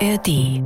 ARD 0.00 0.62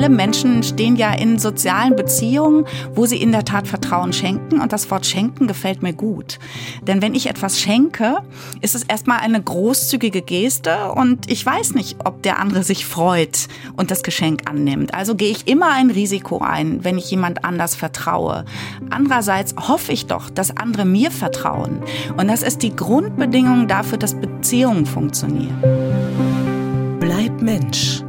alle 0.00 0.08
Menschen 0.08 0.62
stehen 0.62 0.96
ja 0.96 1.12
in 1.12 1.38
sozialen 1.38 1.94
Beziehungen, 1.94 2.64
wo 2.94 3.04
sie 3.04 3.20
in 3.20 3.32
der 3.32 3.44
Tat 3.44 3.68
Vertrauen 3.68 4.14
schenken. 4.14 4.60
Und 4.60 4.72
das 4.72 4.90
Wort 4.90 5.04
schenken 5.04 5.46
gefällt 5.46 5.82
mir 5.82 5.92
gut. 5.92 6.38
Denn 6.82 7.02
wenn 7.02 7.14
ich 7.14 7.28
etwas 7.28 7.60
schenke, 7.60 8.22
ist 8.62 8.74
es 8.74 8.84
erstmal 8.84 9.18
eine 9.18 9.42
großzügige 9.42 10.22
Geste 10.22 10.92
und 10.92 11.30
ich 11.30 11.44
weiß 11.44 11.74
nicht, 11.74 11.98
ob 12.04 12.22
der 12.22 12.38
andere 12.38 12.62
sich 12.62 12.86
freut 12.86 13.48
und 13.76 13.90
das 13.90 14.02
Geschenk 14.02 14.48
annimmt. 14.48 14.94
Also 14.94 15.16
gehe 15.16 15.30
ich 15.30 15.46
immer 15.46 15.72
ein 15.72 15.90
Risiko 15.90 16.38
ein, 16.38 16.82
wenn 16.82 16.96
ich 16.96 17.10
jemand 17.10 17.44
anders 17.44 17.74
vertraue. 17.74 18.46
Andererseits 18.88 19.54
hoffe 19.68 19.92
ich 19.92 20.06
doch, 20.06 20.30
dass 20.30 20.56
andere 20.56 20.86
mir 20.86 21.10
vertrauen. 21.10 21.82
Und 22.16 22.28
das 22.28 22.42
ist 22.42 22.62
die 22.62 22.74
Grundbedingung 22.74 23.68
dafür, 23.68 23.98
dass 23.98 24.14
Beziehungen 24.14 24.86
funktionieren. 24.86 25.58
Bleib 27.00 27.42
Mensch 27.42 28.02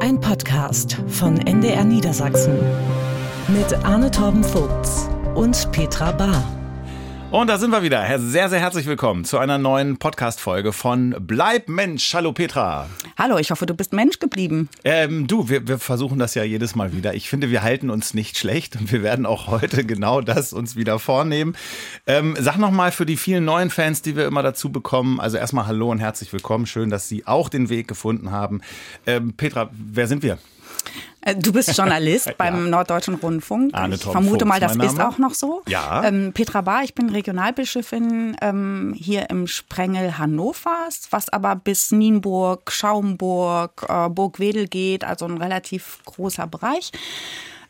ein 0.00 0.18
Podcast 0.18 0.96
von 1.08 1.36
NDR 1.38 1.84
Niedersachsen 1.84 2.58
mit 3.48 3.72
Arne 3.84 4.10
Torben 4.10 4.42
Vogts 4.42 5.08
und 5.34 5.70
Petra 5.72 6.12
Bahr. 6.12 6.59
Und 7.30 7.46
da 7.46 7.58
sind 7.58 7.70
wir 7.70 7.84
wieder. 7.84 8.18
Sehr, 8.18 8.48
sehr 8.48 8.58
herzlich 8.58 8.86
willkommen 8.86 9.24
zu 9.24 9.38
einer 9.38 9.56
neuen 9.56 9.98
Podcast-Folge 9.98 10.72
von 10.72 11.14
Bleib 11.20 11.68
Mensch. 11.68 12.12
Hallo 12.12 12.32
Petra. 12.32 12.88
Hallo, 13.16 13.38
ich 13.38 13.52
hoffe, 13.52 13.66
du 13.66 13.74
bist 13.74 13.92
Mensch 13.92 14.18
geblieben. 14.18 14.68
Ähm, 14.82 15.28
du, 15.28 15.48
wir, 15.48 15.68
wir 15.68 15.78
versuchen 15.78 16.18
das 16.18 16.34
ja 16.34 16.42
jedes 16.42 16.74
Mal 16.74 16.92
wieder. 16.92 17.14
Ich 17.14 17.28
finde, 17.28 17.48
wir 17.48 17.62
halten 17.62 17.88
uns 17.88 18.14
nicht 18.14 18.36
schlecht 18.36 18.74
und 18.74 18.90
wir 18.90 19.04
werden 19.04 19.26
auch 19.26 19.46
heute 19.46 19.84
genau 19.86 20.20
das 20.22 20.52
uns 20.52 20.74
wieder 20.74 20.98
vornehmen. 20.98 21.54
Ähm, 22.08 22.34
sag 22.36 22.58
nochmal 22.58 22.90
für 22.90 23.06
die 23.06 23.16
vielen 23.16 23.44
neuen 23.44 23.70
Fans, 23.70 24.02
die 24.02 24.16
wir 24.16 24.26
immer 24.26 24.42
dazu 24.42 24.72
bekommen. 24.72 25.20
Also 25.20 25.36
erstmal 25.36 25.68
Hallo 25.68 25.88
und 25.88 26.00
herzlich 26.00 26.32
willkommen. 26.32 26.66
Schön, 26.66 26.90
dass 26.90 27.06
Sie 27.06 27.28
auch 27.28 27.48
den 27.48 27.68
Weg 27.68 27.86
gefunden 27.86 28.32
haben. 28.32 28.60
Ähm, 29.06 29.34
Petra, 29.34 29.70
wer 29.72 30.08
sind 30.08 30.24
wir? 30.24 30.38
Äh, 31.22 31.36
du 31.36 31.52
bist 31.52 31.76
Journalist 31.76 32.32
beim 32.38 32.64
ja. 32.64 32.70
Norddeutschen 32.70 33.14
Rundfunk. 33.14 33.74
Arne 33.74 33.96
ich 33.96 34.02
vermute 34.02 34.44
mal, 34.44 34.60
das 34.60 34.76
ist 34.76 35.00
auch 35.00 35.18
noch 35.18 35.34
so. 35.34 35.62
Ja. 35.68 36.04
Ähm, 36.04 36.32
Petra 36.32 36.62
Bahr, 36.62 36.82
ich 36.84 36.94
bin 36.94 37.10
Regionalbischöfin 37.10 38.36
ähm, 38.40 38.94
hier 38.96 39.30
im 39.30 39.46
Sprengel 39.46 40.18
Hannovers, 40.18 41.08
was 41.10 41.28
aber 41.28 41.56
bis 41.56 41.90
Nienburg, 41.92 42.72
Schaumburg, 42.72 43.86
äh, 43.88 44.08
Burgwedel 44.08 44.68
geht, 44.68 45.04
also 45.04 45.26
ein 45.26 45.38
relativ 45.38 45.98
großer 46.04 46.46
Bereich. 46.46 46.92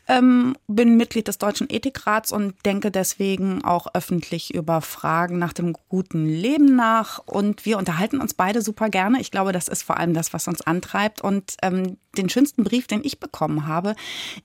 Ähm, 0.07 0.57
bin 0.67 0.97
Mitglied 0.97 1.27
des 1.27 1.37
Deutschen 1.37 1.69
Ethikrats 1.69 2.31
und 2.31 2.55
denke 2.65 2.91
deswegen 2.91 3.63
auch 3.63 3.87
öffentlich 3.93 4.53
über 4.53 4.81
Fragen 4.81 5.37
nach 5.37 5.53
dem 5.53 5.73
guten 5.89 6.25
Leben 6.25 6.75
nach. 6.75 7.19
Und 7.19 7.65
wir 7.65 7.77
unterhalten 7.77 8.19
uns 8.19 8.33
beide 8.33 8.61
super 8.61 8.89
gerne. 8.89 9.21
Ich 9.21 9.31
glaube, 9.31 9.51
das 9.51 9.67
ist 9.67 9.83
vor 9.83 9.97
allem 9.97 10.13
das, 10.13 10.33
was 10.33 10.47
uns 10.47 10.61
antreibt. 10.61 11.21
Und 11.21 11.55
ähm, 11.61 11.97
den 12.17 12.29
schönsten 12.29 12.63
Brief, 12.63 12.87
den 12.87 13.03
ich 13.03 13.19
bekommen 13.19 13.67
habe, 13.67 13.95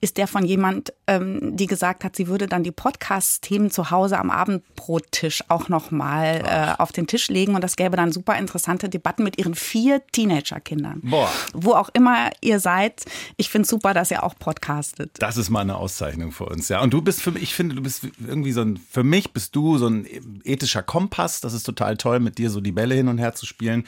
ist 0.00 0.16
der 0.16 0.26
von 0.26 0.44
jemand, 0.44 0.92
ähm, 1.06 1.56
die 1.56 1.66
gesagt 1.66 2.04
hat, 2.04 2.16
sie 2.16 2.28
würde 2.28 2.46
dann 2.46 2.62
die 2.62 2.70
Podcast-Themen 2.72 3.70
zu 3.70 3.90
Hause 3.90 4.18
am 4.18 4.30
Abendbrottisch 4.30 5.44
auch 5.48 5.68
nochmal 5.68 6.42
äh, 6.46 6.80
auf 6.80 6.92
den 6.92 7.06
Tisch 7.06 7.28
legen 7.28 7.54
und 7.54 7.62
das 7.62 7.76
gäbe 7.76 7.96
dann 7.96 8.12
super 8.12 8.36
interessante 8.38 8.88
Debatten 8.88 9.24
mit 9.24 9.38
ihren 9.38 9.54
vier 9.54 10.06
Teenager-Kindern. 10.12 11.00
Boah. 11.02 11.30
Wo 11.52 11.72
auch 11.72 11.90
immer 11.92 12.30
ihr 12.40 12.60
seid. 12.60 13.04
Ich 13.36 13.50
finde 13.50 13.66
super, 13.66 13.94
dass 13.94 14.10
ihr 14.10 14.22
auch 14.22 14.34
podcastet. 14.38 15.10
Das 15.18 15.36
ist 15.36 15.50
mal 15.50 15.60
eine 15.60 15.76
Auszeichnung 15.76 16.32
für 16.32 16.46
uns, 16.46 16.68
ja. 16.68 16.80
Und 16.80 16.92
du 16.92 17.02
bist 17.02 17.22
für 17.22 17.32
mich, 17.32 17.42
ich 17.42 17.54
finde, 17.54 17.74
du 17.74 17.82
bist 17.82 18.06
irgendwie 18.26 18.52
so 18.52 18.62
ein, 18.62 18.76
für 18.90 19.04
mich 19.04 19.32
bist 19.32 19.56
du 19.56 19.78
so 19.78 19.88
ein 19.88 20.06
ethischer 20.44 20.82
Kompass. 20.82 21.40
Das 21.40 21.52
ist 21.52 21.64
total 21.64 21.96
toll, 21.96 22.20
mit 22.20 22.38
dir 22.38 22.50
so 22.50 22.60
die 22.60 22.72
Bälle 22.72 22.94
hin 22.94 23.08
und 23.08 23.18
her 23.18 23.34
zu 23.34 23.46
spielen. 23.46 23.86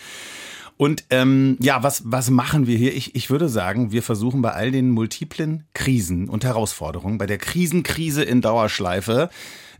Und 0.79 1.05
ähm, 1.11 1.57
ja, 1.61 1.83
was, 1.83 2.03
was 2.07 2.31
machen 2.31 2.69
wir 2.69 2.79
hier? 2.79 2.95
Ich, 2.95 3.17
ich 3.17 3.31
würde 3.31 3.49
sagen, 3.49 3.91
wir 3.91 4.03
versuchen 4.03 4.43
bei 4.43 4.53
all 4.53 4.71
den 4.71 4.91
multiplen 4.91 5.67
Krisen 5.75 6.29
und 6.29 6.45
Herausforderungen, 6.45 7.19
bei 7.19 7.27
der 7.27 7.39
Krisenkrise 7.39 8.23
in 8.23 8.41
Dauerschleife, 8.41 9.29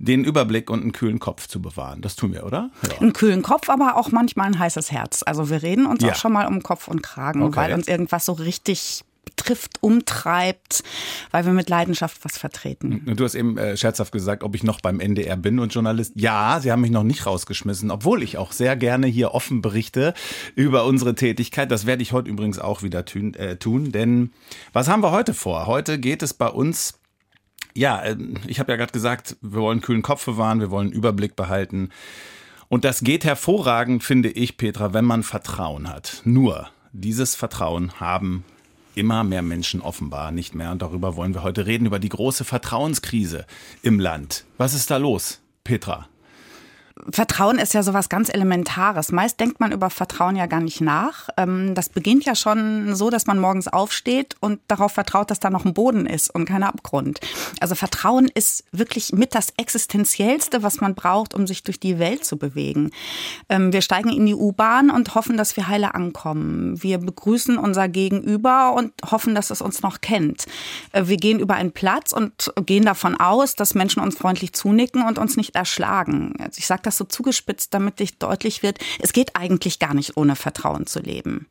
den 0.01 0.25
Überblick 0.25 0.71
und 0.71 0.83
einen 0.83 0.91
kühlen 0.91 1.21
Kopf 1.21 1.47
zu 1.47 1.63
bewahren. 1.63 2.03
Das 2.03 2.17
tun 2.17 2.33
wir, 2.33 2.45
oder? 2.45 2.71
Ja. 2.91 2.99
Einen 2.99 3.13
kühlen 3.13 3.43
Kopf, 3.43 3.69
aber 3.69 3.97
auch 3.97 4.11
manchmal 4.11 4.49
ein 4.49 4.59
heißes 4.59 4.91
Herz. 4.91 5.23
Also 5.25 5.51
wir 5.51 5.63
reden 5.63 5.87
uns 5.87 6.03
ja. 6.03 6.11
auch 6.11 6.17
schon 6.17 6.33
mal 6.33 6.49
um 6.49 6.65
Kopf 6.65 6.89
und 6.89 7.01
Kragen, 7.01 7.43
okay. 7.43 7.57
weil 7.57 7.75
uns 7.75 7.87
irgendwas 7.87 8.27
so 8.27 8.33
richtig 8.33 9.05
trifft, 9.37 9.79
umtreibt, 9.81 10.83
weil 11.31 11.45
wir 11.45 11.53
mit 11.53 11.69
Leidenschaft 11.69 12.25
was 12.25 12.39
vertreten. 12.39 13.15
Du 13.17 13.25
hast 13.25 13.35
eben 13.35 13.59
äh, 13.59 13.77
scherzhaft 13.77 14.13
gesagt, 14.13 14.43
ob 14.43 14.55
ich 14.55 14.63
noch 14.63 14.81
beim 14.81 15.01
NDR 15.01 15.37
bin 15.37 15.59
und 15.59 15.73
Journalist. 15.75 16.13
Ja, 16.17 16.61
sie 16.61 16.73
haben 16.73 16.81
mich 16.81 16.91
noch 16.91 17.03
nicht 17.03 17.27
rausgeschmissen, 17.27 17.91
obwohl 17.91 18.23
ich 18.23 18.39
auch 18.39 18.53
sehr 18.53 18.77
gerne 18.77 19.07
hier 19.07 19.35
offen 19.35 19.63
berichte 19.63 20.15
über 20.55 20.85
unsere 20.85 21.15
Tätigkeit. 21.15 21.71
Das 21.71 21.87
werde 21.87 22.03
ich 22.03 22.13
heute 22.13 22.31
übrigens 22.31 22.59
auch 22.59 22.83
wieder 22.83 23.05
tun, 23.05 23.35
äh, 23.35 23.57
tun 23.57 23.93
denn 23.93 24.33
was 24.73 24.89
haben 24.89 25.03
wir 25.03 25.11
heute 25.11 25.35
vor? 25.35 25.67
Heute 25.67 25.99
geht 25.99 26.23
es 26.23 26.35
bei 26.35 26.49
uns 26.49 26.95
ja, 27.75 28.03
äh, 28.03 28.17
ich 28.47 28.59
habe 28.59 28.73
ja 28.73 28.77
gerade 28.77 28.93
gesagt, 28.93 29.37
wir 29.41 29.61
wollen 29.61 29.81
kühlen 29.81 30.03
Kopf 30.03 30.25
bewahren, 30.25 30.61
wir 30.61 30.71
wollen 30.71 30.91
Überblick 30.91 31.37
behalten. 31.37 31.91
Und 32.69 32.85
das 32.85 33.01
geht 33.01 33.25
hervorragend, 33.25 34.05
finde 34.05 34.31
ich, 34.31 34.57
Petra, 34.57 34.93
wenn 34.93 35.05
man 35.05 35.23
Vertrauen 35.23 35.89
hat. 35.89 36.21
Nur 36.25 36.69
dieses 36.93 37.35
Vertrauen 37.35 38.01
haben 38.01 38.45
immer 38.95 39.25
mehr 39.25 39.43
Menschen 39.43 39.81
offenbar 39.81 40.33
nicht 40.33 40.55
mehr. 40.55 40.73
Und 40.73 40.83
darüber 40.83 41.17
wollen 41.17 41.35
wir 41.35 41.43
heute 41.43 41.67
reden, 41.67 41.87
über 41.87 41.99
die 41.99 42.09
große 42.09 42.45
Vertrauenskrise 42.45 43.47
im 43.83 44.01
Land. 44.01 44.45
Was 44.57 44.75
ist 44.75 44.91
da 44.91 44.97
los, 44.97 45.41
Petra? 45.65 46.09
Vertrauen 47.11 47.59
ist 47.59 47.75
ja 47.75 47.83
sowas 47.83 48.09
ganz 48.09 48.29
Elementares. 48.29 49.13
Meist 49.13 49.41
denkt 49.41 49.61
man 49.61 49.73
über 49.73 49.91
Vertrauen 49.91 50.37
ja 50.37 50.47
gar 50.47 50.61
nicht 50.61 50.81
nach. 50.81 51.29
Ähm, 51.37 51.75
das 51.75 51.89
beginnt 51.89 52.25
ja 52.25 52.35
schon 52.35 52.95
so, 52.95 53.11
dass 53.11 53.27
man 53.27 53.39
morgens 53.39 53.69
aufsteht 53.69 54.37
und 54.41 54.61
darauf 54.69 54.93
vertraut, 54.93 55.31
dass 55.31 55.41
da 55.41 55.51
noch 55.51 55.65
ein 55.65 55.75
Boden 55.75 56.07
ist 56.07 56.35
und 56.35 56.45
kein 56.45 56.63
Abgrund. 56.63 57.21
Also 57.61 57.75
Vertrauen 57.75 58.29
ist 58.33 58.65
wirklich 58.73 59.13
mit 59.13 59.35
das 59.35 59.53
Existenziellste, 59.57 60.63
was 60.63 60.81
man 60.81 60.95
braucht, 60.95 61.35
um 61.35 61.47
sich 61.47 61.63
durch 61.63 61.81
die 61.81 61.99
Welt 61.99 62.25
zu 62.25 62.37
bewegen. 62.37 62.91
Ähm, 63.49 63.73
wir 63.73 63.83
steigen 63.83 64.11
in 64.11 64.27
die 64.27 64.35
U-Bahn 64.35 64.91
und 64.91 65.15
hoffen, 65.15 65.37
dass 65.37 65.57
wir 65.57 65.69
heile 65.69 65.95
ankommen. 65.95 66.83
Wir 66.83 66.99
begrüßen 66.99 67.59
unser 67.59 67.89
Gegenüber 67.89 68.75
und 68.75 68.93
hoffen, 69.11 69.35
dass 69.35 69.51
es 69.51 69.61
uns 69.61 69.83
noch 69.83 70.01
kennt. 70.01 70.47
Äh, 70.93 71.07
wir 71.07 71.17
gehen 71.17 71.39
über 71.39 71.55
einen 71.55 71.73
Platz 71.73 72.13
und 72.13 72.53
gehen 72.67 72.85
davon 72.85 73.19
aus, 73.19 73.55
dass 73.55 73.75
Menschen 73.75 74.03
uns 74.03 74.17
freundlich 74.17 74.53
zunicken 74.53 75.07
und 75.07 75.19
uns 75.19 75.37
nicht 75.37 75.55
erschlagen. 75.55 76.35
Also 76.39 76.59
ich 76.59 76.67
sage 76.67 76.83
das 76.89 76.97
so 76.97 77.05
zugespitzt, 77.05 77.73
damit 77.73 78.01
dich 78.01 78.19
deutlich 78.19 78.63
wird, 78.63 78.79
es 78.99 79.13
geht 79.13 79.37
eigentlich 79.37 79.79
gar 79.79 79.95
nicht 79.95 80.17
ohne 80.17 80.37
Vertrauen 80.37 80.87
zu 80.87 81.01
leben. 81.01 81.47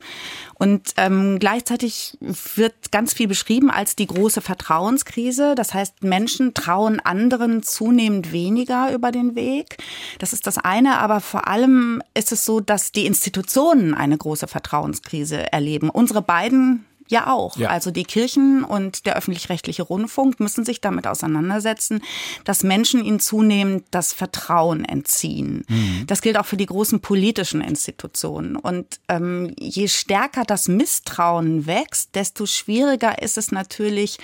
Und 0.55 0.93
ähm, 0.97 1.39
gleichzeitig 1.39 2.17
wird 2.55 2.91
ganz 2.91 3.13
viel 3.13 3.27
beschrieben 3.27 3.69
als 3.69 3.95
die 3.95 4.07
große 4.07 4.41
Vertrauenskrise. 4.41 5.55
Das 5.55 5.73
heißt, 5.73 6.03
Menschen 6.03 6.53
trauen 6.53 6.99
anderen 6.99 7.63
zunehmend 7.63 8.31
weniger 8.31 8.91
über 8.93 9.11
den 9.11 9.35
Weg. 9.35 9.77
Das 10.19 10.33
ist 10.33 10.47
das 10.47 10.57
eine, 10.57 10.97
aber 10.97 11.21
vor 11.21 11.47
allem 11.47 12.01
ist 12.13 12.31
es 12.31 12.43
so, 12.43 12.59
dass 12.59 12.91
die 12.91 13.05
Institutionen 13.05 13.93
eine 13.93 14.17
große 14.17 14.47
Vertrauenskrise 14.47 15.51
erleben. 15.53 15.89
Unsere 15.89 16.21
beiden 16.21 16.85
ja 17.07 17.27
auch. 17.31 17.57
Ja. 17.57 17.69
Also 17.69 17.91
die 17.91 18.03
Kirchen 18.03 18.63
und 18.63 19.05
der 19.05 19.15
öffentlich-rechtliche 19.15 19.83
Rundfunk 19.83 20.39
müssen 20.39 20.65
sich 20.65 20.81
damit 20.81 21.07
auseinandersetzen, 21.07 22.01
dass 22.43 22.63
Menschen 22.63 23.03
ihnen 23.03 23.19
zunehmend 23.19 23.85
das 23.91 24.13
Vertrauen 24.13 24.85
entziehen. 24.85 25.65
Mhm. 25.67 26.03
Das 26.07 26.21
gilt 26.21 26.37
auch 26.37 26.45
für 26.45 26.57
die 26.57 26.65
großen 26.65 26.99
politischen 26.99 27.61
Institutionen. 27.61 28.55
Und 28.55 28.99
ähm, 29.07 29.53
je 29.59 29.87
stärker 29.87 30.43
das 30.43 30.67
Misstrauen 30.67 31.65
wächst, 31.65 32.15
desto 32.15 32.45
schwieriger 32.45 33.21
ist 33.21 33.37
es 33.37 33.51
natürlich, 33.51 34.17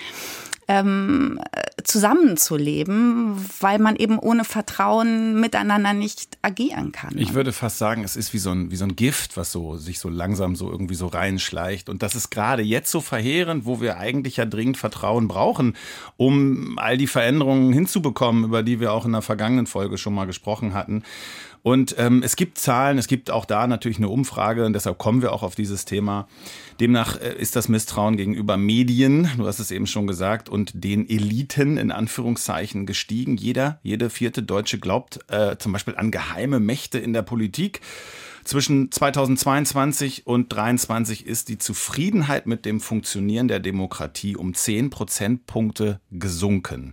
ähm, 0.68 1.40
zusammenzuleben, 1.82 3.44
weil 3.60 3.78
man 3.78 3.96
eben 3.96 4.18
ohne 4.18 4.44
Vertrauen 4.44 5.38
miteinander 5.40 5.92
nicht 5.92 6.38
agieren 6.42 6.92
kann. 6.92 7.16
Ich 7.16 7.34
würde 7.34 7.52
fast 7.52 7.78
sagen, 7.78 8.04
es 8.04 8.16
ist 8.16 8.32
wie 8.32 8.38
so 8.38 8.50
ein, 8.50 8.70
wie 8.70 8.76
so 8.76 8.84
ein 8.84 8.96
Gift, 8.96 9.36
was 9.36 9.52
so, 9.52 9.76
sich 9.76 9.98
so 9.98 10.08
langsam 10.08 10.56
so 10.56 10.70
irgendwie 10.70 10.94
so 10.94 11.06
reinschleicht. 11.06 11.88
Und 11.88 12.02
das 12.02 12.14
ist 12.14 12.30
gerade 12.30 12.62
jetzt 12.62 12.90
so 12.90 13.00
verheerend, 13.00 13.66
wo 13.66 13.80
wir 13.80 13.98
eigentlich 13.98 14.36
ja 14.36 14.46
dringend 14.46 14.76
Vertrauen 14.76 15.28
brauchen, 15.28 15.76
um 16.16 16.78
all 16.78 16.96
die 16.96 17.06
Veränderungen 17.06 17.72
hinzubekommen, 17.72 18.44
über 18.44 18.62
die 18.62 18.80
wir 18.80 18.92
auch 18.92 19.04
in 19.04 19.12
der 19.12 19.22
vergangenen 19.22 19.66
Folge 19.66 19.98
schon 19.98 20.14
mal 20.14 20.26
gesprochen 20.26 20.74
hatten. 20.74 21.02
Und 21.64 21.94
ähm, 21.96 22.22
es 22.22 22.36
gibt 22.36 22.58
Zahlen, 22.58 22.98
es 22.98 23.06
gibt 23.06 23.30
auch 23.30 23.46
da 23.46 23.66
natürlich 23.66 23.96
eine 23.96 24.10
Umfrage 24.10 24.66
und 24.66 24.74
deshalb 24.74 24.98
kommen 24.98 25.22
wir 25.22 25.32
auch 25.32 25.42
auf 25.42 25.54
dieses 25.54 25.86
Thema. 25.86 26.28
Demnach 26.78 27.18
äh, 27.18 27.34
ist 27.38 27.56
das 27.56 27.70
Misstrauen 27.70 28.18
gegenüber 28.18 28.58
Medien, 28.58 29.30
du 29.38 29.46
hast 29.46 29.60
es 29.60 29.70
eben 29.70 29.86
schon 29.86 30.06
gesagt, 30.06 30.50
und 30.50 30.72
den 30.74 31.08
Eliten 31.08 31.78
in 31.78 31.90
Anführungszeichen 31.90 32.84
gestiegen. 32.84 33.38
Jeder, 33.38 33.78
jede 33.82 34.10
vierte 34.10 34.42
Deutsche 34.42 34.78
glaubt 34.78 35.20
äh, 35.28 35.56
zum 35.56 35.72
Beispiel 35.72 35.96
an 35.96 36.10
geheime 36.10 36.60
Mächte 36.60 36.98
in 36.98 37.14
der 37.14 37.22
Politik. 37.22 37.80
Zwischen 38.44 38.92
2022 38.92 40.26
und 40.26 40.52
2023 40.52 41.24
ist 41.24 41.48
die 41.48 41.56
Zufriedenheit 41.56 42.46
mit 42.46 42.66
dem 42.66 42.78
Funktionieren 42.78 43.48
der 43.48 43.60
Demokratie 43.60 44.36
um 44.36 44.52
10 44.52 44.90
Prozentpunkte 44.90 46.02
gesunken. 46.10 46.92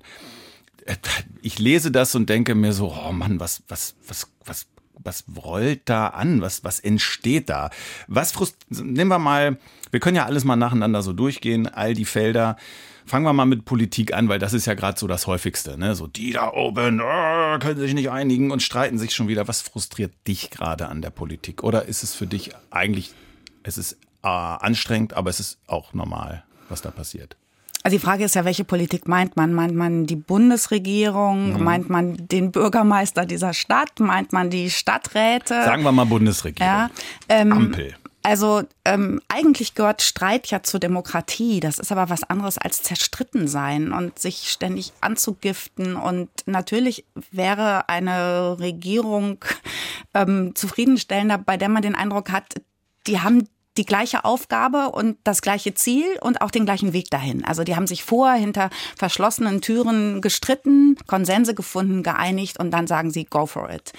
Äh, 0.85 0.95
ich 1.41 1.59
lese 1.59 1.91
das 1.91 2.15
und 2.15 2.29
denke 2.29 2.55
mir 2.55 2.71
so, 2.71 2.93
oh 2.93 3.11
Mann, 3.11 3.41
was, 3.41 3.63
was, 3.67 3.95
was, 4.07 4.30
was 4.45 4.67
was 5.03 5.23
rollt 5.43 5.81
da 5.85 6.07
an? 6.07 6.41
Was, 6.41 6.63
was 6.63 6.79
entsteht 6.79 7.49
da? 7.49 7.69
Was 8.07 8.31
frust 8.31 8.55
nehmen 8.69 9.09
wir 9.09 9.19
mal, 9.19 9.57
wir 9.91 9.99
können 9.99 10.15
ja 10.15 10.25
alles 10.25 10.43
mal 10.43 10.55
nacheinander 10.55 11.01
so 11.01 11.13
durchgehen, 11.13 11.67
all 11.67 11.93
die 11.93 12.05
Felder. 12.05 12.57
Fangen 13.05 13.25
wir 13.25 13.33
mal 13.33 13.45
mit 13.45 13.65
Politik 13.65 14.13
an, 14.13 14.29
weil 14.29 14.39
das 14.39 14.53
ist 14.53 14.67
ja 14.67 14.73
gerade 14.73 14.99
so 14.99 15.07
das 15.07 15.27
häufigste. 15.27 15.77
Ne? 15.77 15.95
So, 15.95 16.07
die 16.07 16.33
da 16.33 16.53
oben 16.53 17.01
oh, 17.01 17.59
können 17.59 17.79
sich 17.79 17.93
nicht 17.93 18.11
einigen 18.11 18.51
und 18.51 18.61
streiten 18.61 18.99
sich 18.99 19.13
schon 19.13 19.27
wieder. 19.27 19.47
Was 19.47 19.61
frustriert 19.61 20.13
dich 20.27 20.51
gerade 20.51 20.87
an 20.87 21.01
der 21.01 21.09
Politik? 21.09 21.63
Oder 21.63 21.85
ist 21.85 22.03
es 22.03 22.13
für 22.13 22.27
dich 22.27 22.51
eigentlich, 22.69 23.13
es 23.63 23.77
ist 23.77 23.93
äh, 24.23 24.27
anstrengend, 24.27 25.13
aber 25.13 25.29
es 25.29 25.39
ist 25.39 25.57
auch 25.67 25.93
normal, 25.93 26.43
was 26.69 26.81
da 26.81 26.91
passiert? 26.91 27.35
Also 27.83 27.97
die 27.97 28.01
Frage 28.01 28.25
ist 28.25 28.35
ja, 28.35 28.45
welche 28.45 28.63
Politik 28.63 29.07
meint 29.07 29.35
man? 29.35 29.53
Meint 29.53 29.75
man 29.75 30.05
die 30.05 30.15
Bundesregierung? 30.15 31.53
Mhm. 31.53 31.63
Meint 31.63 31.89
man 31.89 32.27
den 32.27 32.51
Bürgermeister 32.51 33.25
dieser 33.25 33.53
Stadt? 33.53 33.99
Meint 33.99 34.33
man 34.33 34.49
die 34.49 34.69
Stadträte? 34.69 35.63
Sagen 35.63 35.83
wir 35.83 35.91
mal 35.91 36.05
Bundesregierung. 36.05 36.71
Ja, 36.71 36.89
ähm, 37.27 37.51
Ampel. 37.51 37.95
Also 38.23 38.61
ähm, 38.85 39.19
eigentlich 39.29 39.73
gehört 39.73 40.03
Streit 40.03 40.47
ja 40.51 40.61
zur 40.61 40.79
Demokratie. 40.79 41.59
Das 41.59 41.79
ist 41.79 41.91
aber 41.91 42.09
was 42.09 42.23
anderes 42.23 42.59
als 42.59 42.83
zerstritten 42.83 43.47
sein 43.47 43.91
und 43.91 44.19
sich 44.19 44.51
ständig 44.51 44.93
anzugiften. 45.01 45.95
Und 45.95 46.29
natürlich 46.45 47.05
wäre 47.31 47.89
eine 47.89 48.59
Regierung 48.59 49.43
ähm, 50.13 50.53
zufriedenstellender, 50.53 51.39
bei 51.39 51.57
der 51.57 51.69
man 51.69 51.81
den 51.81 51.95
Eindruck 51.95 52.31
hat, 52.31 52.45
die 53.07 53.21
haben 53.21 53.47
die 53.81 53.85
gleiche 53.85 54.25
Aufgabe 54.25 54.91
und 54.91 55.17
das 55.23 55.41
gleiche 55.41 55.73
Ziel 55.73 56.05
und 56.21 56.41
auch 56.41 56.51
den 56.51 56.65
gleichen 56.65 56.93
Weg 56.93 57.09
dahin. 57.09 57.43
Also 57.43 57.63
die 57.63 57.75
haben 57.75 57.87
sich 57.87 58.03
vorher 58.03 58.39
hinter 58.39 58.69
verschlossenen 58.95 59.59
Türen 59.61 60.21
gestritten, 60.21 60.97
Konsense 61.07 61.55
gefunden, 61.55 62.03
geeinigt 62.03 62.59
und 62.59 62.69
dann 62.69 62.85
sagen 62.85 63.09
sie, 63.09 63.25
go 63.25 63.47
for 63.47 63.71
it. 63.71 63.91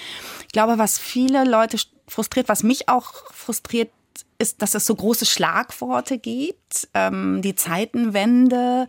Ich 0.43 0.53
glaube, 0.53 0.79
was 0.79 1.01
viele 1.01 1.43
Leute 1.43 1.79
frustriert, 2.07 2.49
was 2.49 2.63
mich 2.63 2.89
auch 2.89 3.13
frustriert, 3.33 3.91
ist, 4.39 4.63
dass 4.63 4.77
es 4.77 4.87
so 4.87 4.95
große 4.95 5.27
Schlagworte 5.27 6.19
gibt, 6.19 6.89
ähm, 6.95 7.43
die 7.43 7.57
Zeitenwende 7.57 8.87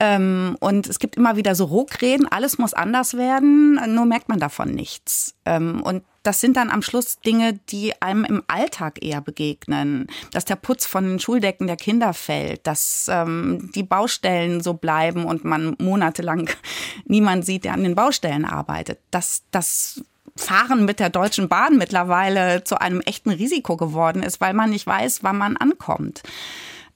ähm, 0.00 0.56
und 0.58 0.88
es 0.88 0.98
gibt 0.98 1.16
immer 1.16 1.36
wieder 1.36 1.54
so 1.54 1.66
Ruckreden, 1.66 2.26
alles 2.26 2.58
muss 2.58 2.74
anders 2.74 3.16
werden, 3.16 3.78
nur 3.94 4.06
merkt 4.06 4.28
man 4.28 4.40
davon 4.40 4.74
nichts. 4.74 5.36
Ähm, 5.44 5.82
und 5.82 6.02
das 6.26 6.40
sind 6.40 6.56
dann 6.56 6.70
am 6.70 6.82
Schluss 6.82 7.20
Dinge, 7.20 7.54
die 7.68 8.00
einem 8.02 8.24
im 8.24 8.42
Alltag 8.48 9.02
eher 9.02 9.20
begegnen. 9.20 10.08
Dass 10.32 10.44
der 10.44 10.56
Putz 10.56 10.84
von 10.84 11.04
den 11.04 11.20
Schuldecken 11.20 11.66
der 11.68 11.76
Kinder 11.76 12.12
fällt, 12.14 12.66
dass 12.66 13.08
ähm, 13.08 13.70
die 13.74 13.84
Baustellen 13.84 14.60
so 14.60 14.74
bleiben 14.74 15.24
und 15.24 15.44
man 15.44 15.76
monatelang 15.78 16.50
niemand 17.04 17.46
sieht, 17.46 17.64
der 17.64 17.74
an 17.74 17.84
den 17.84 17.94
Baustellen 17.94 18.44
arbeitet. 18.44 18.98
Dass 19.10 19.44
das 19.52 20.02
Fahren 20.36 20.84
mit 20.84 21.00
der 21.00 21.10
Deutschen 21.10 21.48
Bahn 21.48 21.78
mittlerweile 21.78 22.64
zu 22.64 22.80
einem 22.80 23.00
echten 23.00 23.30
Risiko 23.30 23.76
geworden 23.76 24.22
ist, 24.22 24.40
weil 24.40 24.52
man 24.52 24.70
nicht 24.70 24.86
weiß, 24.86 25.22
wann 25.22 25.38
man 25.38 25.56
ankommt. 25.56 26.22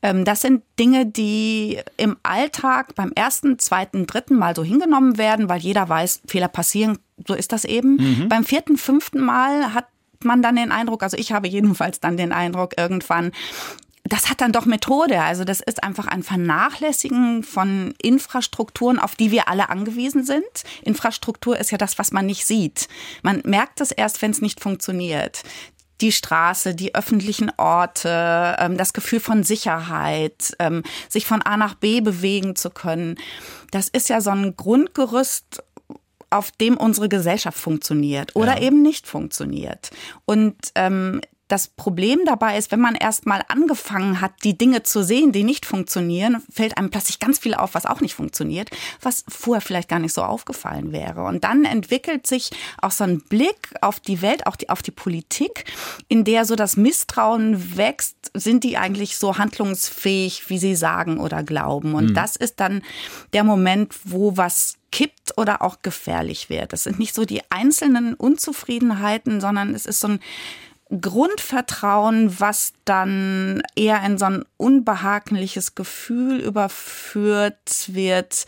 Ähm, 0.02 0.24
das 0.24 0.40
sind 0.40 0.62
Dinge, 0.78 1.06
die 1.06 1.78
im 1.96 2.16
Alltag 2.22 2.94
beim 2.94 3.12
ersten, 3.14 3.58
zweiten, 3.58 4.06
dritten 4.06 4.36
Mal 4.36 4.56
so 4.56 4.64
hingenommen 4.64 5.18
werden, 5.18 5.48
weil 5.48 5.60
jeder 5.60 5.88
weiß, 5.88 6.22
Fehler 6.26 6.48
passieren, 6.48 6.98
so 7.26 7.34
ist 7.34 7.52
das 7.52 7.64
eben. 7.64 7.96
Mhm. 7.96 8.28
Beim 8.28 8.44
vierten, 8.44 8.76
fünften 8.76 9.20
Mal 9.20 9.74
hat 9.74 9.86
man 10.22 10.42
dann 10.42 10.56
den 10.56 10.72
Eindruck, 10.72 11.02
also 11.02 11.16
ich 11.16 11.32
habe 11.32 11.48
jedenfalls 11.48 12.00
dann 12.00 12.16
den 12.16 12.32
Eindruck 12.32 12.74
irgendwann, 12.76 13.32
das 14.04 14.28
hat 14.28 14.40
dann 14.40 14.52
doch 14.52 14.66
Methode. 14.66 15.22
Also 15.22 15.44
das 15.44 15.60
ist 15.60 15.82
einfach 15.82 16.06
ein 16.06 16.22
Vernachlässigen 16.22 17.42
von 17.42 17.94
Infrastrukturen, 18.02 18.98
auf 18.98 19.14
die 19.14 19.30
wir 19.30 19.48
alle 19.48 19.68
angewiesen 19.68 20.24
sind. 20.24 20.42
Infrastruktur 20.82 21.58
ist 21.58 21.70
ja 21.70 21.78
das, 21.78 21.98
was 21.98 22.10
man 22.10 22.26
nicht 22.26 22.46
sieht. 22.46 22.88
Man 23.22 23.42
merkt 23.44 23.80
es 23.80 23.92
erst, 23.92 24.20
wenn 24.22 24.32
es 24.32 24.40
nicht 24.40 24.60
funktioniert 24.60 25.42
die 26.00 26.12
Straße, 26.12 26.74
die 26.74 26.94
öffentlichen 26.94 27.50
Orte, 27.56 28.56
ähm, 28.58 28.76
das 28.76 28.92
Gefühl 28.92 29.20
von 29.20 29.42
Sicherheit, 29.42 30.56
ähm, 30.58 30.82
sich 31.08 31.26
von 31.26 31.42
A 31.42 31.56
nach 31.56 31.74
B 31.74 32.00
bewegen 32.00 32.56
zu 32.56 32.70
können. 32.70 33.16
Das 33.70 33.88
ist 33.88 34.08
ja 34.08 34.20
so 34.20 34.30
ein 34.30 34.56
Grundgerüst, 34.56 35.62
auf 36.30 36.52
dem 36.52 36.76
unsere 36.76 37.08
Gesellschaft 37.08 37.58
funktioniert 37.58 38.36
oder 38.36 38.56
ja. 38.58 38.62
eben 38.62 38.82
nicht 38.82 39.06
funktioniert. 39.06 39.90
Und 40.24 40.56
ähm, 40.76 41.20
das 41.50 41.66
Problem 41.66 42.20
dabei 42.24 42.56
ist, 42.56 42.70
wenn 42.70 42.80
man 42.80 42.94
erst 42.94 43.26
mal 43.26 43.42
angefangen 43.48 44.20
hat, 44.20 44.32
die 44.44 44.56
Dinge 44.56 44.84
zu 44.84 45.02
sehen, 45.02 45.32
die 45.32 45.42
nicht 45.42 45.66
funktionieren, 45.66 46.42
fällt 46.50 46.78
einem 46.78 46.90
plötzlich 46.90 47.18
ganz 47.18 47.40
viel 47.40 47.54
auf, 47.54 47.74
was 47.74 47.86
auch 47.86 48.00
nicht 48.00 48.14
funktioniert, 48.14 48.70
was 49.00 49.24
vorher 49.28 49.60
vielleicht 49.60 49.88
gar 49.88 49.98
nicht 49.98 50.12
so 50.12 50.22
aufgefallen 50.22 50.92
wäre. 50.92 51.24
Und 51.24 51.42
dann 51.42 51.64
entwickelt 51.64 52.26
sich 52.26 52.50
auch 52.80 52.92
so 52.92 53.04
ein 53.04 53.20
Blick 53.20 53.70
auf 53.80 53.98
die 53.98 54.22
Welt, 54.22 54.46
auch 54.46 54.54
die, 54.56 54.68
auf 54.68 54.80
die 54.80 54.92
Politik, 54.92 55.64
in 56.08 56.24
der 56.24 56.44
so 56.44 56.54
das 56.54 56.76
Misstrauen 56.76 57.76
wächst. 57.76 58.16
Sind 58.32 58.62
die 58.62 58.76
eigentlich 58.78 59.16
so 59.16 59.38
handlungsfähig, 59.38 60.48
wie 60.50 60.58
sie 60.58 60.76
sagen 60.76 61.18
oder 61.18 61.42
glauben? 61.42 61.94
Und 61.94 62.10
mhm. 62.10 62.14
das 62.14 62.36
ist 62.36 62.60
dann 62.60 62.82
der 63.32 63.42
Moment, 63.42 63.94
wo 64.04 64.36
was 64.36 64.76
kippt 64.92 65.36
oder 65.36 65.62
auch 65.62 65.82
gefährlich 65.82 66.48
wird. 66.48 66.72
Das 66.72 66.84
sind 66.84 66.98
nicht 66.98 67.14
so 67.14 67.24
die 67.24 67.42
einzelnen 67.50 68.14
Unzufriedenheiten, 68.14 69.40
sondern 69.40 69.74
es 69.74 69.86
ist 69.86 70.00
so 70.00 70.08
ein 70.08 70.20
Grundvertrauen, 70.90 72.40
was 72.40 72.72
dann 72.84 73.62
eher 73.76 74.04
in 74.04 74.18
so 74.18 74.24
ein 74.24 74.44
unbehagliches 74.56 75.76
Gefühl 75.76 76.40
überführt 76.40 77.88
wird, 77.88 78.46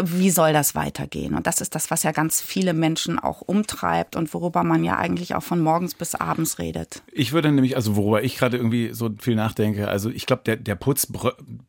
wie 0.00 0.30
soll 0.30 0.52
das 0.52 0.76
weitergehen? 0.76 1.34
Und 1.34 1.48
das 1.48 1.60
ist 1.60 1.74
das, 1.74 1.90
was 1.90 2.04
ja 2.04 2.12
ganz 2.12 2.40
viele 2.40 2.74
Menschen 2.74 3.18
auch 3.18 3.40
umtreibt 3.40 4.14
und 4.14 4.32
worüber 4.32 4.62
man 4.62 4.84
ja 4.84 4.96
eigentlich 4.96 5.34
auch 5.34 5.42
von 5.42 5.60
morgens 5.60 5.94
bis 5.94 6.14
abends 6.14 6.60
redet. 6.60 7.02
Ich 7.12 7.32
würde 7.32 7.50
nämlich, 7.50 7.74
also 7.74 7.96
worüber 7.96 8.22
ich 8.22 8.36
gerade 8.36 8.56
irgendwie 8.56 8.90
so 8.92 9.10
viel 9.18 9.34
nachdenke, 9.34 9.88
also 9.88 10.10
ich 10.10 10.26
glaube, 10.26 10.42
der, 10.46 10.56
der 10.56 10.76
Putz 10.76 11.08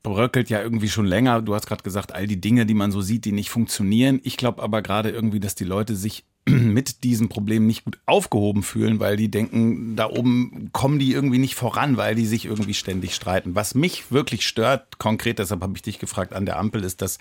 bröckelt 0.03 0.51
ja 0.51 0.61
irgendwie 0.61 0.89
schon 0.89 1.05
länger. 1.05 1.41
Du 1.41 1.55
hast 1.55 1.65
gerade 1.65 1.83
gesagt, 1.83 2.13
all 2.13 2.27
die 2.27 2.39
Dinge, 2.39 2.67
die 2.67 2.75
man 2.75 2.91
so 2.91 3.01
sieht, 3.01 3.25
die 3.25 3.31
nicht 3.31 3.49
funktionieren. 3.49 4.19
Ich 4.23 4.37
glaube 4.37 4.61
aber 4.61 4.83
gerade 4.83 5.09
irgendwie, 5.09 5.39
dass 5.39 5.55
die 5.55 5.63
Leute 5.63 5.95
sich 5.95 6.25
mit 6.49 7.03
diesem 7.03 7.29
Problem 7.29 7.65
nicht 7.65 7.85
gut 7.85 7.97
aufgehoben 8.05 8.63
fühlen, 8.63 8.99
weil 8.99 9.17
die 9.17 9.29
denken, 9.29 9.95
da 9.95 10.09
oben 10.09 10.69
kommen 10.73 10.99
die 10.99 11.11
irgendwie 11.11 11.39
nicht 11.39 11.55
voran, 11.55 11.97
weil 11.97 12.15
die 12.15 12.25
sich 12.25 12.45
irgendwie 12.45 12.75
ständig 12.75 13.15
streiten. 13.15 13.55
Was 13.55 13.73
mich 13.73 14.11
wirklich 14.11 14.45
stört, 14.45 14.99
konkret, 14.99 15.39
deshalb 15.39 15.61
habe 15.61 15.73
ich 15.75 15.81
dich 15.81 15.99
gefragt 15.99 16.33
an 16.33 16.45
der 16.45 16.57
Ampel, 16.57 16.83
ist, 16.83 17.01
dass 17.01 17.17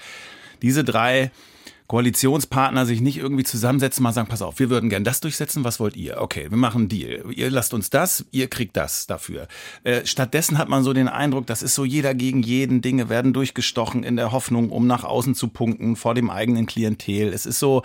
diese 0.61 0.85
drei 0.85 1.31
Koalitionspartner 1.87 2.87
sich 2.87 3.03
nicht 3.03 3.19
irgendwie 3.19 3.45
zusammensetzen, 3.45 4.03
mal 4.03 4.13
sagen, 4.13 4.29
pass 4.29 4.41
auf, 4.41 4.59
wir 4.59 4.71
würden 4.71 4.89
gern 4.89 5.05
das 5.05 5.21
durchsetzen, 5.21 5.65
was 5.65 5.81
wollt 5.81 5.97
ihr? 5.97 6.21
Okay, 6.21 6.51
wir 6.51 6.57
machen 6.57 6.83
einen 6.83 6.89
Deal. 6.89 7.25
Ihr 7.31 7.51
lasst 7.51 7.75
uns 7.75 7.91
das, 7.91 8.25
ihr 8.31 8.49
kriegt 8.49 8.77
das 8.77 9.07
dafür. 9.07 9.49
Äh, 9.83 10.07
stattdessen 10.07 10.57
hat 10.57 10.69
man 10.69 10.83
so 10.83 10.95
den 10.95 11.09
Eindruck, 11.09 11.47
das 11.47 11.63
ist 11.63 11.75
so 11.75 11.85
jeder 11.85 12.15
gegen 12.15 12.43
jeden, 12.43 12.81
Dinge 12.81 13.11
werden 13.11 13.35
durchgestochen 13.35 14.03
in 14.03 14.17
der 14.17 14.33
Hoffnung, 14.33 14.71
um 14.71 14.87
nach 14.87 15.05
außen 15.05 15.35
zu 15.35 15.49
punkten 15.49 15.97
vor 15.97 16.15
dem 16.15 16.31
eigenen 16.31 16.65
Klientel. 16.65 17.33
Es 17.33 17.45
ist 17.45 17.59
so, 17.59 17.83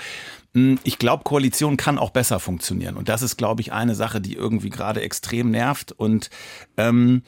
hm, 0.53 0.79
ich 0.83 0.97
glaube, 0.97 1.25
Koalition 1.25 1.75
kann 1.75 1.97
auch 1.97 2.11
besser 2.11 2.39
funktionieren. 2.39 2.95
Und 2.95 3.09
das 3.09 3.21
ist, 3.21 3.35
glaube 3.35 3.61
ich, 3.61 3.73
eine 3.73 3.95
Sache, 3.95 4.21
die 4.21 4.33
irgendwie 4.33 4.69
gerade 4.69 5.01
extrem 5.01 5.51
nervt. 5.51 5.91
Und 5.91 6.29
ähm, 6.77 7.23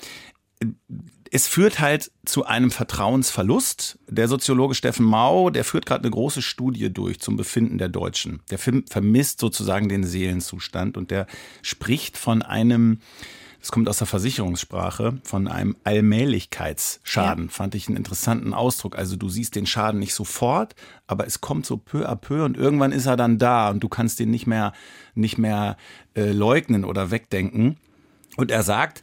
es 1.34 1.48
führt 1.48 1.80
halt 1.80 2.12
zu 2.26 2.46
einem 2.46 2.72
Vertrauensverlust. 2.72 3.98
Der 4.10 4.28
Soziologe 4.28 4.76
Steffen 4.76 5.06
Mau, 5.06 5.50
der 5.50 5.64
führt 5.64 5.86
gerade 5.86 6.04
eine 6.04 6.12
große 6.12 6.42
Studie 6.42 6.92
durch 6.92 7.22
zum 7.22 7.38
Befinden 7.38 7.78
der 7.78 7.88
Deutschen. 7.88 8.42
Der 8.52 8.60
vermisst 8.60 9.40
sozusagen 9.40 9.88
den 9.88 10.04
Seelenzustand 10.04 10.98
und 10.98 11.10
der 11.10 11.28
spricht 11.62 12.18
von 12.18 12.42
einem, 12.42 13.00
das 13.62 13.72
kommt 13.72 13.88
aus 13.88 14.00
der 14.00 14.08
Versicherungssprache, 14.08 15.22
von 15.24 15.48
einem 15.48 15.78
Allmählichkeitsschaden. 15.86 17.46
Ja. 17.46 17.52
Fand 17.52 17.76
ich 17.76 17.88
einen 17.88 17.96
interessanten 17.96 18.54
Ausdruck. 18.54 18.98
Also 18.98 19.16
du 19.16 19.30
siehst 19.30 19.56
den 19.56 19.66
Schaden 19.66 20.02
nicht 20.02 20.14
sofort, 20.14 20.76
aber 21.08 21.26
es 21.28 21.40
kommt 21.40 21.66
so 21.66 21.78
peu 21.78 22.10
à 22.10 22.18
peu 22.18 22.44
und 22.44 22.58
irgendwann 22.58 22.92
ist 22.92 23.06
er 23.06 23.16
dann 23.16 23.38
da 23.38 23.70
und 23.70 23.80
du 23.82 23.88
kannst 23.88 24.20
den 24.20 24.32
nicht 24.32 24.48
mehr, 24.48 24.74
nicht 25.16 25.38
mehr 25.38 25.78
äh, 26.14 26.34
leugnen 26.34 26.84
oder 26.84 27.10
wegdenken. 27.10 27.78
Und 28.38 28.50
er 28.50 28.64
sagt, 28.64 29.02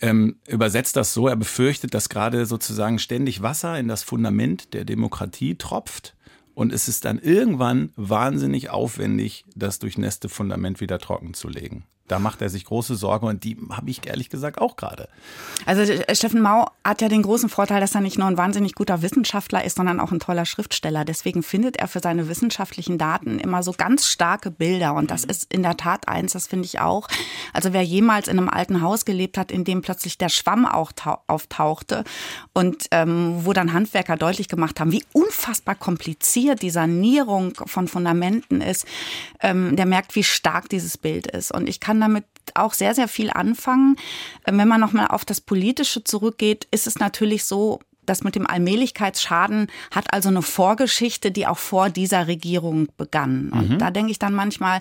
ähm, 0.00 0.36
übersetzt 0.46 0.96
das 0.96 1.14
so, 1.14 1.28
er 1.28 1.36
befürchtet, 1.36 1.94
dass 1.94 2.08
gerade 2.08 2.46
sozusagen 2.46 2.98
ständig 2.98 3.42
Wasser 3.42 3.78
in 3.78 3.88
das 3.88 4.02
Fundament 4.02 4.74
der 4.74 4.84
Demokratie 4.84 5.56
tropft. 5.56 6.16
Und 6.54 6.72
es 6.72 6.88
ist 6.88 7.04
dann 7.04 7.18
irgendwann 7.18 7.92
wahnsinnig 7.96 8.70
aufwendig, 8.70 9.44
das 9.54 9.78
durchnässte 9.78 10.28
Fundament 10.28 10.80
wieder 10.80 10.98
trocken 10.98 11.34
zu 11.34 11.48
legen. 11.48 11.84
Da 12.10 12.18
macht 12.18 12.42
er 12.42 12.48
sich 12.48 12.64
große 12.64 12.96
Sorgen 12.96 13.26
und 13.26 13.44
die 13.44 13.56
habe 13.70 13.90
ich 13.90 14.06
ehrlich 14.06 14.30
gesagt 14.30 14.60
auch 14.60 14.76
gerade. 14.76 15.08
Also 15.66 15.82
äh, 15.82 16.14
Steffen 16.14 16.42
Mau 16.42 16.66
hat 16.84 17.02
ja 17.02 17.08
den 17.08 17.22
großen 17.22 17.48
Vorteil, 17.48 17.80
dass 17.80 17.94
er 17.94 18.00
nicht 18.00 18.18
nur 18.18 18.26
ein 18.26 18.36
wahnsinnig 18.36 18.74
guter 18.74 19.02
Wissenschaftler 19.02 19.64
ist, 19.64 19.76
sondern 19.76 20.00
auch 20.00 20.10
ein 20.10 20.18
toller 20.18 20.44
Schriftsteller. 20.44 21.04
Deswegen 21.04 21.42
findet 21.42 21.76
er 21.76 21.88
für 21.88 22.00
seine 22.00 22.28
wissenschaftlichen 22.28 22.98
Daten 22.98 23.38
immer 23.38 23.62
so 23.62 23.72
ganz 23.72 24.06
starke 24.06 24.50
Bilder 24.50 24.94
und 24.94 25.10
das 25.10 25.24
ist 25.24 25.52
in 25.52 25.62
der 25.62 25.76
Tat 25.76 26.08
eins, 26.08 26.32
das 26.32 26.46
finde 26.46 26.64
ich 26.64 26.80
auch. 26.80 27.08
Also 27.52 27.72
wer 27.72 27.82
jemals 27.82 28.28
in 28.28 28.38
einem 28.38 28.48
alten 28.48 28.80
Haus 28.80 29.04
gelebt 29.04 29.38
hat, 29.38 29.52
in 29.52 29.64
dem 29.64 29.82
plötzlich 29.82 30.18
der 30.18 30.28
Schwamm 30.28 30.66
auch 30.66 30.92
auftauchte 31.28 32.04
und 32.52 32.86
ähm, 32.90 33.40
wo 33.44 33.52
dann 33.52 33.72
Handwerker 33.72 34.16
deutlich 34.16 34.48
gemacht 34.48 34.80
haben, 34.80 34.92
wie 34.92 35.04
unfassbar 35.12 35.74
kompliziert 35.74 36.62
die 36.62 36.70
Sanierung 36.70 37.54
von 37.66 37.86
Fundamenten 37.86 38.60
ist, 38.60 38.86
ähm, 39.40 39.76
der 39.76 39.86
merkt, 39.86 40.16
wie 40.16 40.24
stark 40.24 40.68
dieses 40.68 40.98
Bild 40.98 41.26
ist. 41.26 41.52
Und 41.52 41.68
ich 41.68 41.80
kann 41.80 41.99
damit 42.00 42.24
auch 42.54 42.72
sehr, 42.72 42.94
sehr 42.94 43.08
viel 43.08 43.30
anfangen. 43.30 43.96
Ähm, 44.46 44.58
wenn 44.58 44.68
man 44.68 44.80
nochmal 44.80 45.08
auf 45.08 45.24
das 45.24 45.40
Politische 45.40 46.04
zurückgeht, 46.04 46.66
ist 46.70 46.86
es 46.86 46.98
natürlich 46.98 47.44
so, 47.44 47.80
das 48.06 48.24
mit 48.24 48.34
dem 48.34 48.46
Allmählichkeitsschaden 48.46 49.68
hat 49.90 50.12
also 50.12 50.28
eine 50.28 50.42
Vorgeschichte, 50.42 51.30
die 51.30 51.46
auch 51.46 51.58
vor 51.58 51.90
dieser 51.90 52.26
Regierung 52.26 52.88
begann. 52.96 53.50
Und 53.50 53.70
mhm. 53.70 53.78
da 53.78 53.90
denke 53.90 54.10
ich 54.10 54.18
dann 54.18 54.34
manchmal, 54.34 54.80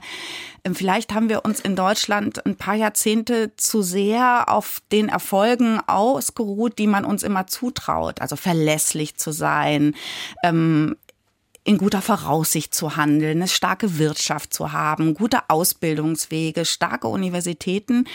ähm, 0.63 0.73
vielleicht 0.73 1.13
haben 1.13 1.29
wir 1.29 1.45
uns 1.45 1.59
in 1.59 1.75
Deutschland 1.75 2.45
ein 2.45 2.55
paar 2.55 2.75
Jahrzehnte 2.75 3.55
zu 3.55 3.81
sehr 3.81 4.45
auf 4.47 4.81
den 4.91 5.09
Erfolgen 5.09 5.79
ausgeruht, 5.85 6.79
die 6.79 6.87
man 6.87 7.05
uns 7.05 7.23
immer 7.23 7.45
zutraut. 7.45 8.19
Also 8.19 8.35
verlässlich 8.35 9.15
zu 9.15 9.31
sein, 9.31 9.95
ähm, 10.43 10.95
in 11.69 11.77
guter 11.77 12.01
Voraussicht 12.01 12.73
zu 12.73 12.95
handeln, 12.95 13.37
eine 13.37 13.47
starke 13.47 13.99
Wirtschaft 13.99 14.55
zu 14.55 14.71
haben, 14.71 15.13
gute 15.13 15.51
Ausbildungswege, 15.51 16.65
starke 16.65 17.07
Universitäten. 17.07 18.07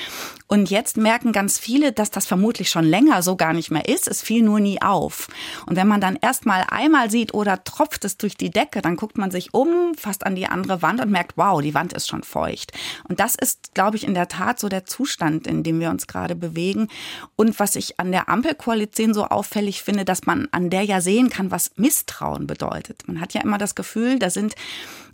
Und 0.48 0.70
jetzt 0.70 0.96
merken 0.96 1.30
ganz 1.30 1.56
viele, 1.60 1.92
dass 1.92 2.10
das 2.10 2.26
vermutlich 2.26 2.68
schon 2.68 2.82
länger 2.82 3.22
so 3.22 3.36
gar 3.36 3.52
nicht 3.52 3.70
mehr 3.70 3.88
ist. 3.88 4.08
Es 4.08 4.22
fiel 4.22 4.42
nur 4.42 4.58
nie 4.58 4.82
auf. 4.82 5.28
Und 5.66 5.76
wenn 5.76 5.86
man 5.86 6.00
dann 6.00 6.18
erst 6.20 6.46
mal 6.46 6.66
einmal 6.68 7.12
sieht 7.12 7.32
oder 7.32 7.62
tropft 7.62 8.04
es 8.04 8.16
durch 8.16 8.36
die 8.36 8.50
Decke, 8.50 8.82
dann 8.82 8.96
guckt 8.96 9.18
man 9.18 9.30
sich 9.30 9.54
um, 9.54 9.94
fast 9.96 10.26
an 10.26 10.34
die 10.34 10.48
andere 10.48 10.82
Wand 10.82 11.00
und 11.00 11.12
merkt, 11.12 11.34
wow, 11.36 11.62
die 11.62 11.74
Wand 11.74 11.92
ist 11.92 12.08
schon 12.08 12.24
feucht. 12.24 12.72
Und 13.08 13.20
das 13.20 13.36
ist, 13.36 13.72
glaube 13.74 13.96
ich, 13.96 14.02
in 14.02 14.14
der 14.14 14.26
Tat 14.26 14.58
so 14.58 14.68
der 14.68 14.84
Zustand, 14.84 15.46
in 15.46 15.62
dem 15.62 15.78
wir 15.78 15.90
uns 15.90 16.08
gerade 16.08 16.34
bewegen. 16.34 16.88
Und 17.36 17.60
was 17.60 17.76
ich 17.76 18.00
an 18.00 18.10
der 18.10 18.28
Ampelkoalition 18.28 19.14
so 19.14 19.26
auffällig 19.26 19.84
finde, 19.84 20.04
dass 20.04 20.26
man 20.26 20.48
an 20.50 20.70
der 20.70 20.82
ja 20.82 21.00
sehen 21.00 21.30
kann, 21.30 21.52
was 21.52 21.70
Misstrauen 21.76 22.48
bedeutet. 22.48 23.06
Man 23.06 23.20
hat 23.20 23.32
ja 23.32 23.43
immer 23.44 23.58
das 23.58 23.74
Gefühl, 23.74 24.18
da 24.18 24.30
sind 24.30 24.54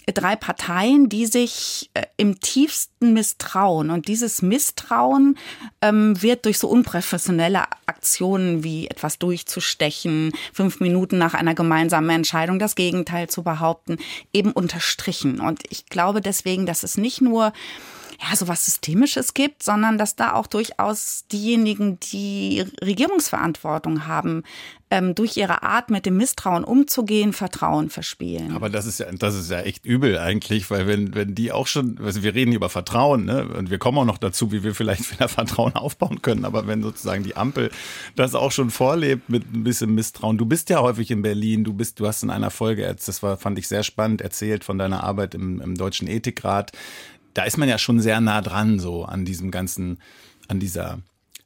drei 0.06 0.36
Parteien, 0.36 1.08
die 1.08 1.26
sich 1.26 1.90
äh, 1.94 2.04
im 2.16 2.40
tiefsten 2.40 3.12
misstrauen. 3.12 3.90
Und 3.90 4.08
dieses 4.08 4.42
Misstrauen 4.42 5.38
ähm, 5.82 6.20
wird 6.20 6.44
durch 6.46 6.58
so 6.58 6.68
unprofessionelle 6.68 7.64
Aktionen 7.86 8.64
wie 8.64 8.88
etwas 8.88 9.18
durchzustechen, 9.18 10.32
fünf 10.52 10.80
Minuten 10.80 11.18
nach 11.18 11.34
einer 11.34 11.54
gemeinsamen 11.54 12.10
Entscheidung 12.10 12.58
das 12.58 12.74
Gegenteil 12.74 13.28
zu 13.28 13.42
behaupten, 13.42 13.98
eben 14.32 14.52
unterstrichen. 14.52 15.40
Und 15.40 15.62
ich 15.68 15.86
glaube 15.86 16.20
deswegen, 16.20 16.66
dass 16.66 16.82
es 16.82 16.96
nicht 16.96 17.20
nur 17.20 17.52
ja, 18.20 18.36
so 18.36 18.48
was 18.48 18.66
Systemisches 18.66 19.32
gibt, 19.34 19.62
sondern 19.62 19.96
dass 19.96 20.14
da 20.14 20.34
auch 20.34 20.46
durchaus 20.46 21.24
diejenigen, 21.32 21.98
die 22.00 22.64
Regierungsverantwortung 22.82 24.06
haben, 24.06 24.42
ähm, 24.90 25.14
durch 25.14 25.36
ihre 25.36 25.62
Art 25.62 25.88
mit 25.88 26.04
dem 26.04 26.16
Misstrauen 26.16 26.64
umzugehen, 26.64 27.32
Vertrauen 27.32 27.88
verspielen. 27.90 28.54
Aber 28.54 28.68
das 28.68 28.86
ist 28.86 28.98
ja, 28.98 29.06
das 29.12 29.36
ist 29.36 29.50
ja 29.50 29.60
echt 29.60 29.86
übel 29.86 30.18
eigentlich, 30.18 30.70
weil 30.70 30.86
wenn, 30.86 31.14
wenn 31.14 31.34
die 31.34 31.52
auch 31.52 31.66
schon, 31.66 31.98
also 32.02 32.22
wir 32.22 32.34
reden 32.34 32.52
über 32.52 32.68
Vertrauen, 32.68 33.24
ne, 33.24 33.48
und 33.48 33.70
wir 33.70 33.78
kommen 33.78 33.96
auch 33.98 34.04
noch 34.04 34.18
dazu, 34.18 34.52
wie 34.52 34.64
wir 34.64 34.74
vielleicht 34.74 35.12
wieder 35.12 35.28
Vertrauen 35.28 35.72
aufbauen 35.76 36.20
können, 36.20 36.44
aber 36.44 36.66
wenn 36.66 36.82
sozusagen 36.82 37.22
die 37.22 37.36
Ampel 37.36 37.70
das 38.16 38.34
auch 38.34 38.52
schon 38.52 38.70
vorlebt 38.70 39.30
mit 39.30 39.44
ein 39.54 39.64
bisschen 39.64 39.94
Misstrauen, 39.94 40.36
du 40.36 40.44
bist 40.44 40.68
ja 40.70 40.80
häufig 40.80 41.10
in 41.10 41.22
Berlin, 41.22 41.64
du 41.64 41.72
bist, 41.72 42.00
du 42.00 42.06
hast 42.06 42.22
in 42.22 42.30
einer 42.30 42.50
Folge, 42.50 42.94
das 42.94 43.22
war, 43.22 43.38
fand 43.38 43.58
ich 43.58 43.68
sehr 43.68 43.84
spannend, 43.84 44.20
erzählt 44.20 44.64
von 44.64 44.76
deiner 44.76 45.04
Arbeit 45.04 45.34
im, 45.34 45.60
im 45.60 45.76
Deutschen 45.76 46.08
Ethikrat, 46.08 46.72
da 47.34 47.44
ist 47.44 47.58
man 47.58 47.68
ja 47.68 47.78
schon 47.78 48.00
sehr 48.00 48.20
nah 48.20 48.40
dran, 48.40 48.78
so 48.78 49.04
an 49.04 49.24
diesem 49.24 49.50
ganzen, 49.50 49.98
an 50.48 50.60
dieser, 50.60 50.98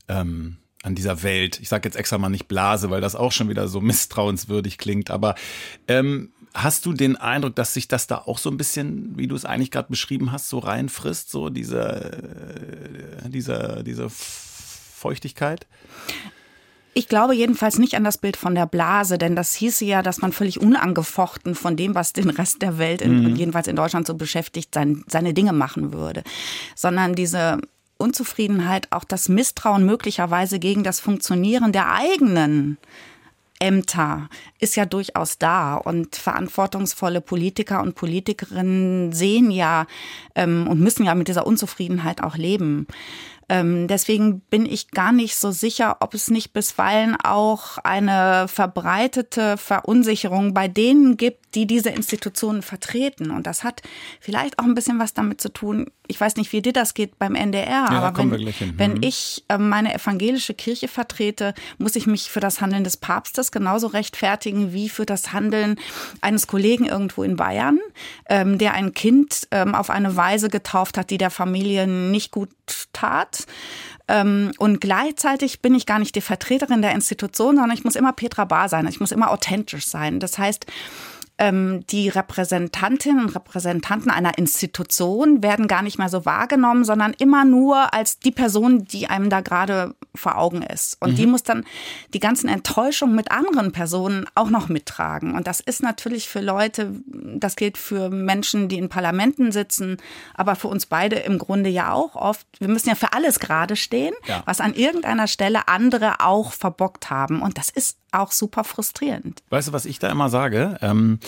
ähm, 0.08 0.58
an 0.82 0.94
dieser 0.94 1.22
Welt. 1.22 1.60
Ich 1.60 1.68
sage 1.68 1.88
jetzt 1.88 1.96
extra 1.96 2.18
mal 2.18 2.28
nicht 2.28 2.48
Blase, 2.48 2.90
weil 2.90 3.00
das 3.00 3.16
auch 3.16 3.32
schon 3.32 3.48
wieder 3.48 3.68
so 3.68 3.80
misstrauenswürdig 3.80 4.78
klingt. 4.78 5.10
Aber 5.10 5.34
ähm, 5.88 6.32
hast 6.54 6.86
du 6.86 6.92
den 6.92 7.16
Eindruck, 7.16 7.56
dass 7.56 7.74
sich 7.74 7.88
das 7.88 8.06
da 8.06 8.18
auch 8.18 8.38
so 8.38 8.50
ein 8.50 8.56
bisschen, 8.56 9.18
wie 9.18 9.26
du 9.26 9.34
es 9.34 9.44
eigentlich 9.44 9.70
gerade 9.70 9.88
beschrieben 9.88 10.32
hast, 10.32 10.48
so 10.48 10.58
reinfrisst, 10.58 11.30
so 11.30 11.50
diese, 11.50 13.22
äh, 13.24 13.28
diese, 13.28 13.82
diese 13.84 14.08
Feuchtigkeit? 14.08 15.66
Ich 16.96 17.08
glaube 17.08 17.34
jedenfalls 17.34 17.78
nicht 17.78 17.96
an 17.96 18.04
das 18.04 18.18
Bild 18.18 18.36
von 18.36 18.54
der 18.54 18.66
Blase, 18.66 19.18
denn 19.18 19.34
das 19.34 19.54
hieße 19.54 19.84
ja, 19.84 20.02
dass 20.02 20.20
man 20.20 20.32
völlig 20.32 20.60
unangefochten 20.60 21.56
von 21.56 21.76
dem, 21.76 21.96
was 21.96 22.12
den 22.12 22.30
Rest 22.30 22.62
der 22.62 22.78
Welt, 22.78 23.02
in, 23.02 23.32
mhm. 23.32 23.36
jedenfalls 23.36 23.66
in 23.66 23.74
Deutschland 23.74 24.06
so 24.06 24.14
beschäftigt, 24.14 24.72
sein, 24.72 25.04
seine 25.08 25.34
Dinge 25.34 25.52
machen 25.52 25.92
würde. 25.92 26.22
Sondern 26.76 27.16
diese 27.16 27.58
Unzufriedenheit, 27.98 28.92
auch 28.92 29.04
das 29.04 29.28
Misstrauen 29.28 29.84
möglicherweise 29.84 30.60
gegen 30.60 30.84
das 30.84 31.00
Funktionieren 31.00 31.72
der 31.72 31.92
eigenen 31.92 32.78
Ämter 33.60 34.28
ist 34.58 34.76
ja 34.76 34.84
durchaus 34.84 35.38
da 35.38 35.76
und 35.76 36.16
verantwortungsvolle 36.16 37.20
Politiker 37.20 37.82
und 37.82 37.94
Politikerinnen 37.94 39.12
sehen 39.12 39.50
ja 39.50 39.86
ähm, 40.34 40.66
und 40.68 40.80
müssen 40.80 41.04
ja 41.04 41.14
mit 41.14 41.28
dieser 41.28 41.46
Unzufriedenheit 41.46 42.22
auch 42.22 42.36
leben. 42.36 42.86
Ähm, 43.48 43.88
deswegen 43.88 44.40
bin 44.40 44.66
ich 44.66 44.90
gar 44.90 45.12
nicht 45.12 45.36
so 45.36 45.50
sicher, 45.50 45.98
ob 46.00 46.14
es 46.14 46.30
nicht 46.30 46.52
bisweilen 46.52 47.16
auch 47.22 47.78
eine 47.78 48.46
verbreitete 48.48 49.56
Verunsicherung 49.56 50.54
bei 50.54 50.68
denen 50.68 51.16
gibt, 51.16 51.54
die 51.54 51.66
diese 51.66 51.90
Institutionen 51.90 52.62
vertreten. 52.62 53.30
Und 53.30 53.46
das 53.46 53.64
hat 53.64 53.82
vielleicht 54.20 54.58
auch 54.58 54.64
ein 54.64 54.74
bisschen 54.74 54.98
was 54.98 55.14
damit 55.14 55.40
zu 55.40 55.52
tun. 55.52 55.90
Ich 56.06 56.20
weiß 56.20 56.36
nicht, 56.36 56.52
wie 56.52 56.60
dir 56.60 56.72
das 56.72 56.94
geht 56.94 57.18
beim 57.18 57.34
NDR, 57.34 57.66
ja, 57.66 57.88
aber 57.90 58.18
wenn, 58.18 58.52
wenn 58.76 58.92
mhm. 58.94 59.02
ich 59.02 59.44
äh, 59.48 59.56
meine 59.56 59.94
evangelische 59.94 60.52
Kirche 60.52 60.88
vertrete, 60.88 61.54
muss 61.78 61.96
ich 61.96 62.06
mich 62.06 62.30
für 62.30 62.40
das 62.40 62.60
Handeln 62.60 62.84
des 62.84 62.98
Papstes 62.98 63.52
genauso 63.52 63.86
rechtfertigen 63.86 64.72
wie 64.72 64.88
für 64.88 65.06
das 65.06 65.32
Handeln 65.32 65.76
eines 66.20 66.46
Kollegen 66.46 66.84
irgendwo 66.84 67.22
in 67.22 67.36
Bayern, 67.36 67.78
ähm, 68.28 68.58
der 68.58 68.74
ein 68.74 68.92
Kind 68.92 69.48
ähm, 69.50 69.74
auf 69.74 69.88
eine 69.88 70.16
Weise 70.16 70.48
getauft 70.48 70.98
hat, 70.98 71.10
die 71.10 71.18
der 71.18 71.30
Familie 71.30 71.86
nicht 71.86 72.32
gut 72.32 72.50
tat. 72.92 73.33
Ähm, 74.06 74.52
und 74.58 74.80
gleichzeitig 74.80 75.60
bin 75.60 75.74
ich 75.74 75.86
gar 75.86 75.98
nicht 75.98 76.14
die 76.14 76.20
Vertreterin 76.20 76.82
der 76.82 76.92
Institution, 76.92 77.56
sondern 77.56 77.76
ich 77.76 77.84
muss 77.84 77.96
immer 77.96 78.12
Petra 78.12 78.44
Bar 78.44 78.68
sein. 78.68 78.86
Ich 78.86 79.00
muss 79.00 79.12
immer 79.12 79.30
authentisch 79.30 79.86
sein. 79.86 80.20
Das 80.20 80.38
heißt, 80.38 80.66
ähm, 81.36 81.84
die 81.88 82.08
Repräsentantinnen 82.08 83.24
und 83.24 83.34
Repräsentanten 83.34 84.10
einer 84.10 84.38
Institution 84.38 85.42
werden 85.42 85.66
gar 85.66 85.82
nicht 85.82 85.98
mehr 85.98 86.08
so 86.08 86.24
wahrgenommen, 86.24 86.84
sondern 86.84 87.12
immer 87.18 87.44
nur 87.44 87.92
als 87.92 88.20
die 88.20 88.30
Person, 88.30 88.84
die 88.84 89.08
einem 89.08 89.30
da 89.30 89.40
gerade 89.40 89.96
vor 90.14 90.38
Augen 90.38 90.62
ist. 90.62 90.96
Und 91.00 91.12
mhm. 91.12 91.16
die 91.16 91.26
muss 91.26 91.42
dann 91.42 91.64
die 92.12 92.20
ganzen 92.20 92.48
Enttäuschungen 92.48 93.16
mit 93.16 93.32
anderen 93.32 93.72
Personen 93.72 94.26
auch 94.36 94.48
noch 94.48 94.68
mittragen. 94.68 95.34
Und 95.34 95.48
das 95.48 95.58
ist 95.58 95.82
natürlich 95.82 96.28
für 96.28 96.40
Leute, 96.40 96.92
das 97.06 97.56
gilt 97.56 97.78
für 97.78 98.10
Menschen, 98.10 98.68
die 98.68 98.78
in 98.78 98.88
Parlamenten 98.88 99.50
sitzen, 99.50 99.96
aber 100.34 100.54
für 100.54 100.68
uns 100.68 100.86
beide 100.86 101.16
im 101.16 101.38
Grunde 101.38 101.68
ja 101.68 101.92
auch 101.92 102.14
oft. 102.14 102.46
Wir 102.60 102.68
müssen 102.68 102.90
ja 102.90 102.94
für 102.94 103.12
alles 103.12 103.40
gerade 103.40 103.74
stehen, 103.74 104.14
ja. 104.28 104.44
was 104.46 104.60
an 104.60 104.74
irgendeiner 104.74 105.26
Stelle 105.26 105.66
andere 105.66 106.20
auch 106.20 106.52
verbockt 106.52 107.10
haben. 107.10 107.42
Und 107.42 107.58
das 107.58 107.70
ist 107.70 107.98
auch 108.14 108.32
super 108.32 108.64
frustrierend. 108.64 109.42
Weißt 109.50 109.68
du, 109.68 109.72
was 109.72 109.84
ich 109.84 109.98
da 109.98 110.10
immer 110.10 110.28
sage? 110.30 110.78
Ähm 110.80 111.18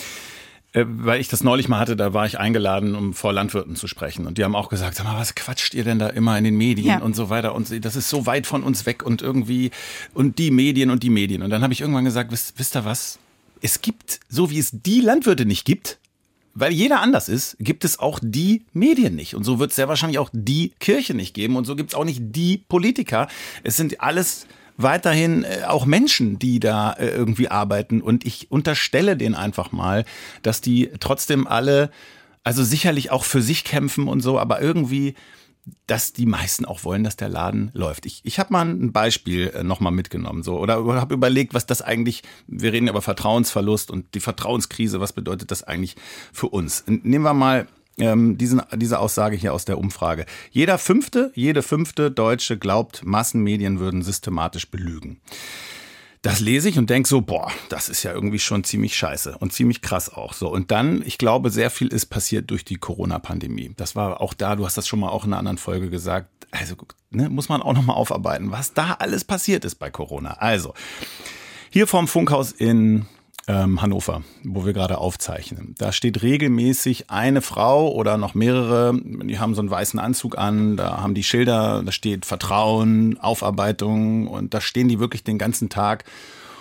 äh, 0.76 0.84
weil 0.86 1.20
ich 1.20 1.28
das 1.28 1.42
neulich 1.42 1.68
mal 1.68 1.78
hatte, 1.78 1.96
da 1.96 2.12
war 2.12 2.26
ich 2.26 2.38
eingeladen, 2.38 2.94
um 2.94 3.14
vor 3.14 3.32
Landwirten 3.32 3.76
zu 3.76 3.86
sprechen. 3.86 4.26
Und 4.26 4.36
die 4.36 4.44
haben 4.44 4.54
auch 4.54 4.68
gesagt, 4.68 4.94
sag 4.94 5.04
mal, 5.04 5.18
was 5.18 5.34
quatscht 5.34 5.72
ihr 5.72 5.84
denn 5.84 5.98
da 5.98 6.08
immer 6.08 6.36
in 6.36 6.44
den 6.44 6.56
Medien 6.56 6.86
ja. 6.86 6.98
und 6.98 7.16
so 7.16 7.30
weiter? 7.30 7.54
Und 7.54 7.84
das 7.84 7.96
ist 7.96 8.10
so 8.10 8.26
weit 8.26 8.46
von 8.46 8.62
uns 8.62 8.84
weg 8.84 9.02
und 9.02 9.22
irgendwie, 9.22 9.70
und 10.12 10.38
die 10.38 10.50
Medien 10.50 10.90
und 10.90 11.02
die 11.02 11.08
Medien. 11.08 11.42
Und 11.42 11.48
dann 11.48 11.62
habe 11.62 11.72
ich 11.72 11.80
irgendwann 11.80 12.04
gesagt, 12.04 12.30
wisst, 12.30 12.58
wisst 12.58 12.76
ihr 12.76 12.84
was? 12.84 13.18
Es 13.62 13.80
gibt, 13.80 14.20
so 14.28 14.50
wie 14.50 14.58
es 14.58 14.70
die 14.70 15.00
Landwirte 15.00 15.46
nicht 15.46 15.64
gibt, 15.64 15.98
weil 16.52 16.72
jeder 16.72 17.00
anders 17.00 17.30
ist, 17.30 17.56
gibt 17.58 17.84
es 17.84 17.98
auch 17.98 18.18
die 18.22 18.66
Medien 18.74 19.14
nicht. 19.14 19.34
Und 19.34 19.44
so 19.44 19.58
wird 19.58 19.70
es 19.70 19.76
sehr 19.76 19.88
wahrscheinlich 19.88 20.18
auch 20.18 20.28
die 20.32 20.72
Kirche 20.78 21.14
nicht 21.14 21.32
geben. 21.32 21.56
Und 21.56 21.64
so 21.64 21.74
gibt 21.74 21.90
es 21.90 21.94
auch 21.94 22.04
nicht 22.04 22.20
die 22.20 22.58
Politiker. 22.58 23.28
Es 23.62 23.78
sind 23.78 24.02
alles 24.02 24.46
weiterhin 24.76 25.44
äh, 25.44 25.62
auch 25.66 25.86
Menschen, 25.86 26.38
die 26.38 26.60
da 26.60 26.92
äh, 26.92 27.08
irgendwie 27.08 27.48
arbeiten. 27.48 28.00
Und 28.00 28.26
ich 28.26 28.50
unterstelle 28.50 29.16
denen 29.16 29.34
einfach 29.34 29.72
mal, 29.72 30.04
dass 30.42 30.60
die 30.60 30.90
trotzdem 31.00 31.46
alle, 31.46 31.90
also 32.44 32.62
sicherlich 32.64 33.10
auch 33.10 33.24
für 33.24 33.42
sich 33.42 33.64
kämpfen 33.64 34.08
und 34.08 34.20
so, 34.20 34.38
aber 34.38 34.60
irgendwie 34.60 35.14
dass 35.86 36.12
die 36.12 36.26
meisten 36.26 36.64
auch 36.64 36.84
wollen, 36.84 37.02
dass 37.04 37.16
der 37.16 37.28
Laden 37.28 37.70
läuft. 37.74 38.06
Ich, 38.06 38.20
ich 38.24 38.38
habe 38.38 38.52
mal 38.52 38.64
ein 38.64 38.92
Beispiel 38.92 39.48
äh, 39.48 39.64
nochmal 39.64 39.92
mitgenommen 39.92 40.42
so 40.42 40.58
oder, 40.58 40.84
habe 41.00 41.14
überlegt, 41.14 41.54
was 41.54 41.66
das 41.66 41.82
eigentlich, 41.82 42.22
wir 42.46 42.72
reden 42.72 42.88
über 42.88 43.02
Vertrauensverlust 43.02 43.90
und 43.90 44.14
die 44.14 44.20
Vertrauenskrise, 44.20 45.00
was 45.00 45.12
bedeutet 45.12 45.50
das 45.50 45.64
eigentlich 45.64 45.96
für 46.32 46.48
uns? 46.48 46.84
Nehmen 46.86 47.24
wir 47.24 47.34
mal 47.34 47.66
ähm, 47.98 48.38
diesen, 48.38 48.62
diese 48.74 48.98
Aussage 48.98 49.36
hier 49.36 49.54
aus 49.54 49.64
der 49.64 49.78
Umfrage. 49.78 50.26
Jeder 50.50 50.78
fünfte, 50.78 51.32
jede 51.34 51.62
fünfte 51.62 52.10
Deutsche 52.10 52.58
glaubt, 52.58 53.04
Massenmedien 53.04 53.78
würden 53.80 54.02
systematisch 54.02 54.70
belügen. 54.70 55.20
Das 56.22 56.40
lese 56.40 56.68
ich 56.68 56.76
und 56.76 56.90
denke 56.90 57.08
so, 57.08 57.20
boah, 57.20 57.52
das 57.68 57.88
ist 57.88 58.02
ja 58.02 58.12
irgendwie 58.12 58.40
schon 58.40 58.64
ziemlich 58.64 58.96
scheiße 58.96 59.38
und 59.38 59.52
ziemlich 59.52 59.80
krass 59.80 60.12
auch 60.12 60.32
so. 60.32 60.48
Und 60.48 60.72
dann, 60.72 61.02
ich 61.06 61.18
glaube, 61.18 61.50
sehr 61.50 61.70
viel 61.70 61.88
ist 61.88 62.06
passiert 62.06 62.50
durch 62.50 62.64
die 62.64 62.78
Corona-Pandemie. 62.78 63.72
Das 63.76 63.94
war 63.94 64.20
auch 64.20 64.34
da, 64.34 64.56
du 64.56 64.66
hast 64.66 64.76
das 64.76 64.88
schon 64.88 64.98
mal 64.98 65.10
auch 65.10 65.24
in 65.24 65.32
einer 65.32 65.38
anderen 65.38 65.58
Folge 65.58 65.88
gesagt. 65.88 66.28
Also 66.50 66.74
ne, 67.10 67.28
muss 67.28 67.48
man 67.48 67.62
auch 67.62 67.74
noch 67.74 67.84
mal 67.84 67.94
aufarbeiten, 67.94 68.50
was 68.50 68.72
da 68.72 68.94
alles 68.98 69.24
passiert 69.24 69.64
ist 69.64 69.76
bei 69.76 69.90
Corona. 69.90 70.32
Also 70.32 70.74
hier 71.70 71.86
vorm 71.86 72.08
Funkhaus 72.08 72.50
in 72.50 73.06
ähm, 73.48 73.80
Hannover, 73.80 74.22
wo 74.42 74.66
wir 74.66 74.72
gerade 74.72 74.98
aufzeichnen. 74.98 75.74
Da 75.78 75.92
steht 75.92 76.22
regelmäßig 76.22 77.10
eine 77.10 77.42
Frau 77.42 77.92
oder 77.92 78.16
noch 78.16 78.34
mehrere, 78.34 78.98
die 79.02 79.38
haben 79.38 79.54
so 79.54 79.60
einen 79.60 79.70
weißen 79.70 80.00
Anzug 80.00 80.36
an, 80.36 80.76
da 80.76 81.00
haben 81.00 81.14
die 81.14 81.22
Schilder, 81.22 81.82
da 81.84 81.92
steht 81.92 82.26
Vertrauen, 82.26 83.18
Aufarbeitung 83.18 84.26
und 84.26 84.52
da 84.52 84.60
stehen 84.60 84.88
die 84.88 84.98
wirklich 84.98 85.22
den 85.22 85.38
ganzen 85.38 85.68
Tag 85.68 86.04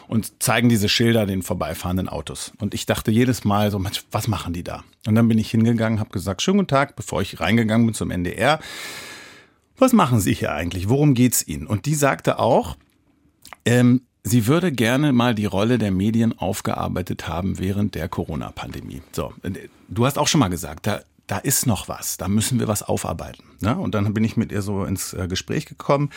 und 0.08 0.44
zeigen 0.44 0.70
diese 0.70 0.88
Schilder 0.88 1.25
den 1.25 1.42
vorbeifahrenden 1.42 2.08
Autos. 2.08 2.54
Und 2.60 2.75
ich 2.75 2.86
dachte 2.86 3.10
jedes 3.10 3.44
Mal 3.44 3.72
so, 3.72 3.84
was 4.12 4.27
machen 4.27 4.54
die 4.54 4.63
da? 4.63 4.84
Und 5.08 5.15
dann 5.15 5.27
bin 5.27 5.39
ich 5.39 5.50
hingegangen, 5.50 6.00
habe 6.00 6.12
gesagt, 6.12 6.44
schönen 6.44 6.60
guten 6.60 6.68
Tag, 6.68 6.96
bevor 6.96 7.22
ich 7.22 7.39
reingegangen 7.39 7.88
bin 7.88 7.96
zum 7.96 8.12
NDR. 8.12 8.60
Was 9.77 9.94
machen 9.94 10.20
Sie 10.20 10.34
hier 10.34 10.54
eigentlich? 10.54 10.88
Worum 10.88 11.15
geht's 11.15 11.46
Ihnen? 11.46 11.65
Und 11.65 11.88
die 11.88 11.96
sagte 11.96 12.38
auch, 12.38 12.77
ähm, 13.65 14.01
Sie 14.27 14.48
würde 14.48 14.72
gerne 14.72 15.13
mal 15.13 15.36
die 15.36 15.46
Rolle 15.46 15.77
der 15.77 15.91
Medien 15.91 16.38
aufgearbeitet 16.39 17.27
haben 17.27 17.60
während 17.60 17.94
der 17.94 18.10
Corona-Pandemie. 18.10 19.03
So, 19.12 19.32
du 19.88 20.05
hast 20.08 20.17
auch 20.17 20.27
schon 20.27 20.39
mal 20.39 20.48
gesagt, 20.48 20.88
da, 20.88 21.01
da 21.27 21.38
ist 21.38 21.67
noch 21.67 21.88
was, 21.89 22.17
da 22.17 22.27
müssen 22.27 22.60
wir 22.60 22.67
was 22.67 22.82
aufarbeiten. 22.82 23.44
Ne? 23.60 23.77
Und 23.77 23.94
dann 23.94 24.15
bin 24.15 24.24
ich 24.24 24.36
mit 24.36 24.51
ihr 24.51 24.63
so 24.63 24.84
ins 24.84 25.13
äh, 25.13 25.27
Gespräch 25.27 25.67
gekommen 25.67 26.10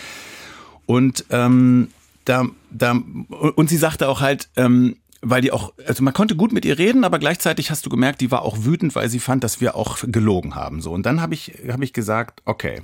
und 0.87 1.27
ähm, 1.29 1.89
da, 2.25 2.47
da 2.71 2.93
und 2.93 3.69
sie 3.69 3.77
sagte 3.77 4.09
auch 4.09 4.23
halt, 4.23 4.49
ähm, 4.57 4.97
weil 5.21 5.43
die 5.43 5.53
auch, 5.53 5.75
also 5.87 6.03
man 6.03 6.15
konnte 6.15 6.35
gut 6.35 6.51
mit 6.51 6.65
ihr 6.65 6.79
reden, 6.79 7.05
aber 7.05 7.19
gleichzeitig 7.19 7.71
hast 7.71 7.85
du 7.85 7.91
gemerkt, 7.91 8.23
die 8.23 8.31
war 8.31 8.41
auch 8.41 8.65
wütend, 8.65 8.95
weil 8.95 9.11
sie 9.11 9.19
fand, 9.19 9.45
dass 9.45 9.61
wir 9.61 9.77
auch 9.77 9.99
gelogen 10.07 10.55
haben. 10.55 10.81
So 10.81 10.93
und 10.93 11.05
dann 11.05 11.21
habe 11.21 11.35
ich 11.35 11.53
habe 11.69 11.85
ich 11.85 11.93
gesagt, 11.93 12.41
okay 12.47 12.81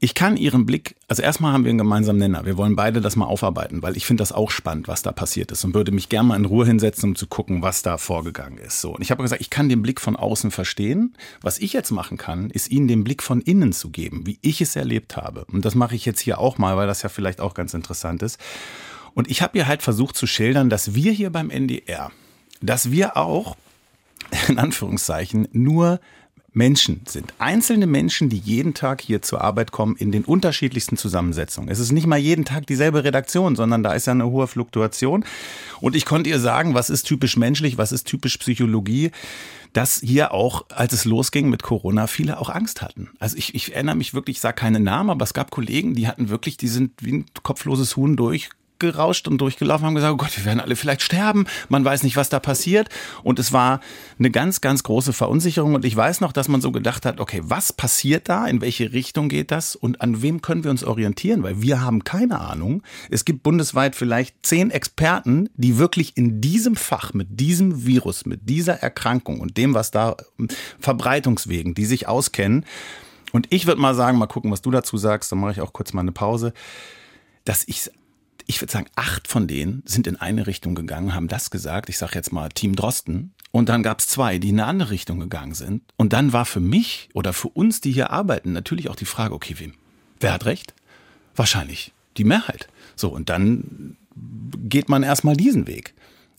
ich 0.00 0.14
kann 0.14 0.36
Ihren 0.36 0.64
Blick, 0.64 0.94
also 1.08 1.22
erstmal 1.22 1.52
haben 1.52 1.64
wir 1.64 1.70
einen 1.70 1.78
gemeinsamen 1.78 2.20
Nenner. 2.20 2.46
Wir 2.46 2.56
wollen 2.56 2.76
beide 2.76 3.00
das 3.00 3.16
mal 3.16 3.26
aufarbeiten, 3.26 3.82
weil 3.82 3.96
ich 3.96 4.06
finde 4.06 4.20
das 4.20 4.30
auch 4.30 4.52
spannend, 4.52 4.86
was 4.86 5.02
da 5.02 5.10
passiert 5.10 5.50
ist 5.50 5.64
und 5.64 5.74
würde 5.74 5.90
mich 5.90 6.08
gerne 6.08 6.28
mal 6.28 6.36
in 6.36 6.44
Ruhe 6.44 6.66
hinsetzen, 6.66 7.10
um 7.10 7.16
zu 7.16 7.26
gucken, 7.26 7.62
was 7.62 7.82
da 7.82 7.98
vorgegangen 7.98 8.58
ist. 8.58 8.80
So. 8.80 8.94
Und 8.94 9.02
ich 9.02 9.10
habe 9.10 9.22
gesagt, 9.22 9.40
ich 9.40 9.50
kann 9.50 9.68
den 9.68 9.82
Blick 9.82 10.00
von 10.00 10.14
außen 10.14 10.52
verstehen. 10.52 11.16
Was 11.40 11.58
ich 11.58 11.72
jetzt 11.72 11.90
machen 11.90 12.16
kann, 12.16 12.50
ist 12.50 12.70
Ihnen 12.70 12.86
den 12.86 13.02
Blick 13.02 13.24
von 13.24 13.40
innen 13.40 13.72
zu 13.72 13.90
geben, 13.90 14.24
wie 14.24 14.38
ich 14.40 14.60
es 14.60 14.76
erlebt 14.76 15.16
habe. 15.16 15.44
Und 15.52 15.64
das 15.64 15.74
mache 15.74 15.96
ich 15.96 16.04
jetzt 16.04 16.20
hier 16.20 16.38
auch 16.38 16.58
mal, 16.58 16.76
weil 16.76 16.86
das 16.86 17.02
ja 17.02 17.08
vielleicht 17.08 17.40
auch 17.40 17.54
ganz 17.54 17.74
interessant 17.74 18.22
ist. 18.22 18.38
Und 19.14 19.28
ich 19.28 19.42
habe 19.42 19.58
ihr 19.58 19.66
halt 19.66 19.82
versucht 19.82 20.16
zu 20.16 20.28
schildern, 20.28 20.70
dass 20.70 20.94
wir 20.94 21.10
hier 21.10 21.30
beim 21.30 21.50
NDR, 21.50 22.12
dass 22.60 22.92
wir 22.92 23.16
auch, 23.16 23.56
in 24.48 24.60
Anführungszeichen, 24.60 25.48
nur 25.50 25.98
Menschen 26.58 27.02
sind. 27.06 27.32
Einzelne 27.38 27.86
Menschen, 27.86 28.28
die 28.28 28.36
jeden 28.36 28.74
Tag 28.74 29.00
hier 29.00 29.22
zur 29.22 29.40
Arbeit 29.40 29.70
kommen 29.70 29.94
in 29.96 30.10
den 30.10 30.24
unterschiedlichsten 30.24 30.96
Zusammensetzungen. 30.96 31.70
Es 31.70 31.78
ist 31.78 31.92
nicht 31.92 32.06
mal 32.06 32.18
jeden 32.18 32.44
Tag 32.44 32.66
dieselbe 32.66 33.04
Redaktion, 33.04 33.54
sondern 33.54 33.84
da 33.84 33.92
ist 33.92 34.06
ja 34.06 34.12
eine 34.12 34.26
hohe 34.26 34.48
Fluktuation. 34.48 35.24
Und 35.80 35.94
ich 35.94 36.04
konnte 36.04 36.28
ihr 36.28 36.40
sagen, 36.40 36.74
was 36.74 36.90
ist 36.90 37.04
typisch 37.04 37.36
menschlich, 37.36 37.78
was 37.78 37.92
ist 37.92 38.08
typisch 38.08 38.36
Psychologie, 38.38 39.12
dass 39.72 40.00
hier 40.02 40.32
auch, 40.32 40.66
als 40.70 40.92
es 40.92 41.04
losging 41.04 41.48
mit 41.48 41.62
Corona, 41.62 42.08
viele 42.08 42.40
auch 42.40 42.48
Angst 42.48 42.82
hatten. 42.82 43.10
Also 43.20 43.36
ich, 43.36 43.54
ich 43.54 43.74
erinnere 43.74 43.94
mich 43.94 44.12
wirklich, 44.12 44.38
ich 44.38 44.40
sage 44.40 44.56
keine 44.56 44.80
Namen, 44.80 45.10
aber 45.10 45.22
es 45.22 45.34
gab 45.34 45.52
Kollegen, 45.52 45.94
die 45.94 46.08
hatten 46.08 46.28
wirklich, 46.28 46.56
die 46.56 46.68
sind 46.68 46.90
wie 47.00 47.12
ein 47.12 47.26
kopfloses 47.44 47.96
Huhn 47.96 48.16
durch 48.16 48.50
durchgerauscht 48.78 49.28
und 49.28 49.38
durchgelaufen, 49.38 49.86
haben 49.86 49.94
gesagt, 49.94 50.14
oh 50.14 50.16
Gott, 50.16 50.36
wir 50.36 50.44
werden 50.44 50.60
alle 50.60 50.76
vielleicht 50.76 51.02
sterben, 51.02 51.46
man 51.68 51.84
weiß 51.84 52.02
nicht, 52.02 52.16
was 52.16 52.28
da 52.28 52.40
passiert. 52.40 52.88
Und 53.22 53.38
es 53.38 53.52
war 53.52 53.80
eine 54.18 54.30
ganz, 54.30 54.60
ganz 54.60 54.82
große 54.82 55.12
Verunsicherung. 55.12 55.74
Und 55.74 55.84
ich 55.84 55.96
weiß 55.96 56.20
noch, 56.20 56.32
dass 56.32 56.48
man 56.48 56.60
so 56.60 56.72
gedacht 56.72 57.04
hat, 57.04 57.20
okay, 57.20 57.40
was 57.44 57.72
passiert 57.72 58.28
da? 58.28 58.46
In 58.46 58.60
welche 58.60 58.92
Richtung 58.92 59.28
geht 59.28 59.50
das? 59.50 59.76
Und 59.76 60.00
an 60.00 60.22
wem 60.22 60.42
können 60.42 60.64
wir 60.64 60.70
uns 60.70 60.84
orientieren? 60.84 61.42
Weil 61.42 61.62
wir 61.62 61.80
haben 61.80 62.04
keine 62.04 62.40
Ahnung. 62.40 62.82
Es 63.10 63.24
gibt 63.24 63.42
bundesweit 63.42 63.96
vielleicht 63.96 64.34
zehn 64.42 64.70
Experten, 64.70 65.48
die 65.54 65.78
wirklich 65.78 66.16
in 66.16 66.40
diesem 66.40 66.76
Fach, 66.76 67.14
mit 67.14 67.40
diesem 67.40 67.86
Virus, 67.86 68.26
mit 68.26 68.48
dieser 68.48 68.74
Erkrankung 68.74 69.40
und 69.40 69.56
dem, 69.56 69.74
was 69.74 69.90
da 69.90 70.16
Verbreitungswegen, 70.78 71.74
die 71.74 71.84
sich 71.84 72.06
auskennen. 72.06 72.64
Und 73.32 73.46
ich 73.50 73.66
würde 73.66 73.80
mal 73.80 73.94
sagen, 73.94 74.18
mal 74.18 74.26
gucken, 74.26 74.50
was 74.50 74.62
du 74.62 74.70
dazu 74.70 74.96
sagst, 74.96 75.30
dann 75.32 75.40
mache 75.40 75.52
ich 75.52 75.60
auch 75.60 75.72
kurz 75.72 75.92
mal 75.92 76.00
eine 76.00 76.12
Pause 76.12 76.52
dass 77.48 77.64
ich 77.66 77.90
ich 78.48 78.62
würde 78.62 78.72
sagen, 78.72 78.86
acht 78.96 79.28
von 79.28 79.46
denen 79.46 79.82
sind 79.84 80.06
in 80.06 80.16
eine 80.16 80.46
Richtung 80.46 80.74
gegangen, 80.74 81.14
haben 81.14 81.28
das 81.28 81.50
gesagt. 81.50 81.90
Ich 81.90 81.98
sage 81.98 82.14
jetzt 82.14 82.32
mal 82.32 82.48
Team 82.48 82.74
Drosten. 82.74 83.34
Und 83.52 83.68
dann 83.68 83.82
gab 83.82 84.00
es 84.00 84.06
zwei, 84.06 84.38
die 84.38 84.48
in 84.48 84.58
eine 84.58 84.68
andere 84.68 84.90
Richtung 84.90 85.20
gegangen 85.20 85.54
sind. 85.54 85.82
Und 85.96 86.14
dann 86.14 86.32
war 86.32 86.46
für 86.46 86.60
mich 86.60 87.10
oder 87.12 87.34
für 87.34 87.48
uns, 87.48 87.82
die 87.82 87.92
hier 87.92 88.10
arbeiten, 88.10 88.52
natürlich 88.52 88.88
auch 88.88 88.96
die 88.96 89.04
Frage, 89.04 89.34
okay, 89.34 89.54
wem? 89.58 89.74
Wer 90.18 90.32
hat 90.32 90.46
recht? 90.46 90.74
Wahrscheinlich 91.36 91.92
die 92.16 92.24
Mehrheit. 92.24 92.68
So, 92.96 93.10
und 93.10 93.28
dann 93.28 93.96
geht 94.64 94.88
man 94.88 95.02
erstmal 95.02 95.36
diesen 95.36 95.66
Weg. 95.66 95.92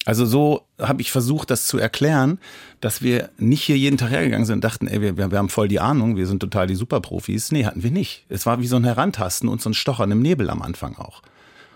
Also 0.06 0.26
so 0.26 0.66
habe 0.80 1.02
ich 1.02 1.12
versucht, 1.12 1.52
das 1.52 1.68
zu 1.68 1.78
erklären, 1.78 2.40
dass 2.82 3.04
wir 3.04 3.30
nicht 3.38 3.62
hier 3.62 3.78
jeden 3.78 3.98
Tag 3.98 4.10
hergegangen 4.10 4.46
sind 4.46 4.56
und 4.56 4.64
dachten, 4.64 4.88
ey, 4.88 5.00
wir, 5.02 5.18
wir 5.32 5.38
haben 5.38 5.50
voll 5.50 5.68
die 5.68 5.80
Ahnung, 5.80 6.16
wir 6.16 6.26
sind 6.26 6.40
total 6.40 6.66
die 6.66 6.76
Superprofis. 6.76 7.52
Nee, 7.52 7.66
hatten 7.66 7.84
wir 7.84 7.92
nicht. 7.92 8.26
Es 8.30 8.48
war 8.48 8.60
wie 8.60 8.68
so 8.68 8.78
ein 8.78 8.84
Herantasten 8.84 9.48
und 9.48 9.62
so 9.62 9.70
ein 9.70 9.76
Stochern 9.76 10.10
im 10.10 10.24
Nebel 10.24 10.50
am 10.50 10.64
Anfang 10.64 10.96
auch. 10.96 11.22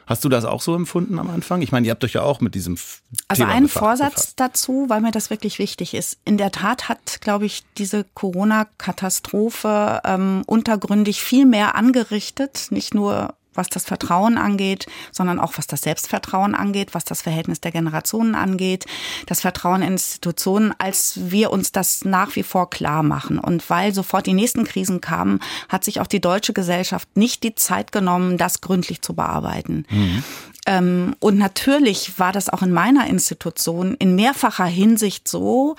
Hast 0.06 0.24
du 0.26 0.30
das 0.30 0.46
auch 0.46 0.62
so 0.62 0.76
empfunden 0.76 1.20
am 1.20 1.30
Anfang? 1.30 1.62
Ich 1.62 1.72
meine, 1.72 1.88
ihr 1.88 1.92
habt 1.92 2.04
euch 2.04 2.14
ja 2.14 2.24
auch 2.24 2.42
mit 2.42 2.56
diesem 2.56 2.78
Also 3.28 3.44
Thema 3.44 3.54
ein 3.54 3.64
befasst, 3.64 3.80
Vorsatz 3.80 4.14
befasst. 4.14 4.40
dazu, 4.40 4.86
weil 4.90 5.02
mir 5.02 5.12
das 5.12 5.30
wirklich 5.30 5.60
wichtig 5.60 5.94
ist. 5.94 6.18
In 6.26 6.38
der 6.38 6.52
Tat 6.52 6.90
hat, 6.90 7.20
glaube 7.22 7.46
ich, 7.46 7.64
diese 7.78 8.06
Corona-Katastrophe 8.14 10.02
ähm, 10.04 10.44
untergründig 10.46 11.22
viel 11.22 11.46
mehr 11.46 11.76
angerichtet, 11.76 12.68
nicht 12.70 12.94
nur 12.94 13.36
was 13.56 13.70
das 13.70 13.86
Vertrauen 13.86 14.38
angeht, 14.38 14.86
sondern 15.12 15.40
auch 15.40 15.54
was 15.58 15.68
das 15.68 15.82
Selbstvertrauen 15.82 16.56
angeht, 16.56 16.94
was 16.94 17.06
das 17.06 17.22
Verhältnis 17.22 17.62
der 17.62 17.72
Generationen 17.72 18.36
angeht, 18.36 18.86
das 19.28 19.42
Vertrauen 19.42 19.82
in 19.82 19.94
Institutionen, 19.94 20.74
als 20.78 21.32
wir 21.32 21.52
uns 21.52 21.72
das 21.72 22.06
nach 22.06 22.36
wie 22.36 22.44
vor 22.44 22.70
klar 22.70 23.04
machen. 23.04 23.40
Und 23.40 23.70
weil 23.70 23.94
sofort 23.94 24.26
die 24.26 24.34
nächsten 24.34 24.64
Krisen 24.64 25.02
kamen, 25.02 25.40
hat 25.70 25.84
sich 25.84 26.00
auch 26.00 26.08
die 26.08 26.22
deutsche 26.22 26.54
Gesellschaft 26.54 27.16
nicht 27.16 27.44
die 27.44 27.56
Zeit 27.56 27.92
genommen, 27.92 28.38
das 28.38 28.62
gründlich 28.62 29.02
zu 29.02 29.14
bearbeiten. 29.14 29.86
Mhm. 29.90 30.24
Und 31.20 31.38
natürlich 31.38 32.20
war 32.20 32.32
das 32.32 32.48
auch 32.48 32.62
in 32.62 32.72
meiner 32.72 33.08
Institution 33.08 33.96
in 33.96 34.16
mehrfacher 34.16 34.66
Hinsicht 34.66 35.28
so, 35.28 35.76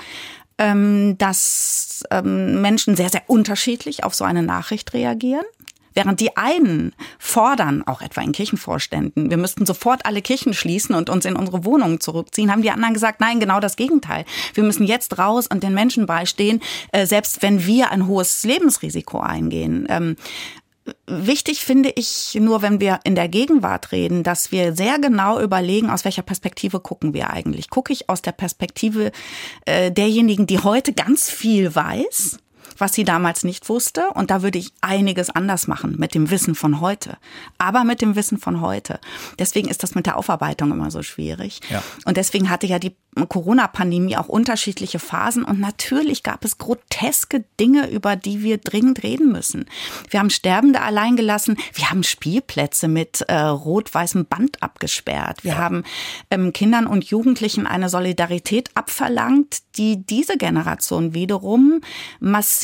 ähm, 0.59 1.17
dass 1.19 2.05
ähm, 2.11 2.61
Menschen 2.61 2.95
sehr, 2.95 3.09
sehr 3.09 3.23
unterschiedlich 3.27 4.05
auf 4.05 4.15
so 4.15 4.25
eine 4.25 4.43
Nachricht 4.43 4.93
reagieren. 4.93 5.45
Während 5.95 6.21
die 6.21 6.37
einen 6.37 6.93
fordern, 7.19 7.83
auch 7.87 8.03
etwa 8.03 8.21
in 8.21 8.33
Kirchenvorständen, 8.33 9.31
wir 9.31 9.37
müssten 9.37 9.65
sofort 9.65 10.07
alle 10.07 10.23
Kirchen 10.23 10.53
schließen 10.53 10.95
und 10.95 11.09
uns 11.09 11.25
in 11.25 11.37
unsere 11.37 11.65
Wohnungen 11.65 12.01
zurückziehen, 12.01 12.51
haben 12.51 12.63
die 12.63 12.71
anderen 12.71 12.95
gesagt, 12.95 13.21
nein, 13.21 13.41
genau 13.41 13.61
das 13.61 13.77
Gegenteil. 13.77 14.25
Wir 14.55 14.65
müssen 14.65 14.87
jetzt 14.87 15.19
raus 15.19 15.47
und 15.47 15.63
den 15.63 15.75
Menschen 15.75 16.07
beistehen, 16.07 16.61
äh, 16.93 17.07
selbst 17.07 17.43
wenn 17.43 17.65
wir 17.67 17.91
ein 17.91 18.07
hohes 18.07 18.45
Lebensrisiko 18.45 19.21
eingehen. 19.21 19.87
Ähm, 19.89 20.17
Wichtig 21.07 21.65
finde 21.65 21.91
ich 21.97 22.37
nur, 22.39 22.61
wenn 22.61 22.79
wir 22.79 23.01
in 23.05 23.15
der 23.15 23.29
Gegenwart 23.29 23.91
reden, 23.91 24.23
dass 24.23 24.53
wir 24.53 24.77
sehr 24.77 24.99
genau 24.99 25.41
überlegen, 25.41 25.89
aus 25.89 26.05
welcher 26.05 26.21
Perspektive 26.21 26.79
gucken 26.79 27.15
wir 27.15 27.31
eigentlich. 27.31 27.71
Gucke 27.71 27.93
ich 27.93 28.11
aus 28.11 28.21
der 28.21 28.33
Perspektive 28.33 29.11
äh, 29.65 29.91
derjenigen, 29.91 30.47
die 30.47 30.59
heute 30.59 30.93
ganz 30.93 31.31
viel 31.31 31.75
weiß 31.75 32.39
was 32.79 32.93
sie 32.93 33.05
damals 33.05 33.45
nicht 33.45 33.69
wusste. 33.69 34.11
Und 34.15 34.31
da 34.31 34.43
würde 34.43 34.59
ich 34.59 34.73
einiges 34.81 35.31
anders 35.31 35.67
machen 35.67 35.97
mit 35.99 36.15
dem 36.15 36.31
Wissen 36.31 36.55
von 36.55 36.81
heute. 36.81 37.17
Aber 37.59 37.85
mit 37.85 38.01
dem 38.01 38.17
Wissen 38.17 38.39
von 38.39 38.61
heute. 38.61 39.01
Deswegen 39.39 39.69
ist 39.69 39.83
das 39.83 39.95
mit 39.95 40.07
der 40.07 40.17
Aufarbeitung 40.17 40.73
immer 40.73 40.91
so 40.91 41.03
schwierig. 41.03 41.61
Ja. 41.71 41.83
Und 42.05 42.17
deswegen 42.17 42.51
hatte 42.51 42.67
ja 42.67 42.79
die 42.79 42.97
Corona-Pandemie 43.29 44.17
auch 44.17 44.29
unterschiedliche 44.29 44.99
Phasen. 44.99 45.45
Und 45.45 45.61
natürlich 45.61 46.23
gab 46.23 46.45
es 46.45 46.59
groteske 46.59 47.45
Dinge, 47.61 47.89
über 47.91 48.17
die 48.17 48.43
wir 48.43 48.59
dringend 48.59 49.03
reden 49.03 49.31
müssen. 49.31 49.67
Wir 50.11 50.21
haben 50.21 50.31
Sterbende 50.31 50.83
allein 50.83 51.17
gelassen. 51.17 51.57
Wir 51.73 51.91
haben 51.91 52.03
Spielplätze 52.03 52.89
mit 52.89 53.23
äh, 53.29 53.37
rot-weißem 53.37 54.27
Band 54.27 54.63
abgesperrt. 54.63 55.45
Wir 55.45 55.53
ja. 55.53 55.59
haben 55.59 55.85
ähm, 56.31 56.53
Kindern 56.53 56.87
und 56.87 57.05
Jugendlichen 57.05 57.67
eine 57.67 57.89
Solidarität 57.89 58.71
abverlangt, 58.75 59.59
die 59.77 60.05
diese 60.05 60.37
Generation 60.37 61.15
wiederum 61.15 61.81
massiv 62.21 62.64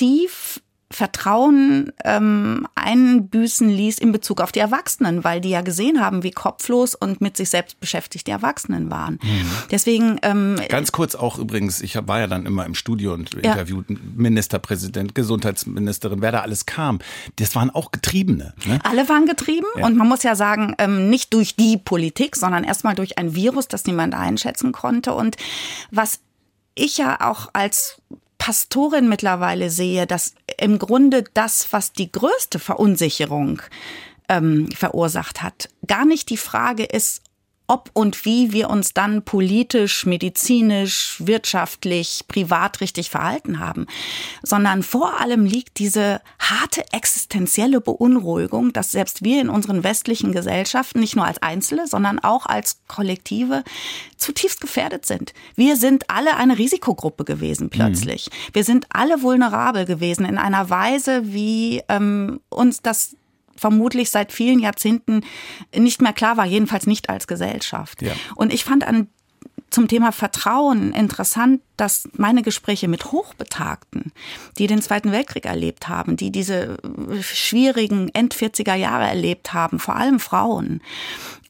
Vertrauen 0.92 1.92
ähm, 2.04 2.66
einbüßen 2.74 3.70
ließ 3.70 3.98
in 3.98 4.10
Bezug 4.10 4.40
auf 4.40 4.50
die 4.50 4.58
Erwachsenen, 4.58 5.22
weil 5.22 5.40
die 5.40 5.50
ja 5.50 5.60
gesehen 5.60 6.00
haben, 6.00 6.24
wie 6.24 6.32
kopflos 6.32 6.96
und 6.96 7.20
mit 7.20 7.36
sich 7.36 7.48
selbst 7.48 7.78
beschäftigt 7.78 8.26
die 8.26 8.32
Erwachsenen 8.32 8.90
waren. 8.90 9.20
Mhm. 9.22 9.52
Deswegen 9.70 10.18
ähm, 10.22 10.56
ganz 10.68 10.90
kurz 10.90 11.14
auch 11.14 11.38
übrigens, 11.38 11.80
ich 11.80 11.94
war 12.08 12.18
ja 12.18 12.26
dann 12.26 12.44
immer 12.44 12.66
im 12.66 12.74
Studio 12.74 13.14
und 13.14 13.32
ja. 13.34 13.52
interviewt 13.52 13.86
Ministerpräsident, 14.16 15.14
Gesundheitsministerin, 15.14 16.22
wer 16.22 16.32
da 16.32 16.40
alles 16.40 16.66
kam. 16.66 16.98
Das 17.36 17.54
waren 17.54 17.70
auch 17.70 17.92
Getriebene. 17.92 18.52
Ne? 18.66 18.80
Alle 18.82 19.08
waren 19.08 19.26
getrieben 19.26 19.68
ja. 19.76 19.86
und 19.86 19.96
man 19.96 20.08
muss 20.08 20.24
ja 20.24 20.34
sagen, 20.34 20.74
ähm, 20.78 21.08
nicht 21.08 21.32
durch 21.34 21.54
die 21.54 21.76
Politik, 21.76 22.34
sondern 22.34 22.64
erstmal 22.64 22.96
durch 22.96 23.16
ein 23.16 23.36
Virus, 23.36 23.68
das 23.68 23.84
niemand 23.84 24.14
einschätzen 24.14 24.72
konnte. 24.72 25.14
Und 25.14 25.36
was 25.92 26.18
ich 26.74 26.98
ja 26.98 27.20
auch 27.20 27.50
als 27.52 28.00
Pastorin 28.40 29.06
mittlerweile 29.06 29.68
sehe, 29.68 30.06
dass 30.06 30.34
im 30.58 30.78
Grunde 30.78 31.24
das, 31.34 31.74
was 31.74 31.92
die 31.92 32.10
größte 32.10 32.58
Verunsicherung 32.58 33.60
ähm, 34.30 34.68
verursacht 34.72 35.42
hat, 35.42 35.68
gar 35.86 36.06
nicht 36.06 36.30
die 36.30 36.38
Frage 36.38 36.84
ist, 36.84 37.20
ob 37.70 37.88
und 37.92 38.24
wie 38.24 38.52
wir 38.52 38.68
uns 38.68 38.94
dann 38.94 39.22
politisch, 39.22 40.04
medizinisch, 40.04 41.16
wirtschaftlich, 41.20 42.24
privat 42.26 42.80
richtig 42.80 43.10
verhalten 43.10 43.60
haben, 43.60 43.86
sondern 44.42 44.82
vor 44.82 45.20
allem 45.20 45.44
liegt 45.44 45.78
diese 45.78 46.20
harte 46.40 46.82
existenzielle 46.92 47.80
Beunruhigung, 47.80 48.72
dass 48.72 48.90
selbst 48.90 49.22
wir 49.22 49.40
in 49.40 49.48
unseren 49.48 49.84
westlichen 49.84 50.32
Gesellschaften 50.32 50.98
nicht 50.98 51.14
nur 51.14 51.26
als 51.26 51.40
Einzelne, 51.42 51.86
sondern 51.86 52.18
auch 52.18 52.46
als 52.46 52.80
Kollektive 52.88 53.62
zutiefst 54.16 54.60
gefährdet 54.60 55.06
sind. 55.06 55.32
Wir 55.54 55.76
sind 55.76 56.10
alle 56.10 56.36
eine 56.36 56.58
Risikogruppe 56.58 57.24
gewesen 57.24 57.70
plötzlich. 57.70 58.30
Mhm. 58.30 58.54
Wir 58.54 58.64
sind 58.64 58.86
alle 58.90 59.22
vulnerabel 59.22 59.84
gewesen 59.84 60.24
in 60.24 60.38
einer 60.38 60.70
Weise, 60.70 61.32
wie 61.32 61.82
ähm, 61.88 62.40
uns 62.48 62.82
das 62.82 63.14
vermutlich 63.60 64.10
seit 64.10 64.32
vielen 64.32 64.58
Jahrzehnten 64.58 65.20
nicht 65.76 66.00
mehr 66.00 66.14
klar 66.14 66.38
war, 66.38 66.46
jedenfalls 66.46 66.86
nicht 66.86 67.10
als 67.10 67.26
Gesellschaft. 67.26 68.00
Ja. 68.00 68.12
Und 68.34 68.52
ich 68.54 68.64
fand 68.64 68.86
an 68.86 69.08
zum 69.68 69.86
Thema 69.86 70.10
Vertrauen 70.10 70.92
interessant, 70.92 71.60
dass 71.76 72.08
meine 72.14 72.42
Gespräche 72.42 72.88
mit 72.88 73.12
Hochbetagten, 73.12 74.12
die 74.58 74.66
den 74.66 74.82
Zweiten 74.82 75.12
Weltkrieg 75.12 75.44
erlebt 75.44 75.86
haben, 75.86 76.16
die 76.16 76.32
diese 76.32 76.76
schwierigen 77.20 78.08
End-40er 78.08 78.74
Jahre 78.74 79.06
erlebt 79.06 79.52
haben, 79.52 79.78
vor 79.78 79.94
allem 79.94 80.18
Frauen, 80.18 80.82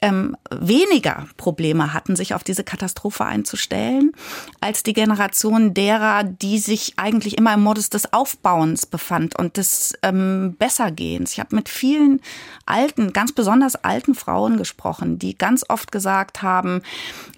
ähm, 0.03 0.37
weniger 0.51 1.27
Probleme 1.37 1.93
hatten, 1.93 2.17
sich 2.17 2.35
auf 2.35 2.43
diese 2.43 2.65
Katastrophe 2.65 3.25
einzustellen, 3.27 4.13
als 4.61 4.83
die 4.83 4.95
Generation 4.95 5.75
derer, 5.75 6.25
die 6.25 6.59
sich 6.59 6.95
eigentlich 6.97 7.37
immer 7.37 7.53
im 7.53 7.63
Modus 7.63 7.91
des 7.91 8.13
Aufbauens 8.13 8.87
befand 8.87 9.39
und 9.39 9.59
des 9.59 9.95
ähm, 10.03 10.57
Bessergehens. 10.59 11.33
Ich 11.33 11.41
habe 11.41 11.55
mit 11.55 11.69
vielen 11.69 12.21
alten, 12.65 13.13
ganz 13.13 13.33
besonders 13.33 13.77
alten 13.77 14.15
Frauen 14.15 14.57
gesprochen, 14.57 15.19
die 15.19 15.37
ganz 15.37 15.65
oft 15.69 15.93
gesagt 15.93 16.41
haben, 16.41 16.81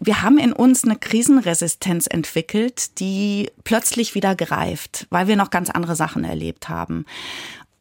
wir 0.00 0.22
haben 0.22 0.38
in 0.38 0.52
uns 0.52 0.84
eine 0.84 0.96
Krisenresistenz 0.96 2.06
entwickelt, 2.06 3.00
die 3.00 3.50
plötzlich 3.64 4.14
wieder 4.14 4.36
greift, 4.36 5.06
weil 5.10 5.26
wir 5.26 5.36
noch 5.36 5.50
ganz 5.50 5.68
andere 5.68 5.96
Sachen 5.96 6.22
erlebt 6.22 6.68
haben. 6.68 7.06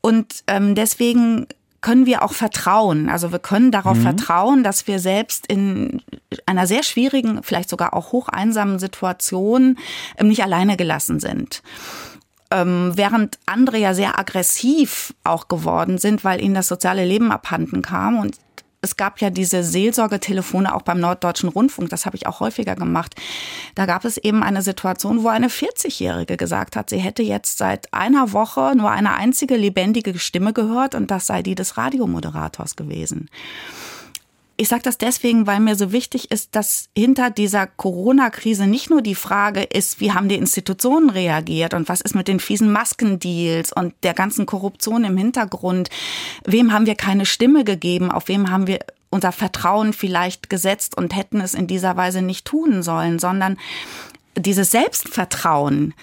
Und 0.01 0.43
ähm, 0.47 0.73
deswegen 0.73 1.45
können 1.81 2.05
wir 2.05 2.23
auch 2.23 2.33
vertrauen. 2.33 3.09
Also 3.09 3.31
wir 3.31 3.39
können 3.39 3.71
darauf 3.71 3.97
mhm. 3.97 4.03
vertrauen, 4.03 4.63
dass 4.63 4.87
wir 4.87 4.99
selbst 4.99 5.47
in 5.47 6.01
einer 6.45 6.67
sehr 6.67 6.83
schwierigen, 6.83 7.41
vielleicht 7.43 7.69
sogar 7.69 7.93
auch 7.93 8.11
hocheinsamen 8.11 8.79
Situation 8.79 9.77
ähm, 10.17 10.27
nicht 10.27 10.43
alleine 10.43 10.77
gelassen 10.77 11.19
sind. 11.19 11.63
Ähm, 12.51 12.91
während 12.95 13.39
andere 13.47 13.77
ja 13.77 13.93
sehr 13.93 14.19
aggressiv 14.19 15.13
auch 15.23 15.47
geworden 15.47 15.97
sind, 15.97 16.23
weil 16.23 16.41
ihnen 16.41 16.53
das 16.53 16.67
soziale 16.67 17.03
Leben 17.03 17.31
abhanden 17.31 17.81
kam. 17.81 18.19
Und 18.19 18.37
es 18.81 18.97
gab 18.97 19.21
ja 19.21 19.29
diese 19.29 19.63
Seelsorgetelefone 19.63 20.73
auch 20.73 20.81
beim 20.81 20.99
Norddeutschen 20.99 21.49
Rundfunk, 21.49 21.89
das 21.89 22.05
habe 22.05 22.15
ich 22.17 22.25
auch 22.25 22.39
häufiger 22.39 22.75
gemacht. 22.75 23.15
Da 23.75 23.85
gab 23.85 24.05
es 24.05 24.17
eben 24.17 24.41
eine 24.41 24.63
Situation, 24.63 25.23
wo 25.23 25.27
eine 25.27 25.49
40-Jährige 25.49 26.35
gesagt 26.35 26.75
hat, 26.75 26.89
sie 26.89 26.97
hätte 26.97 27.21
jetzt 27.21 27.59
seit 27.59 27.93
einer 27.93 28.33
Woche 28.33 28.73
nur 28.75 28.89
eine 28.89 29.13
einzige 29.13 29.55
lebendige 29.55 30.17
Stimme 30.17 30.53
gehört 30.53 30.95
und 30.95 31.11
das 31.11 31.27
sei 31.27 31.43
die 31.43 31.55
des 31.55 31.77
Radiomoderators 31.77 32.75
gewesen. 32.75 33.29
Ich 34.61 34.67
sage 34.67 34.83
das 34.83 34.99
deswegen, 34.99 35.47
weil 35.47 35.59
mir 35.59 35.75
so 35.75 35.91
wichtig 35.91 36.29
ist, 36.29 36.55
dass 36.55 36.89
hinter 36.95 37.31
dieser 37.31 37.65
Corona-Krise 37.65 38.67
nicht 38.67 38.91
nur 38.91 39.01
die 39.01 39.15
Frage 39.15 39.63
ist, 39.63 39.99
wie 39.99 40.11
haben 40.11 40.29
die 40.29 40.35
Institutionen 40.35 41.09
reagiert 41.09 41.73
und 41.73 41.89
was 41.89 41.99
ist 41.99 42.13
mit 42.13 42.27
den 42.27 42.39
fiesen 42.39 42.71
Maskendeals 42.71 43.73
und 43.73 43.95
der 44.03 44.13
ganzen 44.13 44.45
Korruption 44.45 45.03
im 45.03 45.17
Hintergrund, 45.17 45.89
wem 46.45 46.71
haben 46.73 46.85
wir 46.85 46.93
keine 46.93 47.25
Stimme 47.25 47.63
gegeben, 47.63 48.11
auf 48.11 48.27
wem 48.27 48.51
haben 48.51 48.67
wir 48.67 48.81
unser 49.09 49.31
Vertrauen 49.31 49.93
vielleicht 49.93 50.47
gesetzt 50.47 50.95
und 50.95 51.15
hätten 51.15 51.41
es 51.41 51.55
in 51.55 51.65
dieser 51.65 51.97
Weise 51.97 52.21
nicht 52.21 52.45
tun 52.45 52.83
sollen, 52.83 53.17
sondern 53.17 53.57
dieses 54.37 54.69
Selbstvertrauen, 54.69 55.95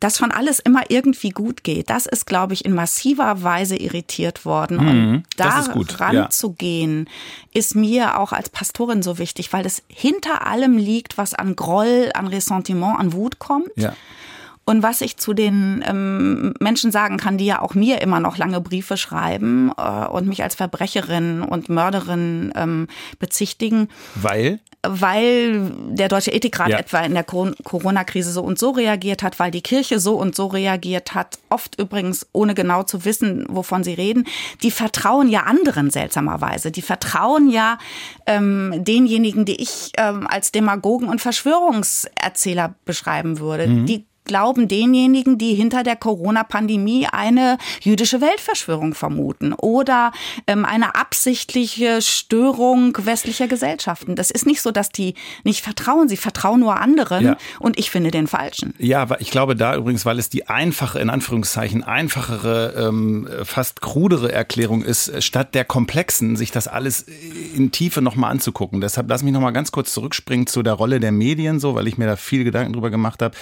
dass 0.00 0.16
schon 0.16 0.32
alles 0.32 0.58
immer 0.58 0.84
irgendwie 0.88 1.28
gut 1.28 1.62
geht, 1.62 1.90
das 1.90 2.06
ist, 2.06 2.26
glaube 2.26 2.54
ich, 2.54 2.64
in 2.64 2.74
massiver 2.74 3.42
Weise 3.42 3.76
irritiert 3.76 4.44
worden. 4.44 4.78
Mhm, 4.78 5.14
und 5.14 5.24
da 5.36 5.60
ranzugehen, 6.00 7.06
ja. 7.06 7.60
ist 7.60 7.74
mir 7.76 8.18
auch 8.18 8.32
als 8.32 8.48
Pastorin 8.48 9.02
so 9.02 9.18
wichtig, 9.18 9.52
weil 9.52 9.66
es 9.66 9.82
hinter 9.88 10.46
allem 10.46 10.78
liegt, 10.78 11.18
was 11.18 11.34
an 11.34 11.54
Groll, 11.54 12.10
an 12.14 12.26
Ressentiment, 12.26 12.98
an 12.98 13.12
Wut 13.12 13.38
kommt. 13.38 13.70
Ja. 13.76 13.94
Und 14.64 14.82
was 14.82 15.00
ich 15.00 15.16
zu 15.16 15.32
den 15.32 15.82
ähm, 15.86 16.54
Menschen 16.60 16.92
sagen 16.92 17.16
kann, 17.16 17.38
die 17.38 17.46
ja 17.46 17.60
auch 17.60 17.74
mir 17.74 18.00
immer 18.02 18.20
noch 18.20 18.36
lange 18.36 18.60
Briefe 18.60 18.96
schreiben 18.96 19.72
äh, 19.76 20.06
und 20.06 20.26
mich 20.26 20.42
als 20.42 20.54
Verbrecherin 20.54 21.42
und 21.42 21.68
Mörderin 21.68 22.52
ähm, 22.54 22.86
bezichtigen. 23.18 23.88
Weil? 24.14 24.60
weil 24.82 25.72
der 25.90 26.08
Deutsche 26.08 26.32
Ethikrat 26.32 26.68
ja. 26.68 26.78
etwa 26.78 27.00
in 27.00 27.12
der 27.12 27.24
Corona-Krise 27.24 28.32
so 28.32 28.42
und 28.42 28.58
so 28.58 28.70
reagiert 28.70 29.22
hat, 29.22 29.38
weil 29.38 29.50
die 29.50 29.60
Kirche 29.60 30.00
so 30.00 30.16
und 30.16 30.34
so 30.34 30.46
reagiert 30.46 31.14
hat, 31.14 31.38
oft 31.50 31.78
übrigens 31.78 32.26
ohne 32.32 32.54
genau 32.54 32.82
zu 32.82 33.04
wissen, 33.04 33.44
wovon 33.48 33.84
sie 33.84 33.92
reden. 33.92 34.26
Die 34.62 34.70
vertrauen 34.70 35.28
ja 35.28 35.42
anderen 35.42 35.90
seltsamerweise. 35.90 36.70
Die 36.70 36.82
vertrauen 36.82 37.50
ja 37.50 37.78
ähm, 38.26 38.72
denjenigen, 38.78 39.44
die 39.44 39.60
ich 39.60 39.92
ähm, 39.98 40.26
als 40.26 40.50
Demagogen 40.50 41.08
und 41.08 41.20
Verschwörungserzähler 41.20 42.74
beschreiben 42.86 43.38
würde. 43.38 43.66
Mhm. 43.66 43.86
Die 43.86 44.06
glauben 44.24 44.68
denjenigen, 44.68 45.38
die 45.38 45.54
hinter 45.54 45.82
der 45.82 45.96
Corona-Pandemie 45.96 47.06
eine 47.10 47.58
jüdische 47.80 48.20
Weltverschwörung 48.20 48.94
vermuten 48.94 49.52
oder 49.52 50.12
ähm, 50.46 50.64
eine 50.64 50.94
absichtliche 50.94 52.02
Störung 52.02 52.96
westlicher 52.98 53.48
Gesellschaften. 53.48 54.16
Das 54.16 54.30
ist 54.30 54.46
nicht 54.46 54.62
so, 54.62 54.70
dass 54.70 54.90
die 54.90 55.14
nicht 55.42 55.62
vertrauen, 55.62 56.08
sie 56.08 56.16
vertrauen 56.16 56.60
nur 56.60 56.78
anderen 56.78 57.24
ja. 57.24 57.36
und 57.58 57.78
ich 57.78 57.90
finde 57.90 58.10
den 58.10 58.26
falschen. 58.26 58.74
Ja, 58.78 59.02
aber 59.02 59.20
ich 59.20 59.30
glaube 59.30 59.56
da 59.56 59.74
übrigens, 59.74 60.04
weil 60.06 60.18
es 60.18 60.28
die 60.28 60.48
einfache, 60.48 60.98
in 60.98 61.10
Anführungszeichen, 61.10 61.82
einfachere, 61.82 62.74
ähm, 62.76 63.28
fast 63.42 63.80
krudere 63.80 64.32
Erklärung 64.32 64.82
ist, 64.82 65.22
statt 65.24 65.54
der 65.54 65.64
komplexen, 65.64 66.36
sich 66.36 66.50
das 66.50 66.68
alles 66.68 67.06
in 67.54 67.72
Tiefe 67.72 68.02
nochmal 68.02 68.30
anzugucken. 68.30 68.80
Deshalb 68.80 69.08
lass 69.08 69.22
mich 69.22 69.32
nochmal 69.32 69.52
ganz 69.52 69.72
kurz 69.72 69.92
zurückspringen 69.92 70.46
zu 70.46 70.62
der 70.62 70.74
Rolle 70.74 71.00
der 71.00 71.12
Medien, 71.12 71.58
so, 71.58 71.74
weil 71.74 71.88
ich 71.88 71.98
mir 71.98 72.06
da 72.06 72.16
viel 72.16 72.44
Gedanken 72.44 72.72
drüber 72.72 72.90
gemacht 72.90 73.22
habe 73.22 73.34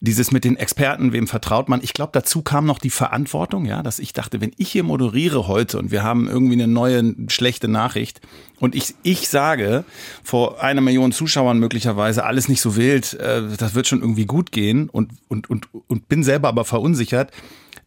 dieses 0.00 0.30
mit 0.30 0.44
den 0.44 0.56
Experten, 0.56 1.12
wem 1.12 1.26
vertraut 1.26 1.68
man. 1.68 1.82
Ich 1.82 1.92
glaube, 1.92 2.10
dazu 2.12 2.42
kam 2.42 2.66
noch 2.66 2.78
die 2.78 2.90
Verantwortung, 2.90 3.64
ja, 3.64 3.82
dass 3.82 3.98
ich 3.98 4.12
dachte, 4.12 4.40
wenn 4.40 4.52
ich 4.56 4.70
hier 4.70 4.84
moderiere 4.84 5.48
heute 5.48 5.78
und 5.78 5.90
wir 5.90 6.04
haben 6.04 6.28
irgendwie 6.28 6.54
eine 6.54 6.68
neue 6.68 7.14
schlechte 7.28 7.66
Nachricht 7.66 8.20
und 8.60 8.76
ich, 8.76 8.94
ich 9.02 9.28
sage 9.28 9.84
vor 10.22 10.62
einer 10.62 10.80
Million 10.80 11.10
Zuschauern 11.10 11.58
möglicherweise 11.58 12.24
alles 12.24 12.48
nicht 12.48 12.60
so 12.60 12.76
wild, 12.76 13.14
äh, 13.14 13.42
das 13.56 13.74
wird 13.74 13.88
schon 13.88 14.00
irgendwie 14.00 14.26
gut 14.26 14.52
gehen 14.52 14.88
und, 14.88 15.10
und, 15.26 15.50
und, 15.50 15.68
und 15.88 16.08
bin 16.08 16.22
selber 16.22 16.48
aber 16.48 16.64
verunsichert, 16.64 17.32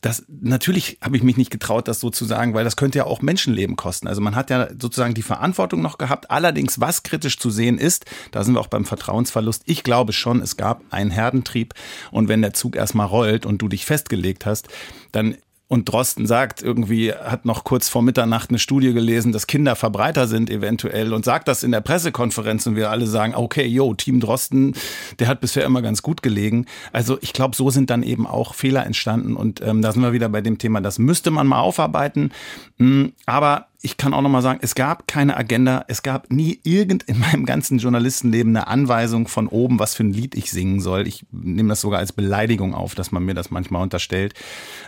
das 0.01 0.25
natürlich 0.27 0.97
habe 1.01 1.15
ich 1.15 1.21
mich 1.21 1.37
nicht 1.37 1.51
getraut, 1.51 1.87
das 1.87 1.99
so 1.99 2.09
zu 2.09 2.25
sagen, 2.25 2.55
weil 2.55 2.63
das 2.63 2.75
könnte 2.75 2.97
ja 2.97 3.05
auch 3.05 3.21
Menschenleben 3.21 3.75
kosten. 3.75 4.07
Also 4.07 4.19
man 4.19 4.35
hat 4.35 4.49
ja 4.49 4.67
sozusagen 4.69 5.13
die 5.13 5.21
Verantwortung 5.21 5.81
noch 5.81 5.99
gehabt. 5.99 6.31
Allerdings, 6.31 6.79
was 6.79 7.03
kritisch 7.03 7.37
zu 7.37 7.51
sehen 7.51 7.77
ist, 7.77 8.05
da 8.31 8.43
sind 8.43 8.55
wir 8.55 8.61
auch 8.61 8.67
beim 8.67 8.85
Vertrauensverlust. 8.85 9.61
Ich 9.67 9.83
glaube 9.83 10.11
schon, 10.11 10.41
es 10.41 10.57
gab 10.57 10.83
einen 10.89 11.11
Herdentrieb 11.11 11.75
und 12.11 12.27
wenn 12.27 12.41
der 12.41 12.53
Zug 12.53 12.75
erstmal 12.75 13.07
rollt 13.07 13.45
und 13.45 13.59
du 13.59 13.67
dich 13.67 13.85
festgelegt 13.85 14.47
hast, 14.47 14.69
dann 15.11 15.37
und 15.71 15.85
Drosten 15.85 16.25
sagt, 16.25 16.61
irgendwie 16.61 17.13
hat 17.13 17.45
noch 17.45 17.63
kurz 17.63 17.87
vor 17.87 18.01
Mitternacht 18.01 18.49
eine 18.49 18.59
Studie 18.59 18.91
gelesen, 18.91 19.31
dass 19.31 19.47
Kinder 19.47 19.77
Verbreiter 19.77 20.27
sind 20.27 20.49
eventuell 20.49 21.13
und 21.13 21.23
sagt 21.23 21.47
das 21.47 21.63
in 21.63 21.71
der 21.71 21.79
Pressekonferenz 21.79 22.67
und 22.67 22.75
wir 22.75 22.89
alle 22.89 23.07
sagen, 23.07 23.35
okay, 23.35 23.65
yo, 23.65 23.93
Team 23.93 24.19
Drosten, 24.19 24.73
der 25.19 25.29
hat 25.29 25.39
bisher 25.39 25.63
immer 25.63 25.81
ganz 25.81 26.01
gut 26.01 26.21
gelegen. 26.21 26.65
Also 26.91 27.17
ich 27.21 27.31
glaube, 27.31 27.55
so 27.55 27.69
sind 27.69 27.89
dann 27.89 28.03
eben 28.03 28.27
auch 28.27 28.53
Fehler 28.53 28.85
entstanden 28.85 29.37
und 29.37 29.61
ähm, 29.61 29.81
da 29.81 29.93
sind 29.93 30.01
wir 30.01 30.11
wieder 30.11 30.27
bei 30.27 30.41
dem 30.41 30.57
Thema, 30.57 30.81
das 30.81 30.99
müsste 30.99 31.31
man 31.31 31.47
mal 31.47 31.61
aufarbeiten. 31.61 32.33
Mm, 32.77 33.05
aber 33.25 33.67
ich 33.83 33.97
kann 33.97 34.13
auch 34.13 34.21
nochmal 34.21 34.43
sagen, 34.43 34.59
es 34.61 34.75
gab 34.75 35.07
keine 35.07 35.35
Agenda, 35.35 35.85
es 35.87 36.03
gab 36.03 36.31
nie 36.31 36.59
irgend 36.63 37.03
in 37.03 37.19
meinem 37.19 37.45
ganzen 37.45 37.79
Journalistenleben 37.79 38.55
eine 38.55 38.67
Anweisung 38.67 39.27
von 39.27 39.47
oben, 39.47 39.79
was 39.79 39.95
für 39.95 40.03
ein 40.03 40.13
Lied 40.13 40.35
ich 40.35 40.51
singen 40.51 40.81
soll. 40.81 41.07
Ich 41.07 41.25
nehme 41.31 41.69
das 41.69 41.81
sogar 41.81 41.99
als 41.99 42.13
Beleidigung 42.13 42.75
auf, 42.75 42.93
dass 42.93 43.11
man 43.11 43.25
mir 43.25 43.33
das 43.33 43.49
manchmal 43.49 43.81
unterstellt. 43.81 44.35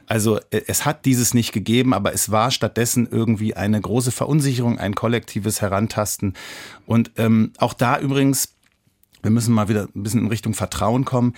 Also 0.06 0.38
äh, 0.52 0.62
es 0.68 0.86
hat 0.86 1.06
dieses 1.06 1.34
nicht 1.34 1.54
gegeben, 1.54 1.94
aber 1.94 2.14
es 2.14 2.30
war 2.30 2.52
stattdessen 2.52 3.08
irgendwie 3.10 3.56
eine 3.56 3.82
große 3.82 4.12
Verunsicherung, 4.12 4.78
ein 4.78 4.94
kollektives 4.94 5.60
Herantasten. 5.62 6.36
Und 6.86 7.12
ähm, 7.18 7.52
auch 7.58 7.74
da 7.74 8.00
übrigens, 8.00 8.54
wir 9.24 9.32
müssen 9.32 9.56
mal 9.56 9.70
wieder 9.70 9.88
ein 9.96 10.04
bisschen 10.04 10.22
in 10.22 10.28
Richtung 10.28 10.54
Vertrauen 10.54 11.04
kommen. 11.04 11.34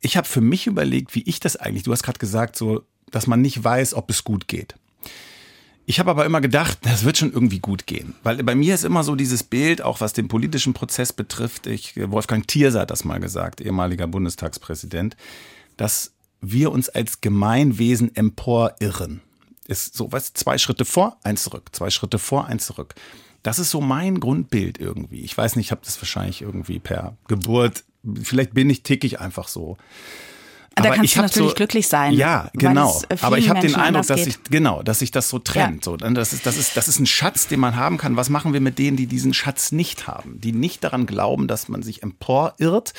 Ich 0.00 0.18
habe 0.18 0.28
für 0.28 0.42
mich 0.42 0.66
überlegt, 0.66 1.14
wie 1.14 1.22
ich 1.22 1.40
das 1.40 1.56
eigentlich, 1.56 1.84
du 1.84 1.92
hast 1.92 2.02
gerade 2.02 2.18
gesagt, 2.18 2.56
so, 2.56 2.82
dass 3.10 3.26
man 3.26 3.40
nicht 3.40 3.62
weiß, 3.62 3.94
ob 3.94 4.10
es 4.10 4.22
gut 4.22 4.48
geht. 4.48 4.74
Ich 5.84 5.98
habe 5.98 6.10
aber 6.10 6.24
immer 6.24 6.40
gedacht, 6.40 6.78
das 6.82 7.04
wird 7.04 7.18
schon 7.18 7.32
irgendwie 7.32 7.58
gut 7.58 7.86
gehen. 7.86 8.14
Weil 8.22 8.42
bei 8.44 8.54
mir 8.54 8.74
ist 8.74 8.84
immer 8.84 9.02
so 9.02 9.16
dieses 9.16 9.42
Bild, 9.42 9.82
auch 9.82 10.00
was 10.00 10.12
den 10.12 10.28
politischen 10.28 10.74
Prozess 10.74 11.12
betrifft, 11.12 11.66
ich, 11.66 11.94
Wolfgang 11.96 12.46
Thierse 12.46 12.80
hat 12.80 12.90
das 12.90 13.04
mal 13.04 13.18
gesagt, 13.18 13.60
ehemaliger 13.60 14.06
Bundestagspräsident, 14.06 15.16
dass 15.76 16.12
wir 16.40 16.70
uns 16.70 16.88
als 16.88 17.20
Gemeinwesen 17.20 18.14
emporirren. 18.14 19.20
Ist 19.66 19.96
so 19.96 20.12
was, 20.12 20.34
zwei 20.34 20.58
Schritte 20.58 20.84
vor, 20.84 21.16
eins 21.22 21.44
zurück, 21.44 21.70
zwei 21.72 21.90
Schritte 21.90 22.18
vor, 22.18 22.46
eins 22.46 22.66
zurück. 22.66 22.94
Das 23.42 23.58
ist 23.58 23.70
so 23.70 23.80
mein 23.80 24.20
Grundbild 24.20 24.78
irgendwie. 24.78 25.22
Ich 25.22 25.36
weiß 25.36 25.56
nicht, 25.56 25.66
ich 25.66 25.70
habe 25.72 25.82
das 25.84 26.00
wahrscheinlich 26.00 26.42
irgendwie 26.42 26.78
per 26.78 27.16
Geburt, 27.26 27.84
vielleicht 28.22 28.54
bin 28.54 28.70
ich 28.70 28.82
tickig 28.82 29.20
einfach 29.20 29.48
so. 29.48 29.76
Da 30.74 30.84
aber 30.84 30.94
kannst 30.96 31.16
du 31.16 31.20
natürlich 31.20 31.50
so, 31.50 31.54
glücklich 31.54 31.88
sein. 31.88 32.14
Ja, 32.14 32.50
genau. 32.54 33.00
Aber 33.20 33.38
ich 33.38 33.48
habe 33.50 33.60
den 33.60 33.74
Eindruck, 33.74 34.06
dass 34.06 34.24
sich 34.24 34.42
genau, 34.44 34.82
dass 34.82 35.00
sich 35.00 35.10
das 35.10 35.28
so 35.28 35.38
trennt. 35.38 35.86
Ja. 35.86 35.92
So, 35.92 35.96
das 35.96 36.32
ist 36.32 36.46
das 36.46 36.56
ist 36.56 36.76
das 36.76 36.88
ist 36.88 36.98
ein 36.98 37.06
Schatz, 37.06 37.48
den 37.48 37.60
man 37.60 37.76
haben 37.76 37.98
kann. 37.98 38.16
Was 38.16 38.30
machen 38.30 38.52
wir 38.52 38.60
mit 38.60 38.78
denen, 38.78 38.96
die 38.96 39.06
diesen 39.06 39.34
Schatz 39.34 39.72
nicht 39.72 40.06
haben, 40.06 40.40
die 40.40 40.52
nicht 40.52 40.82
daran 40.84 41.06
glauben, 41.06 41.46
dass 41.46 41.68
man 41.68 41.82
sich 41.82 42.02
emporirrt, 42.02 42.94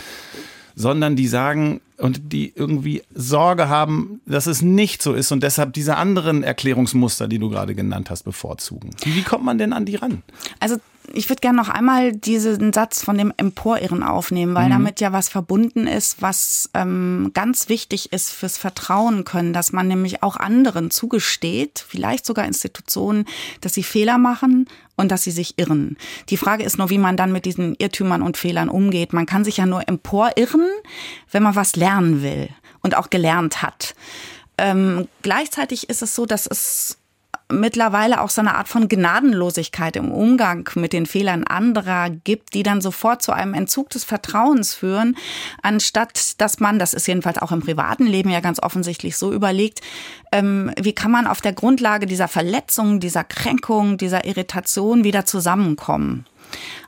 sondern 0.76 1.16
die 1.16 1.28
sagen 1.28 1.82
und 2.04 2.34
die 2.34 2.52
irgendwie 2.54 3.02
Sorge 3.16 3.70
haben, 3.70 4.20
dass 4.26 4.46
es 4.46 4.62
nicht 4.62 5.02
so 5.02 5.14
ist 5.14 5.32
und 5.32 5.42
deshalb 5.42 5.72
diese 5.72 5.96
anderen 5.96 6.44
Erklärungsmuster, 6.44 7.30
die 7.30 7.40
du 7.40 7.50
gerade 7.50 7.76
genannt 7.76 8.10
hast, 8.10 8.24
bevorzugen. 8.24 8.90
Wie, 9.04 9.16
wie 9.16 9.24
kommt 9.24 9.46
man 9.46 9.58
denn 9.58 9.72
an 9.72 9.86
die 9.86 9.96
ran? 9.96 10.22
Also 10.60 10.76
ich 11.14 11.30
würde 11.30 11.42
gerne 11.42 11.58
noch 11.58 11.70
einmal 11.70 12.14
diesen 12.14 12.72
Satz 12.72 13.04
von 13.04 13.18
dem 13.18 13.34
Emporirren 13.36 14.04
aufnehmen, 14.04 14.56
weil 14.56 14.68
mhm. 14.68 14.72
damit 14.72 15.02
ja 15.02 15.12
was 15.12 15.30
verbunden 15.30 15.88
ist, 15.88 16.22
was 16.22 16.70
ähm, 16.74 17.32
ganz 17.34 17.70
wichtig 17.70 18.14
ist 18.14 18.32
fürs 18.32 18.58
Vertrauen 18.58 19.24
können, 19.24 19.54
dass 19.54 19.74
man 19.74 19.88
nämlich 19.88 20.24
auch 20.24 20.38
anderen 20.38 20.92
zugesteht, 20.92 21.84
vielleicht 21.88 22.26
sogar 22.26 22.46
Institutionen, 22.46 23.26
dass 23.62 23.74
sie 23.74 23.84
Fehler 23.84 24.18
machen 24.18 24.68
und 24.96 25.12
dass 25.12 25.24
sie 25.24 25.32
sich 25.32 25.58
irren. 25.58 25.98
Die 26.30 26.38
Frage 26.38 26.64
ist 26.64 26.78
nur, 26.78 26.90
wie 26.90 26.98
man 26.98 27.18
dann 27.18 27.32
mit 27.32 27.46
diesen 27.46 27.76
Irrtümern 27.76 28.22
und 28.22 28.38
Fehlern 28.38 28.70
umgeht. 28.70 29.12
Man 29.12 29.26
kann 29.26 29.44
sich 29.44 29.58
ja 29.58 29.66
nur 29.66 29.88
emporirren, 29.88 30.68
wenn 31.32 31.44
man 31.44 31.56
was 31.56 31.76
lernen 31.94 32.24
will 32.24 32.50
und 32.82 32.96
auch 32.96 33.10
gelernt 33.10 33.62
hat. 33.62 33.96
Ähm, 34.58 35.08
gleichzeitig 35.22 35.90
ist 35.90 36.02
es 36.02 36.16
so, 36.16 36.26
dass 36.26 36.48
es 36.48 36.98
mittlerweile 37.52 38.22
auch 38.22 38.30
so 38.30 38.42
eine 38.42 38.56
Art 38.56 38.68
von 38.68 38.88
Gnadenlosigkeit 38.88 39.96
im 39.96 40.12
Umgang 40.12 40.70
mit 40.76 40.94
den 40.94 41.06
Fehlern 41.06 41.44
anderer 41.44 42.10
gibt, 42.10 42.54
die 42.54 42.64
dann 42.64 42.82
sofort 42.82 43.22
zu 43.22 43.32
einem 43.32 43.54
Entzug 43.54 43.90
des 43.90 44.04
Vertrauens 44.04 44.74
führen, 44.74 45.18
anstatt 45.62 46.42
dass 46.42 46.60
man, 46.60 46.80
das 46.80 46.94
ist 46.94 47.08
jedenfalls 47.08 47.38
auch 47.38 47.52
im 47.52 47.62
privaten 47.62 48.08
Leben 48.08 48.30
ja 48.30 48.40
ganz 48.40 48.62
offensichtlich 48.62 49.18
so 49.18 49.32
überlegt, 49.32 49.82
ähm, 50.32 50.72
wie 50.80 50.94
kann 50.94 51.12
man 51.12 51.28
auf 51.28 51.42
der 51.42 51.54
Grundlage 51.54 52.08
dieser 52.08 52.28
Verletzung, 52.28 53.00
dieser 53.00 53.24
Kränkung, 53.24 53.98
dieser 53.98 54.26
Irritation 54.26 55.04
wieder 55.04 55.26
zusammenkommen. 55.26 56.26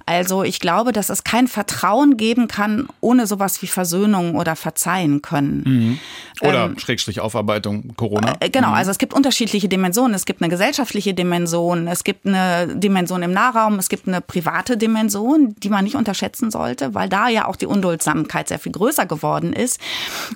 Also 0.07 0.43
ich 0.43 0.59
glaube, 0.59 0.91
dass 0.91 1.09
es 1.09 1.23
kein 1.23 1.47
Vertrauen 1.47 2.15
geben 2.15 2.47
kann 2.47 2.87
ohne 3.01 3.25
sowas 3.25 3.61
wie 3.63 3.67
Versöhnung 3.67 4.35
oder 4.35 4.55
Verzeihen 4.55 5.23
können. 5.23 5.63
Mhm. 5.65 5.99
Oder 6.47 6.65
ähm, 6.65 6.77
Schrägstrich 6.77 7.19
Aufarbeitung 7.19 7.95
Corona. 7.95 8.35
Äh, 8.39 8.49
genau, 8.51 8.69
mhm. 8.69 8.75
also 8.75 8.91
es 8.91 8.99
gibt 8.99 9.13
unterschiedliche 9.13 9.67
Dimensionen. 9.67 10.13
Es 10.13 10.25
gibt 10.25 10.41
eine 10.41 10.49
gesellschaftliche 10.49 11.15
Dimension, 11.15 11.87
es 11.87 12.03
gibt 12.03 12.27
eine 12.27 12.75
Dimension 12.75 13.23
im 13.23 13.31
Nahraum, 13.31 13.79
es 13.79 13.89
gibt 13.89 14.07
eine 14.07 14.21
private 14.21 14.77
Dimension, 14.77 15.55
die 15.57 15.69
man 15.69 15.83
nicht 15.83 15.95
unterschätzen 15.95 16.51
sollte, 16.51 16.93
weil 16.93 17.09
da 17.09 17.27
ja 17.27 17.47
auch 17.47 17.55
die 17.55 17.65
Unduldsamkeit 17.65 18.47
sehr 18.47 18.59
viel 18.59 18.73
größer 18.73 19.07
geworden 19.07 19.53
ist. 19.53 19.79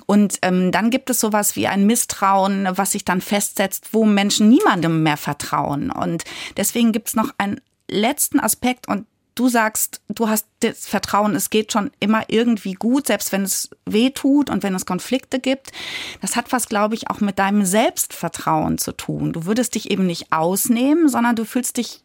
Und 0.06 0.38
ähm, 0.42 0.72
dann 0.72 0.90
gibt 0.90 1.10
es 1.10 1.20
sowas 1.20 1.54
wie 1.54 1.68
ein 1.68 1.86
Misstrauen, 1.86 2.68
was 2.72 2.92
sich 2.92 3.04
dann 3.04 3.20
festsetzt, 3.20 3.90
wo 3.92 4.04
Menschen 4.04 4.48
niemandem 4.48 5.04
mehr 5.04 5.16
vertrauen. 5.16 5.92
Und 5.92 6.24
deswegen 6.56 6.90
gibt 6.90 7.08
es 7.08 7.14
noch 7.14 7.30
einen 7.38 7.60
letzten 7.88 8.40
Aspekt 8.40 8.88
und 8.88 9.06
du 9.40 9.48
sagst, 9.48 10.02
du 10.08 10.28
hast 10.28 10.46
das 10.60 10.86
Vertrauen, 10.86 11.34
es 11.34 11.48
geht 11.48 11.72
schon 11.72 11.90
immer 11.98 12.24
irgendwie 12.28 12.74
gut, 12.74 13.06
selbst 13.06 13.32
wenn 13.32 13.42
es 13.42 13.70
weh 13.86 14.10
tut 14.10 14.50
und 14.50 14.62
wenn 14.62 14.74
es 14.74 14.84
Konflikte 14.84 15.40
gibt. 15.40 15.72
Das 16.20 16.36
hat 16.36 16.52
was, 16.52 16.68
glaube 16.68 16.94
ich, 16.94 17.08
auch 17.08 17.20
mit 17.20 17.38
deinem 17.38 17.64
Selbstvertrauen 17.64 18.76
zu 18.76 18.92
tun. 18.92 19.32
Du 19.32 19.46
würdest 19.46 19.74
dich 19.74 19.90
eben 19.90 20.04
nicht 20.04 20.30
ausnehmen, 20.30 21.08
sondern 21.08 21.36
du 21.36 21.46
fühlst 21.46 21.78
dich 21.78 22.02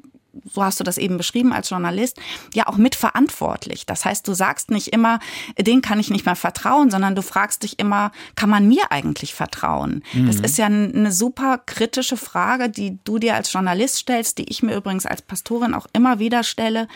so 0.51 0.63
hast 0.63 0.79
du 0.79 0.83
das 0.83 0.97
eben 0.97 1.17
beschrieben 1.17 1.53
als 1.53 1.69
Journalist, 1.69 2.19
ja 2.53 2.67
auch 2.67 2.77
mitverantwortlich. 2.77 3.85
Das 3.85 4.05
heißt, 4.05 4.27
du 4.27 4.33
sagst 4.33 4.71
nicht 4.71 4.89
immer, 4.89 5.19
den 5.57 5.81
kann 5.81 5.99
ich 5.99 6.09
nicht 6.09 6.25
mehr 6.25 6.35
vertrauen, 6.35 6.89
sondern 6.89 7.15
du 7.15 7.21
fragst 7.21 7.63
dich 7.63 7.79
immer, 7.79 8.11
kann 8.35 8.49
man 8.49 8.67
mir 8.67 8.91
eigentlich 8.91 9.33
vertrauen? 9.33 10.03
Mhm. 10.13 10.27
Das 10.27 10.37
ist 10.37 10.57
ja 10.57 10.65
eine 10.65 11.11
super 11.11 11.59
kritische 11.65 12.17
Frage, 12.17 12.69
die 12.69 12.99
du 13.03 13.19
dir 13.19 13.35
als 13.35 13.51
Journalist 13.51 13.95
stellst, 13.97 14.37
die 14.37 14.49
ich 14.49 14.63
mir 14.63 14.75
übrigens 14.75 15.05
als 15.05 15.21
Pastorin 15.21 15.73
auch 15.73 15.87
immer 15.93 16.19
wieder 16.19 16.43
stelle. 16.43 16.87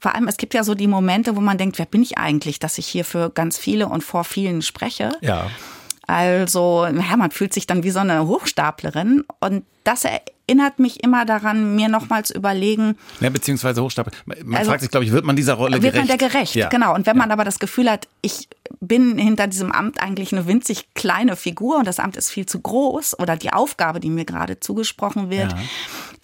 Vor 0.00 0.14
allem, 0.14 0.28
es 0.28 0.36
gibt 0.36 0.52
ja 0.52 0.64
so 0.64 0.74
die 0.74 0.86
Momente, 0.86 1.34
wo 1.34 1.40
man 1.40 1.56
denkt, 1.56 1.78
wer 1.78 1.86
bin 1.86 2.02
ich 2.02 2.18
eigentlich, 2.18 2.58
dass 2.58 2.76
ich 2.76 2.86
hier 2.86 3.04
für 3.04 3.30
ganz 3.30 3.56
viele 3.56 3.88
und 3.88 4.04
vor 4.04 4.24
vielen 4.24 4.60
spreche? 4.60 5.12
Ja. 5.22 5.50
Also, 6.06 6.86
ja, 6.86 7.16
man 7.16 7.30
fühlt 7.30 7.54
sich 7.54 7.66
dann 7.66 7.82
wie 7.82 7.90
so 7.90 8.00
eine 8.00 8.26
Hochstaplerin. 8.26 9.24
Und 9.40 9.64
das 9.84 10.04
erinnert 10.46 10.78
mich 10.78 11.02
immer 11.02 11.24
daran, 11.24 11.74
mir 11.74 11.88
nochmals 11.88 12.30
überlegen. 12.30 12.96
Ja, 13.20 13.30
beziehungsweise 13.30 13.82
Hochstapel. 13.82 14.12
Man 14.26 14.54
also, 14.54 14.70
fragt 14.70 14.82
sich, 14.82 14.90
glaube 14.90 15.04
ich, 15.04 15.12
wird 15.12 15.24
man 15.24 15.36
dieser 15.36 15.54
Rolle 15.54 15.82
wird 15.82 15.94
gerecht? 15.94 16.08
Wird 16.08 16.08
man 16.08 16.18
der 16.18 16.28
gerecht, 16.28 16.54
ja. 16.54 16.68
genau. 16.68 16.94
Und 16.94 17.06
wenn 17.06 17.16
man 17.16 17.30
aber 17.30 17.44
das 17.44 17.58
Gefühl 17.58 17.90
hat, 17.90 18.08
ich 18.20 18.48
bin 18.80 19.18
hinter 19.18 19.46
diesem 19.46 19.72
Amt 19.72 20.00
eigentlich 20.00 20.32
eine 20.32 20.46
winzig 20.46 20.94
kleine 20.94 21.36
Figur 21.36 21.78
und 21.78 21.86
das 21.86 21.98
Amt 21.98 22.16
ist 22.16 22.30
viel 22.30 22.46
zu 22.46 22.60
groß 22.60 23.18
oder 23.18 23.36
die 23.36 23.52
Aufgabe, 23.52 24.00
die 24.00 24.10
mir 24.10 24.24
gerade 24.24 24.60
zugesprochen 24.60 25.30
wird, 25.30 25.52
ja. 25.52 25.58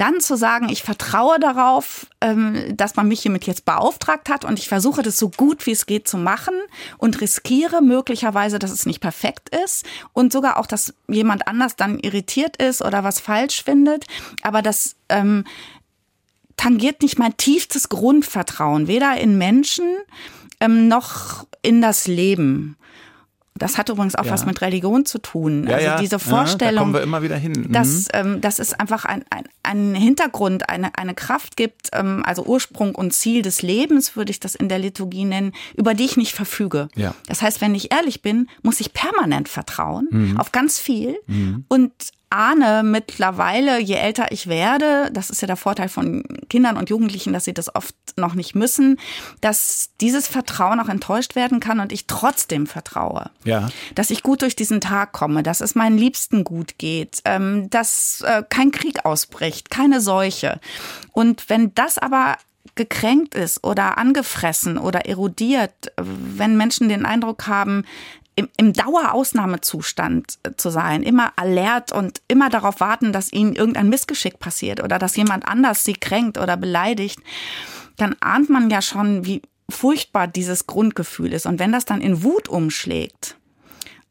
Dann 0.01 0.21
zu 0.21 0.37
sagen, 0.37 0.71
ich 0.71 0.83
vertraue 0.83 1.39
darauf, 1.39 2.07
ähm, 2.21 2.75
dass 2.75 2.97
man 2.97 3.07
mich 3.07 3.21
hiermit 3.21 3.47
jetzt 3.47 3.67
beauftragt 3.67 4.31
hat 4.31 4.47
und 4.47 4.59
ich 4.59 4.69
versuche 4.69 5.03
das 5.03 5.19
so 5.19 5.29
gut 5.29 5.67
wie 5.67 5.73
es 5.73 5.85
geht 5.85 6.09
zu 6.09 6.17
machen 6.17 6.55
und 6.97 7.21
riskiere 7.21 7.83
möglicherweise, 7.83 8.59
dass 8.59 8.71
es 8.71 8.87
nicht 8.87 9.01
perfekt 9.01 9.55
ist 9.65 9.85
und 10.15 10.33
sogar 10.33 10.57
auch, 10.59 10.67
dass 10.67 10.95
jemand 11.07 11.47
anders 11.47 11.77
dann 11.77 11.99
irritiert 11.99 12.57
ist 12.57 12.81
oder 12.81 13.05
was 13.05 13.21
falsch 13.21 13.63
findet. 13.63 14.07
Aber 14.43 14.63
das 14.63 14.97
ähm, 15.11 15.45
tangiert 16.57 17.03
nicht 17.03 17.19
mein 17.19 17.37
tiefstes 17.37 17.91
Grundvertrauen, 17.91 18.87
weder 18.87 19.21
in 19.21 19.37
Menschen 19.37 19.87
ähm, 20.61 20.89
noch 20.89 21.47
in 21.63 21.83
das 21.83 22.07
Leben. 22.07 22.77
Das 23.61 23.79
hat 23.79 23.91
übrigens 23.91 24.17
auch 24.17 24.25
ja. 24.25 24.33
was 24.33 24.47
mit 24.47 24.61
Religion 24.63 25.05
zu 25.05 25.19
tun. 25.19 25.67
Ja, 25.69 25.77
also 25.77 25.87
ja. 25.87 26.01
diese 26.01 26.19
Vorstellung, 26.19 26.75
da 26.75 26.81
kommen 26.81 26.95
wir 26.95 27.03
immer 27.03 27.23
wieder 27.23 27.37
hin. 27.37 27.53
Mhm. 27.53 27.73
dass, 27.73 28.09
ähm, 28.13 28.41
dass 28.41 28.59
es 28.59 28.73
einfach 28.73 29.05
ein, 29.05 29.23
ein, 29.31 29.45
einen 29.63 29.95
Hintergrund, 29.95 30.69
eine, 30.69 30.97
eine 30.97 31.15
Kraft 31.15 31.57
gibt, 31.57 31.91
ähm, 31.93 32.23
also 32.25 32.45
Ursprung 32.45 32.95
und 32.95 33.13
Ziel 33.13 33.43
des 33.43 33.63
Lebens, 33.63 34.17
würde 34.17 34.31
ich 34.31 34.41
das 34.41 34.55
in 34.55 34.69
der 34.69 34.79
Liturgie 34.79 35.27
nennen, 35.27 35.53
über 35.77 35.95
die 35.95 36.07
ich 36.07 36.17
nicht 36.17 36.33
verfüge. 36.33 36.89
Ja. 36.97 37.15
Das 37.29 37.43
heißt, 37.43 37.61
wenn 37.61 37.75
ich 37.75 37.93
ehrlich 37.93 38.23
bin, 38.23 38.49
muss 38.63 38.81
ich 38.81 38.95
permanent 38.95 39.49
vertrauen 39.49 40.09
mhm. 40.11 40.41
auf 40.41 40.53
ganz 40.53 40.79
viel 40.79 41.19
mhm. 41.27 41.67
und 41.69 41.93
ahne 42.31 42.83
mittlerweile, 42.85 43.81
je 43.81 43.97
älter 43.97 44.31
ich 44.31 44.47
werde, 44.47 45.11
das 45.13 45.31
ist 45.31 45.43
ja 45.43 45.47
der 45.47 45.57
Vorteil 45.57 45.89
von 45.89 46.23
Kindern 46.49 46.77
und 46.77 46.89
Jugendlichen, 46.89 47.33
dass 47.33 47.45
sie 47.45 47.53
das 47.53 47.75
oft 47.75 47.95
noch 48.17 48.35
nicht 48.35 48.55
müssen, 48.55 48.99
dass 49.41 49.91
dieses 50.01 50.29
Vertrauen 50.29 50.81
auch 50.81 50.89
enttäuscht 50.89 51.35
werden 51.35 51.61
kann 51.61 51.81
und 51.81 51.93
ich 51.93 52.07
trotzdem 52.07 52.67
vertraue. 52.67 53.31
Ja. 53.45 53.69
Dass 53.95 54.11
ich 54.11 54.23
gut 54.23 54.43
durch 54.43 54.55
diesen 54.55 54.81
Tag 54.81 55.13
komme, 55.13 55.43
dass 55.43 55.61
es 55.61 55.75
meinen 55.75 55.99
Liebsten 55.99 56.45
gut 56.45 56.79
geht, 56.79 57.21
ähm, 57.25 57.69
dass 57.71 58.23
äh, 58.23 58.45
kein 58.49 58.71
Krieg 58.71 59.05
ausbricht, 59.05 59.71
keine 59.71 60.01
Seuche. 60.01 60.61
Und 61.13 61.51
wenn 61.51 61.75
das 61.75 61.99
aber 61.99 62.37
gekränkt 62.77 63.35
ist 63.35 63.65
oder 63.65 63.99
angefressen 63.99 64.79
oder 64.79 65.07
erodiert, 65.07 65.93
wenn 65.97 66.57
Menschen 66.57 66.89
den 66.89 67.05
Eindruck 67.05 67.47
haben, 67.47 67.85
im, 68.41 68.49
im 68.57 68.73
Dauerausnahmezustand 68.73 70.39
äh, 70.43 70.53
zu 70.57 70.71
sein, 70.71 71.03
immer 71.03 71.33
alert 71.37 71.93
und 71.93 72.23
immer 72.29 72.49
darauf 72.49 72.81
warten, 72.81 73.13
dass 73.13 73.33
ihnen 73.33 73.55
irgendein 73.55 73.89
Missgeschick 73.89 74.39
passiert 74.39 74.83
oder 74.83 74.99
dass 74.99 75.17
jemand 75.17 75.47
anders 75.47 75.85
sie 75.85 75.93
kränkt 75.93 76.39
oder 76.39 76.57
beleidigt, 76.57 77.21
dann 77.97 78.17
ahnt 78.21 78.49
man 78.49 78.71
ja 78.71 78.81
schon, 78.81 79.27
wie 79.27 79.43
furchtbar 79.69 80.27
dieses 80.27 80.67
Grundgefühl 80.67 81.33
ist. 81.33 81.47
Und 81.47 81.59
wenn 81.59 81.73
das 81.73 81.85
dann 81.85 82.01
in 82.01 82.23
Wut 82.23 82.49
umschlägt, 82.49 83.37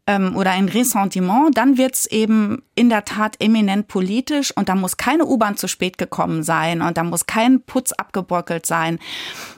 ähm, 0.09 0.35
oder 0.35 0.51
ein 0.51 0.67
Ressentiment, 0.67 1.55
dann 1.55 1.77
wird's 1.77 2.07
eben 2.07 2.63
in 2.73 2.89
der 2.89 3.05
Tat 3.05 3.35
eminent 3.39 3.87
politisch 3.87 4.51
und 4.55 4.67
da 4.67 4.73
muss 4.73 4.97
keine 4.97 5.25
U-Bahn 5.25 5.55
zu 5.55 5.67
spät 5.67 5.99
gekommen 5.99 6.41
sein 6.41 6.81
und 6.81 6.97
da 6.97 7.03
muss 7.03 7.27
kein 7.27 7.61
Putz 7.61 7.91
abgebröckelt 7.91 8.65
sein. 8.65 8.97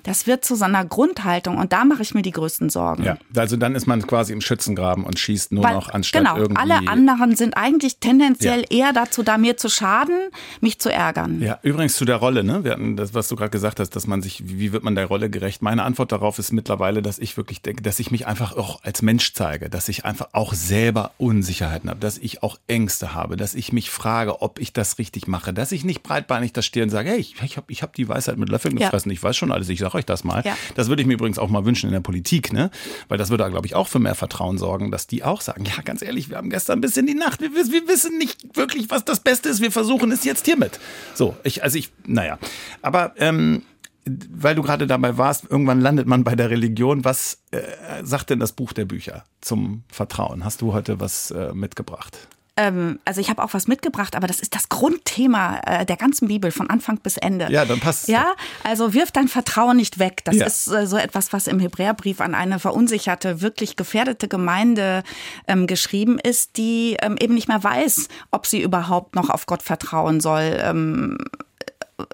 Das 0.03 0.27
wird 0.27 0.43
zu 0.43 0.55
so 0.55 0.65
einer 0.65 0.83
Grundhaltung 0.83 1.57
und 1.57 1.71
da 1.71 1.85
mache 1.85 2.01
ich 2.01 2.13
mir 2.13 2.21
die 2.21 2.31
größten 2.31 2.69
Sorgen. 2.69 3.03
Ja, 3.03 3.17
also 3.33 3.55
dann 3.55 3.75
ist 3.75 3.87
man 3.87 4.05
quasi 4.05 4.33
im 4.33 4.41
Schützengraben 4.41 5.05
und 5.05 5.17
schießt 5.19 5.53
nur 5.53 5.63
Weil, 5.63 5.75
noch 5.75 5.89
anstatt 5.89 6.23
genau, 6.23 6.35
irgendwie. 6.35 6.61
alle 6.61 6.85
anderen 6.85 7.37
sind 7.37 7.55
eigentlich 7.55 7.99
tendenziell 7.99 8.65
eher 8.69 8.91
dazu 8.91 9.23
da, 9.23 9.37
mir 9.37 9.55
zu 9.55 9.69
schaden, 9.69 10.17
mich 10.59 10.79
zu 10.79 10.91
ärgern. 10.91 11.41
Ja, 11.41 11.59
übrigens 11.61 11.95
zu 11.95 12.03
der 12.03 12.17
Rolle, 12.17 12.43
ne? 12.43 12.65
Wir 12.65 12.73
hatten 12.73 12.97
das, 12.97 13.13
was 13.13 13.29
du 13.29 13.37
gerade 13.37 13.51
gesagt 13.51 13.79
hast, 13.79 13.91
dass 13.91 14.05
man 14.05 14.21
sich, 14.21 14.43
wie 14.49 14.73
wird 14.73 14.83
man 14.83 14.95
der 14.95 15.05
Rolle 15.05 15.29
gerecht? 15.29 15.61
Meine 15.61 15.83
Antwort 15.83 16.11
darauf 16.11 16.39
ist 16.39 16.51
mittlerweile, 16.51 17.01
dass 17.01 17.19
ich 17.19 17.37
wirklich 17.37 17.61
denke, 17.61 17.83
dass 17.83 17.99
ich 17.99 18.11
mich 18.11 18.27
einfach 18.27 18.57
auch 18.57 18.83
als 18.83 19.01
Mensch 19.01 19.33
zeige, 19.33 19.69
dass 19.69 19.87
ich 19.87 20.03
einfach 20.03 20.29
auch 20.33 20.40
selber 20.53 21.11
Unsicherheiten 21.17 21.89
habe, 21.89 21.99
dass 21.99 22.17
ich 22.17 22.41
auch 22.43 22.57
Ängste 22.67 23.13
habe, 23.13 23.37
dass 23.37 23.53
ich 23.55 23.71
mich 23.71 23.89
frage, 23.89 24.41
ob 24.41 24.59
ich 24.59 24.73
das 24.73 24.97
richtig 24.97 25.27
mache, 25.27 25.53
dass 25.53 25.71
ich 25.71 25.83
nicht 25.83 26.03
breitbeinig 26.03 26.53
da 26.53 26.61
stehe 26.61 26.83
und 26.83 26.89
sage, 26.89 27.09
hey, 27.09 27.19
ich, 27.19 27.35
ich 27.43 27.57
habe 27.57 27.71
ich 27.71 27.83
hab 27.83 27.93
die 27.95 28.07
Weisheit 28.09 28.37
mit 28.37 28.49
Löffeln 28.49 28.77
Ja. 28.77 28.87
gefressen, 28.87 29.11
ich 29.11 29.21
weiß 29.21 29.37
schon 29.37 29.51
alles, 29.51 29.69
ich 29.69 29.79
sage 29.79 29.95
euch 29.95 30.05
das 30.05 30.23
mal. 30.23 30.41
Ja. 30.45 30.57
Das 30.75 30.87
würde 30.89 31.01
ich 31.01 31.07
mir 31.07 31.13
übrigens 31.13 31.37
auch 31.39 31.49
mal 31.49 31.65
wünschen 31.65 31.87
in 31.87 31.93
der 31.93 31.99
Politik, 32.01 32.51
ne? 32.53 32.71
Weil 33.07 33.17
das 33.17 33.29
würde, 33.29 33.47
glaube 33.49 33.65
ich, 33.67 33.75
auch 33.75 33.87
für 33.87 33.99
mehr 33.99 34.15
Vertrauen 34.15 34.57
sorgen, 34.57 34.91
dass 34.91 35.07
die 35.07 35.23
auch 35.23 35.41
sagen, 35.41 35.65
ja, 35.65 35.81
ganz 35.83 36.01
ehrlich, 36.01 36.29
wir 36.29 36.37
haben 36.37 36.49
gestern 36.49 36.81
bis 36.81 36.97
in 36.97 37.05
die 37.07 37.13
Nacht, 37.15 37.41
wir, 37.41 37.53
wissen- 37.53 37.71
wir 37.73 37.87
wissen 37.87 38.17
nicht 38.17 38.55
wirklich, 38.57 38.89
was 38.89 39.05
das 39.05 39.19
Beste 39.19 39.49
ist, 39.49 39.61
wir 39.61 39.71
versuchen 39.71 40.11
es 40.11 40.23
jetzt 40.23 40.45
hiermit. 40.45 40.79
So, 41.13 41.35
ich, 41.43 41.63
also 41.63 41.77
ich, 41.77 41.91
naja. 42.05 42.39
Aber 42.81 43.13
ähm, 43.17 43.63
weil 44.05 44.55
du 44.55 44.61
gerade 44.63 44.87
dabei 44.87 45.17
warst, 45.17 45.45
irgendwann 45.49 45.79
landet 45.79 46.07
man 46.07 46.23
bei 46.23 46.35
der 46.35 46.49
Religion. 46.49 47.05
Was 47.05 47.39
äh, 47.51 47.59
sagt 48.03 48.29
denn 48.29 48.39
das 48.39 48.53
Buch 48.53 48.73
der 48.73 48.85
Bücher 48.85 49.23
zum 49.41 49.83
Vertrauen? 49.91 50.43
Hast 50.43 50.61
du 50.61 50.73
heute 50.73 50.99
was 50.99 51.31
äh, 51.31 51.53
mitgebracht? 51.53 52.27
Ähm, 52.57 52.99
also 53.05 53.21
ich 53.21 53.29
habe 53.29 53.41
auch 53.43 53.53
was 53.53 53.67
mitgebracht, 53.67 54.15
aber 54.15 54.27
das 54.27 54.41
ist 54.41 54.53
das 54.55 54.67
Grundthema 54.67 55.61
äh, 55.65 55.85
der 55.85 55.95
ganzen 55.95 56.27
Bibel 56.27 56.51
von 56.51 56.69
Anfang 56.69 56.97
bis 56.97 57.15
Ende. 57.15 57.47
Ja, 57.49 57.63
dann 57.63 57.79
passt's 57.79 58.07
Ja, 58.07 58.33
also 58.65 58.93
wirf 58.93 59.11
dein 59.11 59.29
Vertrauen 59.29 59.77
nicht 59.77 59.99
weg. 59.99 60.21
Das 60.25 60.35
Ja. 60.35 60.45
ist 60.47 60.67
äh, 60.67 60.85
so 60.85 60.97
etwas, 60.97 61.31
was 61.31 61.47
im 61.47 61.59
Hebräerbrief 61.59 62.19
an 62.19 62.35
eine 62.35 62.59
verunsicherte, 62.59 63.41
wirklich 63.41 63.77
gefährdete 63.77 64.27
Gemeinde 64.27 65.03
ähm, 65.47 65.65
geschrieben 65.65 66.19
ist, 66.19 66.57
die 66.57 66.97
ähm, 67.01 67.15
eben 67.21 67.35
nicht 67.35 67.47
mehr 67.47 67.63
weiß, 67.63 68.09
ob 68.31 68.45
sie 68.45 68.61
überhaupt 68.61 69.15
noch 69.15 69.29
auf 69.29 69.45
Gott 69.45 69.63
vertrauen 69.63 70.19
soll. 70.19 70.59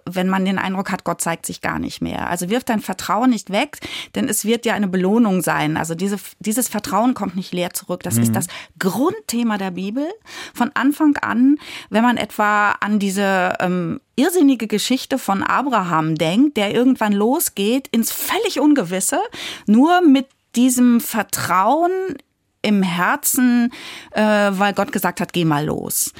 Wenn 0.05 0.29
man 0.29 0.45
den 0.45 0.57
Eindruck 0.57 0.91
hat, 0.91 1.03
Gott 1.03 1.21
zeigt 1.21 1.45
sich 1.45 1.61
gar 1.61 1.79
nicht 1.79 2.01
mehr. 2.01 2.29
Also 2.29 2.49
wirf 2.49 2.63
dein 2.63 2.79
Vertrauen 2.79 3.29
nicht 3.29 3.51
weg, 3.51 3.79
denn 4.15 4.29
es 4.29 4.45
wird 4.45 4.65
ja 4.65 4.73
eine 4.73 4.87
Belohnung 4.87 5.41
sein. 5.41 5.77
Also 5.77 5.95
diese, 5.95 6.17
dieses 6.39 6.67
Vertrauen 6.67 7.13
kommt 7.13 7.35
nicht 7.35 7.53
leer 7.53 7.73
zurück. 7.73 8.03
Das 8.03 8.17
ist 8.17 8.35
das 8.35 8.47
Grundthema 8.79 9.57
der 9.57 9.71
Bibel. 9.71 10.07
Von 10.53 10.71
Anfang 10.73 11.17
an, 11.17 11.57
wenn 11.89 12.03
man 12.03 12.17
etwa 12.17 12.71
an 12.71 12.99
diese 12.99 13.53
ähm, 13.59 13.99
irrsinnige 14.15 14.67
Geschichte 14.67 15.17
von 15.17 15.43
Abraham 15.43 16.15
denkt, 16.15 16.57
der 16.57 16.73
irgendwann 16.73 17.13
losgeht 17.13 17.87
ins 17.89 18.11
völlig 18.11 18.59
Ungewisse, 18.59 19.19
nur 19.65 20.01
mit 20.01 20.27
diesem 20.55 20.99
Vertrauen 20.99 21.91
im 22.61 22.83
Herzen, 22.83 23.71
äh, 24.11 24.21
weil 24.21 24.73
Gott 24.73 24.91
gesagt 24.91 25.21
hat, 25.21 25.31
geh 25.31 25.45
mal 25.45 25.65
los. 25.65 26.13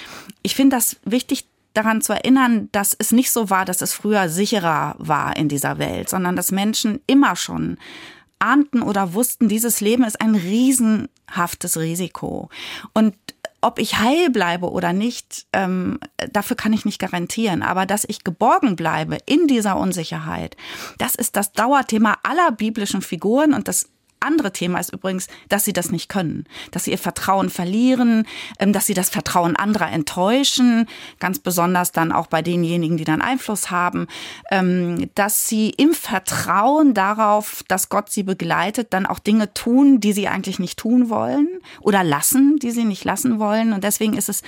Ich 0.44 0.56
finde 0.56 0.78
das 0.78 0.98
wichtig, 1.04 1.46
daran 1.78 2.02
zu 2.02 2.14
erinnern, 2.14 2.70
dass 2.72 2.96
es 2.98 3.12
nicht 3.12 3.32
so 3.32 3.50
war, 3.50 3.66
dass 3.66 3.82
es 3.82 3.94
früher 3.94 4.30
sicherer 4.30 4.96
war 4.98 5.38
in 5.38 5.48
dieser 5.48 5.78
Welt, 5.78 6.10
sondern 6.10 6.36
dass 6.36 6.52
Menschen 6.52 7.00
immer 7.08 7.36
schon 7.36 7.78
ahnten 8.40 8.82
oder 8.82 9.14
wussten, 9.14 9.48
dieses 9.48 9.82
Leben 9.82 10.04
ist 10.04 10.22
ein 10.22 10.36
riesenhaftes 10.36 11.78
Risiko. 11.78 12.50
Und 12.94 13.16
ob 13.62 13.80
ich 13.80 14.00
heil 14.00 14.30
bleibe 14.30 14.72
oder 14.72 14.94
nicht, 14.94 15.48
ähm, 15.52 16.00
dafür 16.32 16.56
kann 16.56 16.74
ich 16.74 16.86
nicht 16.86 17.00
garantieren. 17.00 17.64
Aber 17.64 17.86
dass 17.86 18.06
ich 18.08 18.24
geborgen 18.24 18.76
bleibe 18.76 19.18
in 19.26 19.48
dieser 19.48 19.78
Unsicherheit, 19.78 20.56
das 21.00 21.16
ist 21.16 21.36
das 21.36 21.54
Dauerthema 21.54 22.18
aller 22.24 22.52
biblischen 22.52 23.02
Figuren 23.02 23.54
und 23.54 23.68
das 23.68 23.90
andere 24.20 24.52
Thema 24.52 24.80
ist 24.80 24.92
übrigens, 24.94 25.28
dass 25.50 25.66
sie 25.66 25.74
das 25.74 25.92
nicht 25.92 26.10
können, 26.10 26.46
dass 26.72 26.86
sie 26.86 26.92
ihr 26.92 26.98
Vertrauen 26.98 27.50
verlieren, 27.50 28.26
ähm, 28.60 28.74
dass 28.74 28.86
sie 28.86 28.94
das 28.94 29.10
Vertrauen 29.10 29.56
anderer 29.56 29.92
enttäuschen, 29.92 30.88
ganz 31.20 31.40
besonders 31.40 31.92
dann 31.92 32.12
auch 32.12 32.28
bei 32.28 32.42
denjenigen, 32.42 32.98
die 32.98 33.04
dann 33.04 33.22
Einfluss 33.22 33.72
haben, 33.72 34.08
ähm, 34.52 35.10
dass 35.16 35.48
sie 35.48 35.70
im 35.70 35.94
Vertrauen 35.94 36.94
darauf, 36.94 37.64
dass 37.68 37.90
Gott 37.90 38.10
sie 38.10 38.24
begleitet, 38.24 38.94
dann 38.94 39.06
auch 39.06 39.20
Dinge 39.20 39.54
tun, 39.54 40.00
die 40.00 40.14
sie 40.14 40.28
eigentlich 40.28 40.60
nicht 40.60 40.80
tun 40.80 41.10
wollen 41.10 41.48
oder 41.82 42.04
lassen, 42.04 42.58
die 42.58 42.72
sie 42.72 42.86
nicht 42.86 43.04
lassen 43.06 43.40
wollen. 43.40 43.74
Und 43.74 43.84
deswegen 43.84 44.14
ist 44.18 44.30
es 44.30 44.42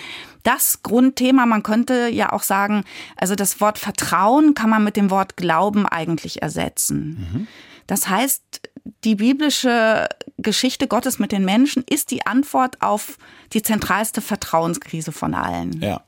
das 0.43 0.82
Grundthema. 0.84 1.45
Man 1.45 1.63
könnte 1.63 2.08
ja 2.10 2.32
auch 2.32 2.43
sagen, 2.43 2.84
also 3.15 3.36
das 3.36 3.62
Wort 3.62 3.77
Vertrauen 3.77 4.53
kann 4.53 4.69
man 4.69 4.84
mit 4.84 4.95
dem 4.95 5.10
Wort 5.10 5.38
Glauben 5.38 5.86
eigentlich 5.86 6.41
ersetzen. 6.41 7.47
Das 7.88 8.08
heißt, 8.08 8.62
die 9.03 9.15
biblische 9.15 10.07
Geschichte 10.37 10.87
Gottes 10.87 11.19
mit 11.19 11.31
den 11.31 11.45
Menschen 11.45 11.83
ist 11.89 12.11
die 12.11 12.25
Antwort 12.25 12.81
auf 12.81 13.17
die 13.53 13.61
zentralste 13.61 14.21
Vertrauenskrise 14.21 15.11
von 15.11 15.33
allen. 15.33 15.81
Ja. 15.81 16.01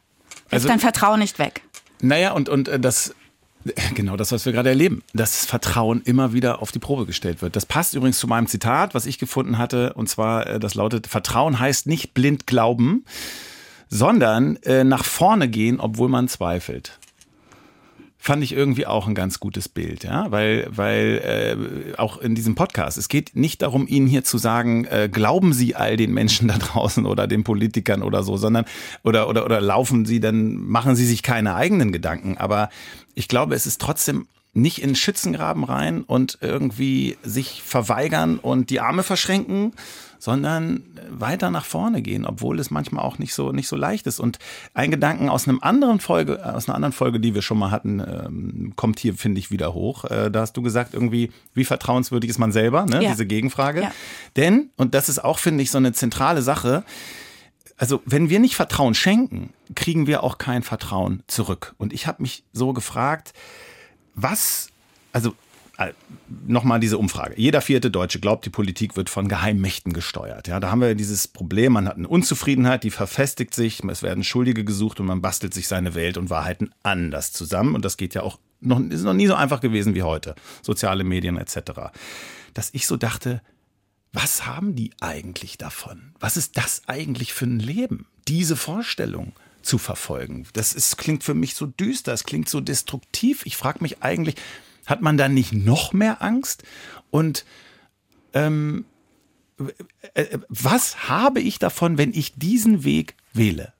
Also, 0.49 0.67
dein 0.67 0.79
Vertrauen 0.79 1.19
nicht 1.19 1.39
weg. 1.39 1.61
Naja, 2.01 2.33
und, 2.33 2.49
und 2.49 2.67
äh, 2.67 2.79
das, 2.79 3.15
genau 3.95 4.17
das, 4.17 4.31
was 4.31 4.45
wir 4.45 4.53
gerade 4.53 4.69
erleben, 4.69 5.03
dass 5.13 5.45
Vertrauen 5.45 6.01
immer 6.03 6.33
wieder 6.33 6.61
auf 6.61 6.71
die 6.71 6.79
Probe 6.79 7.05
gestellt 7.05 7.41
wird. 7.41 7.55
Das 7.55 7.65
passt 7.65 7.93
übrigens 7.93 8.19
zu 8.19 8.27
meinem 8.27 8.47
Zitat, 8.47 8.93
was 8.93 9.05
ich 9.05 9.19
gefunden 9.19 9.57
hatte, 9.57 9.93
und 9.93 10.09
zwar, 10.09 10.47
äh, 10.47 10.59
das 10.59 10.75
lautet, 10.75 11.07
Vertrauen 11.07 11.59
heißt 11.59 11.87
nicht 11.87 12.13
blind 12.13 12.47
glauben, 12.47 13.05
sondern 13.89 14.55
äh, 14.57 14.83
nach 14.83 15.03
vorne 15.03 15.49
gehen, 15.49 15.79
obwohl 15.79 16.09
man 16.09 16.27
zweifelt. 16.27 16.97
Fand 18.23 18.43
ich 18.43 18.53
irgendwie 18.53 18.85
auch 18.85 19.07
ein 19.07 19.15
ganz 19.15 19.39
gutes 19.39 19.67
Bild, 19.67 20.03
ja, 20.03 20.29
weil, 20.29 20.67
weil 20.69 21.89
äh, 21.95 21.97
auch 21.97 22.19
in 22.19 22.35
diesem 22.35 22.53
Podcast, 22.53 22.99
es 22.99 23.07
geht 23.07 23.35
nicht 23.35 23.63
darum, 23.63 23.87
Ihnen 23.87 24.05
hier 24.05 24.23
zu 24.23 24.37
sagen, 24.37 24.85
äh, 24.85 25.09
glauben 25.11 25.53
Sie 25.53 25.73
all 25.73 25.97
den 25.97 26.13
Menschen 26.13 26.47
da 26.47 26.59
draußen 26.59 27.07
oder 27.07 27.25
den 27.25 27.43
Politikern 27.43 28.03
oder 28.03 28.21
so, 28.21 28.37
sondern 28.37 28.65
oder 29.03 29.27
oder 29.27 29.43
oder 29.43 29.59
laufen 29.59 30.05
Sie, 30.05 30.19
dann 30.19 30.53
machen 30.53 30.95
Sie 30.95 31.07
sich 31.07 31.23
keine 31.23 31.55
eigenen 31.55 31.91
Gedanken. 31.91 32.37
Aber 32.37 32.69
ich 33.15 33.27
glaube, 33.27 33.55
es 33.55 33.65
ist 33.65 33.81
trotzdem 33.81 34.27
nicht 34.53 34.81
in 34.81 34.95
Schützengraben 34.95 35.63
rein 35.63 36.01
und 36.01 36.37
irgendwie 36.41 37.17
sich 37.23 37.61
verweigern 37.63 38.37
und 38.37 38.69
die 38.69 38.81
Arme 38.81 39.03
verschränken, 39.03 39.73
sondern 40.19 40.83
weiter 41.09 41.49
nach 41.49 41.65
vorne 41.65 42.01
gehen, 42.01 42.25
obwohl 42.25 42.59
es 42.59 42.69
manchmal 42.69 43.03
auch 43.03 43.17
nicht 43.17 43.33
so 43.33 43.51
nicht 43.51 43.67
so 43.67 43.75
leicht 43.75 44.05
ist. 44.07 44.19
Und 44.19 44.37
ein 44.73 44.91
Gedanken 44.91 45.29
aus 45.29 45.47
einem 45.47 45.59
anderen 45.61 45.99
Folge, 45.99 46.45
aus 46.45 46.67
einer 46.67 46.75
anderen 46.75 46.91
Folge, 46.91 47.19
die 47.19 47.33
wir 47.33 47.41
schon 47.41 47.57
mal 47.57 47.71
hatten, 47.71 47.99
ähm, 47.99 48.73
kommt 48.75 48.99
hier 48.99 49.15
finde 49.15 49.39
ich 49.39 49.51
wieder 49.51 49.73
hoch. 49.73 50.05
Äh, 50.05 50.29
da 50.29 50.41
hast 50.41 50.53
du 50.53 50.61
gesagt 50.61 50.93
irgendwie, 50.93 51.31
wie 51.53 51.65
vertrauenswürdig 51.65 52.29
ist 52.29 52.37
man 52.37 52.51
selber, 52.51 52.85
ne? 52.85 53.01
Ja. 53.01 53.09
Diese 53.11 53.25
Gegenfrage. 53.25 53.81
Ja. 53.81 53.91
Denn 54.35 54.69
und 54.75 54.93
das 54.93 55.09
ist 55.09 55.23
auch 55.23 55.39
finde 55.39 55.63
ich 55.63 55.71
so 55.71 55.77
eine 55.77 55.93
zentrale 55.93 56.41
Sache. 56.41 56.83
Also, 57.77 58.03
wenn 58.05 58.29
wir 58.29 58.39
nicht 58.39 58.55
Vertrauen 58.55 58.93
schenken, 58.93 59.53
kriegen 59.73 60.05
wir 60.05 60.21
auch 60.21 60.37
kein 60.37 60.61
Vertrauen 60.61 61.23
zurück. 61.25 61.73
Und 61.79 61.93
ich 61.93 62.05
habe 62.05 62.21
mich 62.21 62.43
so 62.53 62.73
gefragt, 62.73 63.33
was, 64.15 64.69
also 65.11 65.35
äh, 65.77 65.93
nochmal 66.47 66.79
diese 66.79 66.97
Umfrage. 66.97 67.33
Jeder 67.37 67.61
vierte 67.61 67.89
Deutsche 67.89 68.19
glaubt, 68.19 68.45
die 68.45 68.49
Politik 68.49 68.95
wird 68.95 69.09
von 69.09 69.27
Geheimmächten 69.27 69.93
gesteuert. 69.93 70.47
Ja, 70.47 70.59
da 70.59 70.69
haben 70.69 70.81
wir 70.81 70.95
dieses 70.95 71.27
Problem, 71.27 71.73
man 71.73 71.87
hat 71.87 71.97
eine 71.97 72.07
Unzufriedenheit, 72.07 72.83
die 72.83 72.91
verfestigt 72.91 73.53
sich, 73.53 73.83
es 73.83 74.03
werden 74.03 74.23
Schuldige 74.23 74.63
gesucht 74.63 74.99
und 74.99 75.07
man 75.07 75.21
bastelt 75.21 75.53
sich 75.53 75.67
seine 75.67 75.95
Welt 75.95 76.17
und 76.17 76.29
Wahrheiten 76.29 76.71
anders 76.83 77.33
zusammen. 77.33 77.73
Und 77.75 77.85
das 77.85 77.97
geht 77.97 78.13
ja 78.13 78.21
auch 78.21 78.37
noch, 78.59 78.79
ist 78.79 79.03
noch 79.03 79.13
nie 79.13 79.27
so 79.27 79.35
einfach 79.35 79.59
gewesen 79.59 79.95
wie 79.95 80.03
heute. 80.03 80.35
Soziale 80.61 81.03
Medien 81.03 81.37
etc. 81.37 81.91
Dass 82.53 82.69
ich 82.73 82.85
so 82.85 82.97
dachte, 82.97 83.41
was 84.13 84.45
haben 84.45 84.75
die 84.75 84.91
eigentlich 84.99 85.57
davon? 85.57 86.13
Was 86.19 86.37
ist 86.37 86.57
das 86.57 86.83
eigentlich 86.87 87.33
für 87.33 87.45
ein 87.45 87.59
Leben? 87.59 88.07
Diese 88.27 88.55
Vorstellung 88.55 89.33
zu 89.65 89.77
verfolgen. 89.77 90.47
Das 90.53 90.73
ist, 90.73 90.97
klingt 90.97 91.23
für 91.23 91.33
mich 91.33 91.55
so 91.55 91.65
düster, 91.65 92.13
es 92.13 92.23
klingt 92.23 92.49
so 92.49 92.61
destruktiv. 92.61 93.45
Ich 93.45 93.57
frage 93.57 93.79
mich 93.81 94.01
eigentlich, 94.01 94.35
hat 94.85 95.01
man 95.01 95.17
da 95.17 95.27
nicht 95.27 95.53
noch 95.53 95.93
mehr 95.93 96.21
Angst? 96.21 96.63
Und 97.09 97.45
ähm, 98.33 98.85
äh, 100.13 100.39
was 100.49 101.09
habe 101.09 101.39
ich 101.39 101.59
davon, 101.59 101.97
wenn 101.97 102.13
ich 102.13 102.33
diesen 102.35 102.83
Weg 102.83 103.15
wähle? 103.33 103.73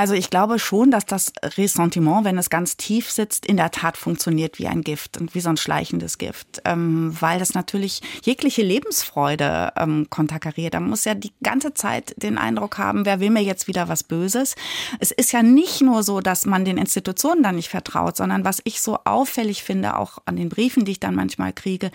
Also 0.00 0.14
ich 0.14 0.30
glaube 0.30 0.58
schon, 0.58 0.90
dass 0.90 1.04
das 1.04 1.30
Ressentiment, 1.42 2.24
wenn 2.24 2.38
es 2.38 2.48
ganz 2.48 2.78
tief 2.78 3.10
sitzt, 3.10 3.44
in 3.44 3.58
der 3.58 3.70
Tat 3.70 3.98
funktioniert 3.98 4.58
wie 4.58 4.66
ein 4.66 4.80
Gift 4.80 5.18
und 5.18 5.34
wie 5.34 5.40
so 5.40 5.50
ein 5.50 5.58
schleichendes 5.58 6.16
Gift, 6.16 6.62
ähm, 6.64 7.14
weil 7.20 7.38
das 7.38 7.52
natürlich 7.52 8.00
jegliche 8.22 8.62
Lebensfreude 8.62 9.74
ähm, 9.76 10.06
konterkariert. 10.08 10.72
Da 10.72 10.80
muss 10.80 11.04
ja 11.04 11.14
die 11.14 11.34
ganze 11.42 11.74
Zeit 11.74 12.14
den 12.16 12.38
Eindruck 12.38 12.78
haben, 12.78 13.04
wer 13.04 13.20
will 13.20 13.28
mir 13.28 13.42
jetzt 13.42 13.68
wieder 13.68 13.90
was 13.90 14.02
Böses. 14.02 14.54
Es 15.00 15.10
ist 15.10 15.32
ja 15.32 15.42
nicht 15.42 15.82
nur 15.82 16.02
so, 16.02 16.20
dass 16.20 16.46
man 16.46 16.64
den 16.64 16.78
Institutionen 16.78 17.42
dann 17.42 17.56
nicht 17.56 17.68
vertraut, 17.68 18.16
sondern 18.16 18.42
was 18.42 18.62
ich 18.64 18.80
so 18.80 19.00
auffällig 19.04 19.62
finde, 19.62 19.98
auch 19.98 20.16
an 20.24 20.36
den 20.36 20.48
Briefen, 20.48 20.86
die 20.86 20.92
ich 20.92 21.00
dann 21.00 21.14
manchmal 21.14 21.52
kriege, 21.52 21.90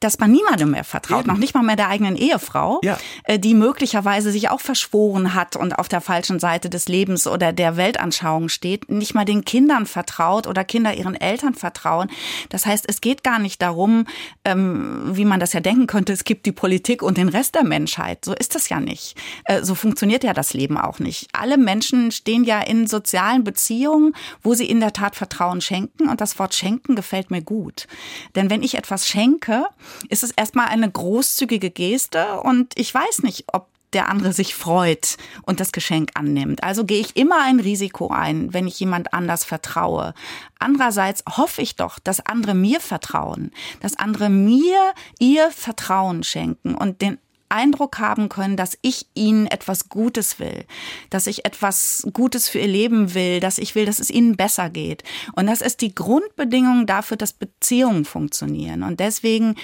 dass 0.00 0.18
man 0.18 0.32
niemandem 0.32 0.70
mehr 0.70 0.84
vertraut, 0.84 1.20
Eben. 1.20 1.28
noch 1.28 1.38
nicht 1.38 1.54
mal 1.54 1.62
mehr 1.62 1.76
der 1.76 1.88
eigenen 1.88 2.16
Ehefrau, 2.16 2.80
ja. 2.82 2.98
Äh, 3.24 3.38
die 3.38 3.54
möglicherweise 3.54 4.32
sich 4.32 4.48
auch 4.48 4.60
verschworen 4.60 5.34
hat 5.34 5.56
und 5.56 5.74
auf 5.74 5.88
der 5.88 6.00
falschen 6.00 6.40
Seite 6.40 6.70
des 6.70 6.88
Lebens 6.88 7.26
oder 7.26 7.52
der 7.52 7.76
Weltanschauung 7.76 8.48
steht, 8.48 8.90
nicht 8.90 9.14
mal 9.14 9.26
den 9.26 9.44
Kindern 9.44 9.84
vertraut 9.86 10.46
oder 10.46 10.64
Kinder 10.64 10.94
ihren 10.94 11.14
Eltern 11.14 11.54
vertrauen. 11.54 12.10
Das 12.48 12.64
heißt, 12.64 12.86
es 12.88 13.02
geht 13.02 13.22
gar 13.22 13.38
nicht 13.38 13.60
darum, 13.60 14.06
ähm, 14.44 15.10
wie 15.12 15.26
man 15.26 15.38
das 15.38 15.52
ja 15.52 15.60
denken 15.60 15.86
könnte, 15.86 16.14
es 16.14 16.24
gibt 16.24 16.46
die 16.46 16.52
Politik 16.52 17.02
und 17.02 17.18
den 17.18 17.28
Rest 17.28 17.54
der 17.54 17.64
Menschheit. 17.64 18.24
So 18.24 18.34
ist 18.34 18.54
das 18.54 18.70
ja 18.70 18.80
nicht. 18.80 19.16
Äh, 19.44 19.62
so 19.62 19.74
funktioniert 19.74 20.24
ja 20.24 20.32
das 20.32 20.54
Leben 20.54 20.78
auch 20.78 20.98
nicht. 20.98 21.28
Alle 21.32 21.58
Menschen 21.58 22.10
stehen 22.10 22.44
ja 22.44 22.60
in 22.60 22.86
sozialen 22.86 23.44
Beziehungen, 23.44 24.14
wo 24.42 24.54
sie 24.54 24.68
in 24.68 24.80
der 24.80 24.94
Tat 24.94 25.14
Vertrauen 25.14 25.60
schenken 25.60 26.08
und 26.08 26.22
das 26.22 26.38
Wort 26.38 26.54
schenken 26.54 26.96
gefällt 26.96 27.30
mir 27.30 27.42
gut. 27.42 27.86
Denn 28.34 28.48
wenn 28.48 28.62
ich 28.62 28.76
etwas 28.76 29.06
schenke, 29.06 29.66
ist 30.08 30.22
es 30.22 30.30
erstmal 30.30 30.68
eine 30.68 30.90
großzügige 30.90 31.70
Geste 31.70 32.40
und 32.40 32.72
ich 32.76 32.92
weiß 32.92 33.22
nicht, 33.22 33.44
ob 33.52 33.68
der 33.92 34.08
andere 34.08 34.32
sich 34.32 34.54
freut 34.54 35.16
und 35.42 35.60
das 35.60 35.72
Geschenk 35.72 36.10
annimmt. 36.14 36.62
Also 36.62 36.84
gehe 36.84 37.00
ich 37.00 37.16
immer 37.16 37.42
ein 37.42 37.60
Risiko 37.60 38.08
ein, 38.08 38.52
wenn 38.54 38.66
ich 38.66 38.78
jemand 38.78 39.12
anders 39.12 39.44
vertraue. 39.44 40.14
Andererseits 40.58 41.24
hoffe 41.28 41.62
ich 41.62 41.76
doch, 41.76 41.98
dass 41.98 42.24
andere 42.24 42.54
mir 42.54 42.80
vertrauen, 42.80 43.50
dass 43.80 43.98
andere 43.98 44.30
mir 44.30 44.94
ihr 45.18 45.50
Vertrauen 45.50 46.22
schenken 46.22 46.74
und 46.74 47.02
den 47.02 47.18
Eindruck 47.50 47.98
haben 47.98 48.28
können, 48.28 48.56
dass 48.56 48.78
ich 48.82 49.06
ihnen 49.14 49.46
etwas 49.46 49.88
Gutes 49.88 50.38
will, 50.38 50.64
dass 51.10 51.26
ich 51.26 51.44
etwas 51.44 52.06
Gutes 52.12 52.48
für 52.48 52.58
ihr 52.58 52.68
Leben 52.68 53.14
will, 53.14 53.40
dass 53.40 53.58
ich 53.58 53.74
will, 53.74 53.86
dass 53.86 53.98
es 53.98 54.10
ihnen 54.10 54.36
besser 54.36 54.70
geht. 54.70 55.02
Und 55.34 55.46
das 55.46 55.60
ist 55.60 55.80
die 55.80 55.94
Grundbedingung 55.94 56.86
dafür, 56.86 57.16
dass 57.16 57.32
Beziehungen 57.32 58.04
funktionieren. 58.04 58.82
Und 58.82 59.00
deswegen 59.00 59.56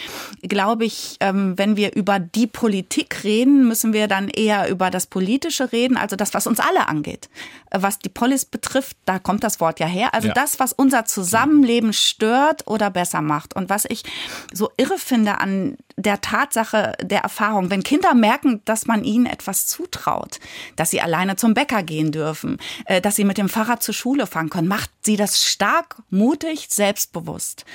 glaube 0.42 0.84
ich, 0.84 1.16
ähm, 1.20 1.56
wenn 1.56 1.76
wir 1.76 1.94
über 1.94 2.18
die 2.18 2.46
Politik 2.46 3.24
reden, 3.24 3.66
müssen 3.68 3.92
wir 3.92 4.08
dann 4.08 4.28
eher 4.28 4.68
über 4.68 4.90
das 4.90 5.06
Politische 5.06 5.72
reden, 5.72 5.96
also 5.96 6.16
das, 6.16 6.34
was 6.34 6.46
uns 6.46 6.60
alle 6.60 6.88
angeht. 6.88 7.28
Was 7.70 7.98
die 7.98 8.08
Polis 8.08 8.44
betrifft, 8.44 8.96
da 9.04 9.18
kommt 9.18 9.44
das 9.44 9.60
Wort 9.60 9.80
ja 9.80 9.86
her. 9.86 10.14
Also 10.14 10.28
ja. 10.28 10.34
das, 10.34 10.58
was 10.58 10.72
unser 10.72 11.04
Zusammenleben 11.04 11.92
stört 11.92 12.66
oder 12.66 12.90
besser 12.90 13.22
macht. 13.22 13.54
Und 13.54 13.68
was 13.68 13.84
ich 13.88 14.02
so 14.52 14.70
irre 14.76 14.98
finde 14.98 15.38
an 15.38 15.76
der 16.06 16.20
Tatsache 16.20 16.94
der 17.02 17.20
Erfahrung, 17.20 17.68
wenn 17.68 17.82
Kinder 17.82 18.14
merken, 18.14 18.62
dass 18.64 18.86
man 18.86 19.04
ihnen 19.04 19.26
etwas 19.26 19.66
zutraut, 19.66 20.38
dass 20.76 20.90
sie 20.90 21.00
alleine 21.00 21.36
zum 21.36 21.52
Bäcker 21.52 21.82
gehen 21.82 22.12
dürfen, 22.12 22.58
äh, 22.86 23.00
dass 23.00 23.16
sie 23.16 23.24
mit 23.24 23.38
dem 23.38 23.48
Fahrrad 23.48 23.82
zur 23.82 23.94
Schule 23.94 24.26
fahren 24.26 24.48
können, 24.48 24.68
macht 24.68 24.90
sie 25.02 25.16
das 25.16 25.44
stark, 25.44 25.96
mutig, 26.08 26.68
selbstbewusst. 26.70 27.66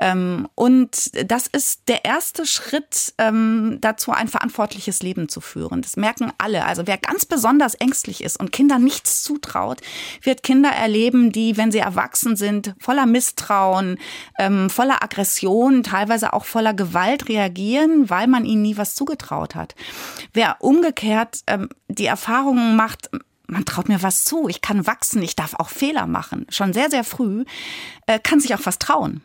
Ähm, 0.00 0.48
und 0.54 1.10
das 1.30 1.46
ist 1.46 1.82
der 1.88 2.04
erste 2.04 2.46
Schritt 2.46 3.14
ähm, 3.18 3.78
dazu, 3.80 4.12
ein 4.12 4.28
verantwortliches 4.28 5.02
Leben 5.02 5.28
zu 5.28 5.40
führen. 5.40 5.82
Das 5.82 5.96
merken 5.96 6.32
alle. 6.38 6.64
Also 6.64 6.86
wer 6.86 6.98
ganz 6.98 7.26
besonders 7.26 7.74
ängstlich 7.74 8.22
ist 8.22 8.38
und 8.38 8.52
Kindern 8.52 8.84
nichts 8.84 9.22
zutraut, 9.22 9.80
wird 10.22 10.42
Kinder 10.42 10.70
erleben, 10.70 11.32
die, 11.32 11.56
wenn 11.56 11.72
sie 11.72 11.78
erwachsen 11.78 12.36
sind, 12.36 12.74
voller 12.78 13.06
Misstrauen, 13.06 13.98
ähm, 14.38 14.70
voller 14.70 15.02
Aggression, 15.02 15.82
teilweise 15.82 16.32
auch 16.32 16.44
voller 16.44 16.74
Gewalt 16.74 17.28
reagieren, 17.28 18.08
weil 18.10 18.26
man 18.26 18.44
ihnen 18.44 18.62
nie 18.62 18.76
was 18.76 18.94
zugetraut 18.94 19.54
hat. 19.54 19.74
Wer 20.32 20.56
umgekehrt 20.60 21.42
die 21.88 22.06
Erfahrungen 22.06 22.76
macht, 22.76 23.10
man 23.46 23.64
traut 23.64 23.88
mir 23.88 24.02
was 24.02 24.24
zu, 24.24 24.48
ich 24.48 24.60
kann 24.60 24.86
wachsen, 24.86 25.22
ich 25.22 25.34
darf 25.34 25.54
auch 25.54 25.70
Fehler 25.70 26.06
machen, 26.06 26.46
schon 26.50 26.72
sehr, 26.72 26.90
sehr 26.90 27.04
früh, 27.04 27.44
äh, 28.06 28.18
kann 28.18 28.40
sich 28.40 28.54
auch 28.54 28.64
was 28.64 28.78
trauen. 28.78 29.22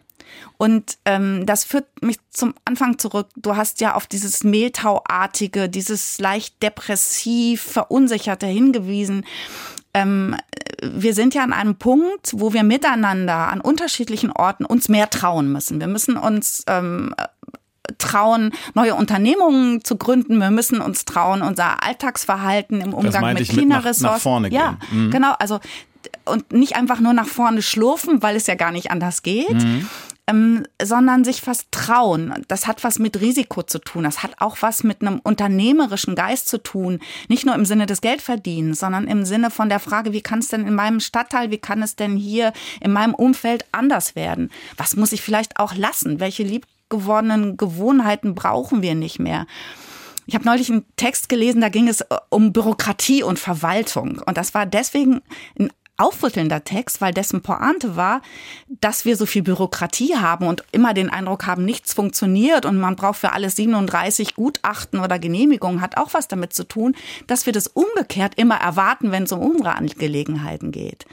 Und 0.58 0.98
ähm, 1.06 1.46
das 1.46 1.66
führt 1.66 1.86
mich 2.02 2.18
zum 2.30 2.54
Anfang 2.66 2.98
zurück. 2.98 3.28
Du 3.36 3.56
hast 3.56 3.82
ja 3.82 3.96
auf 3.96 4.08
dieses 4.08 4.44
Mehltauartige, 4.44 5.70
dieses 5.70 6.20
leicht 6.20 6.62
depressiv, 6.64 7.62
verunsicherte 7.62 8.46
hingewiesen. 8.46 9.26
Ähm, 9.94 10.36
wir 10.82 11.14
sind 11.14 11.34
ja 11.34 11.44
an 11.44 11.54
einem 11.54 11.76
Punkt, 11.76 12.34
wo 12.34 12.54
wir 12.54 12.64
miteinander 12.64 13.50
an 13.50 13.62
unterschiedlichen 13.62 14.32
Orten 14.32 14.66
uns 14.66 14.90
mehr 14.90 15.10
trauen 15.10 15.52
müssen. 15.52 15.80
Wir 15.80 15.88
müssen 15.88 16.18
uns 16.18 16.64
ähm, 16.68 17.14
trauen, 17.98 18.52
neue 18.74 18.96
Unternehmungen 18.96 19.84
zu 19.84 19.98
gründen. 19.98 20.38
Wir 20.38 20.52
müssen 20.52 20.82
uns 20.82 21.06
trauen, 21.06 21.42
unser 21.42 21.84
Alltagsverhalten 21.84 22.82
im 22.82 22.94
Umgang 22.94 23.34
mit 23.34 23.48
China-Ressourcen. 23.48 24.52
Ja, 24.52 24.78
mhm. 24.92 25.12
genau. 25.12 25.34
Also 25.40 25.60
und 26.26 26.52
nicht 26.52 26.76
einfach 26.76 27.00
nur 27.00 27.14
nach 27.14 27.28
vorne 27.28 27.62
schlurfen, 27.62 28.22
weil 28.22 28.36
es 28.36 28.48
ja 28.48 28.56
gar 28.56 28.72
nicht 28.72 28.92
anders 28.92 29.24
geht, 29.24 29.54
mhm 29.54 29.88
ähm, 30.28 30.66
sondern 30.82 31.24
sich 31.24 31.42
fast 31.42 31.72
trauen. 31.72 32.34
Das 32.48 32.66
hat 32.68 32.84
was 32.84 33.00
mit 33.00 33.20
Risiko 33.20 33.64
zu 33.64 33.80
tun. 33.80 34.04
Das 34.04 34.24
hat 34.24 34.36
auch 34.40 34.58
was 34.62 34.84
mit 34.84 35.02
einem 35.02 35.20
unternehmerischen 35.20 36.16
Geist 36.16 36.48
zu 36.48 36.62
tun. 36.62 37.00
Nicht 37.28 37.46
nur 37.46 37.56
im 37.56 37.66
Sinne 37.66 37.86
des 37.86 38.02
Geldverdienens, 38.02 38.80
sondern 38.80 39.08
im 39.08 39.26
Sinne 39.26 39.52
von 39.52 39.70
der 39.70 39.80
Frage, 39.80 40.14
wie 40.14 40.22
kann 40.22 40.40
es 40.40 40.48
denn 40.48 40.66
in 40.66 40.76
meinem 40.76 41.02
Stadtteil, 41.02 41.52
wie 41.52 41.58
kann 41.58 41.84
es 41.84 41.96
denn 41.96 42.16
hier 42.16 42.54
in 42.80 42.94
meinem 42.94 43.14
Umfeld 43.14 43.66
anders 43.72 44.16
werden? 44.16 44.50
Was 44.78 44.96
muss 44.96 45.12
ich 45.12 45.22
vielleicht 45.22 45.60
auch 45.60 45.76
lassen? 45.76 46.20
Welche 46.22 46.44
liebgewordenen 46.44 47.58
Gewohnheiten 47.58 48.34
brauchen 48.34 48.82
wir 48.82 48.96
nicht 48.96 49.20
mehr? 49.20 49.46
Ich 50.26 50.36
habe 50.36 50.46
neulich 50.46 50.70
einen 50.70 50.86
Text 50.96 51.28
gelesen, 51.28 51.60
da 51.60 51.68
ging 51.68 51.90
es 51.90 52.02
äh, 52.02 52.16
um 52.30 52.54
Bürokratie 52.54 53.24
und 53.24 53.40
Verwaltung. 53.40 54.22
Und 54.26 54.38
das 54.38 54.54
war 54.54 54.66
deswegen 54.66 55.22
ein 55.60 55.70
aufrüttelnder 55.98 56.64
Text, 56.64 57.02
weil 57.02 57.14
dessen 57.14 57.42
Pointe 57.42 57.96
war, 57.96 58.22
dass 58.68 59.06
wir 59.06 59.16
so 59.16 59.26
viel 59.26 59.44
Bürokratie 59.44 60.16
haben 60.16 60.48
und 60.48 60.64
immer 60.72 60.94
den 60.94 61.10
Eindruck 61.10 61.46
haben, 61.46 61.66
nichts 61.66 61.94
funktioniert 61.94 62.66
und 62.66 62.80
man 62.80 62.96
braucht 62.96 63.20
für 63.20 63.34
alles 63.34 63.56
37 63.56 64.36
Gutachten 64.36 65.00
oder 65.00 65.20
Genehmigungen, 65.20 65.82
hat 65.82 65.98
auch 65.98 66.14
was 66.14 66.28
damit 66.28 66.54
zu 66.54 66.68
tun, 66.68 66.96
dass 67.28 67.46
wir 67.46 67.54
das 67.54 67.68
umgekehrt 67.68 68.34
immer 68.36 68.56
erwarten, 68.56 69.12
wenn 69.12 69.24
es 69.24 69.32
um 69.32 69.40
unsere 69.40 69.76
Angelegenheiten 69.76 70.72
geht. 70.72 71.06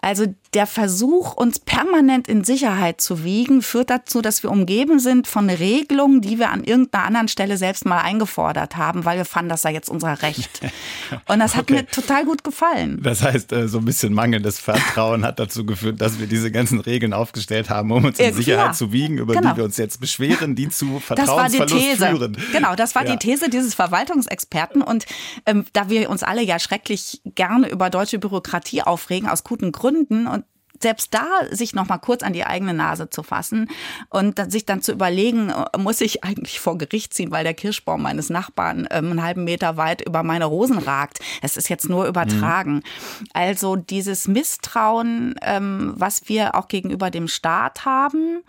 Also 0.00 0.26
der 0.54 0.66
Versuch, 0.66 1.34
uns 1.34 1.58
permanent 1.58 2.26
in 2.26 2.42
Sicherheit 2.42 3.00
zu 3.00 3.22
wiegen, 3.22 3.60
führt 3.60 3.90
dazu, 3.90 4.22
dass 4.22 4.42
wir 4.42 4.50
umgeben 4.50 4.98
sind 4.98 5.26
von 5.26 5.50
Regelungen, 5.50 6.22
die 6.22 6.38
wir 6.38 6.50
an 6.50 6.64
irgendeiner 6.64 7.04
anderen 7.04 7.28
Stelle 7.28 7.58
selbst 7.58 7.84
mal 7.84 8.00
eingefordert 8.00 8.76
haben, 8.76 9.04
weil 9.04 9.18
wir 9.18 9.24
fanden, 9.26 9.50
das 9.50 9.62
sei 9.62 9.72
jetzt 9.72 9.90
unser 9.90 10.22
Recht. 10.22 10.60
Und 11.28 11.40
das 11.40 11.54
hat 11.54 11.64
okay. 11.64 11.74
mir 11.74 11.86
total 11.86 12.24
gut 12.24 12.44
gefallen. 12.44 13.00
Das 13.02 13.22
heißt, 13.22 13.52
äh, 13.52 13.68
so 13.68 13.78
ein 13.78 13.84
bisschen 13.84 14.14
mangelndes 14.14 14.58
Vertrauen 14.58 15.24
hat 15.24 15.38
dazu 15.38 15.66
geführt, 15.66 16.00
dass 16.00 16.18
wir 16.18 16.26
diese 16.26 16.50
ganzen 16.50 16.80
Regeln 16.80 17.12
aufgestellt 17.12 17.68
haben, 17.68 17.90
um 17.90 18.04
uns 18.06 18.18
in 18.18 18.32
Sicherheit 18.32 18.68
ja, 18.68 18.72
zu 18.72 18.92
wiegen, 18.92 19.18
über 19.18 19.34
genau. 19.34 19.50
die 19.50 19.56
wir 19.58 19.64
uns 19.64 19.76
jetzt 19.76 20.00
beschweren, 20.00 20.54
die 20.54 20.70
zu 20.70 20.98
Vertrauensverlust 21.00 21.60
das 21.60 21.70
war 21.70 21.78
die 21.78 21.84
These. 21.84 22.06
führen. 22.06 22.36
Genau, 22.52 22.74
das 22.74 22.94
war 22.94 23.04
ja. 23.04 23.12
die 23.12 23.18
These 23.18 23.50
dieses 23.50 23.74
Verwaltungsexperten. 23.74 24.80
Und 24.80 25.04
ähm, 25.44 25.66
da 25.74 25.90
wir 25.90 26.08
uns 26.08 26.22
alle 26.22 26.42
ja 26.42 26.58
schrecklich 26.58 27.20
gerne 27.24 27.68
über 27.68 27.90
deutsche 27.90 28.18
Bürokratie 28.18 28.82
aufregen, 28.82 29.28
aus 29.28 29.44
guten 29.44 29.72
Gründen, 29.72 30.26
und 30.26 30.44
selbst 30.82 31.14
da 31.14 31.26
sich 31.50 31.74
noch 31.74 31.88
mal 31.88 31.98
kurz 31.98 32.22
an 32.22 32.32
die 32.32 32.44
eigene 32.44 32.74
Nase 32.74 33.10
zu 33.10 33.22
fassen 33.22 33.68
und 34.10 34.50
sich 34.50 34.66
dann 34.66 34.82
zu 34.82 34.92
überlegen, 34.92 35.50
äh, 35.50 35.78
muss 35.78 36.00
ich 36.00 36.24
eigentlich 36.24 36.60
vor 36.60 36.78
Gericht 36.78 37.14
ziehen, 37.14 37.30
weil 37.30 37.44
der 37.44 37.54
Kirschbaum 37.54 38.02
meines 38.02 38.30
Nachbarn 38.30 38.86
ähm, 38.90 39.10
einen 39.10 39.22
halben 39.22 39.44
Meter 39.44 39.76
weit 39.76 40.02
über 40.02 40.22
meine 40.22 40.44
Rosen 40.44 40.78
ragt. 40.78 41.20
Es 41.42 41.56
ist 41.56 41.68
jetzt 41.68 41.88
nur 41.88 42.06
übertragen. 42.06 42.74
Mhm. 42.74 43.26
Also 43.32 43.76
dieses 43.76 44.28
Misstrauen, 44.28 45.34
ähm, 45.42 45.94
was 45.96 46.28
wir 46.28 46.54
auch 46.54 46.68
gegenüber 46.68 47.10
dem 47.10 47.28
Staat 47.28 47.84
haben, 47.84 48.42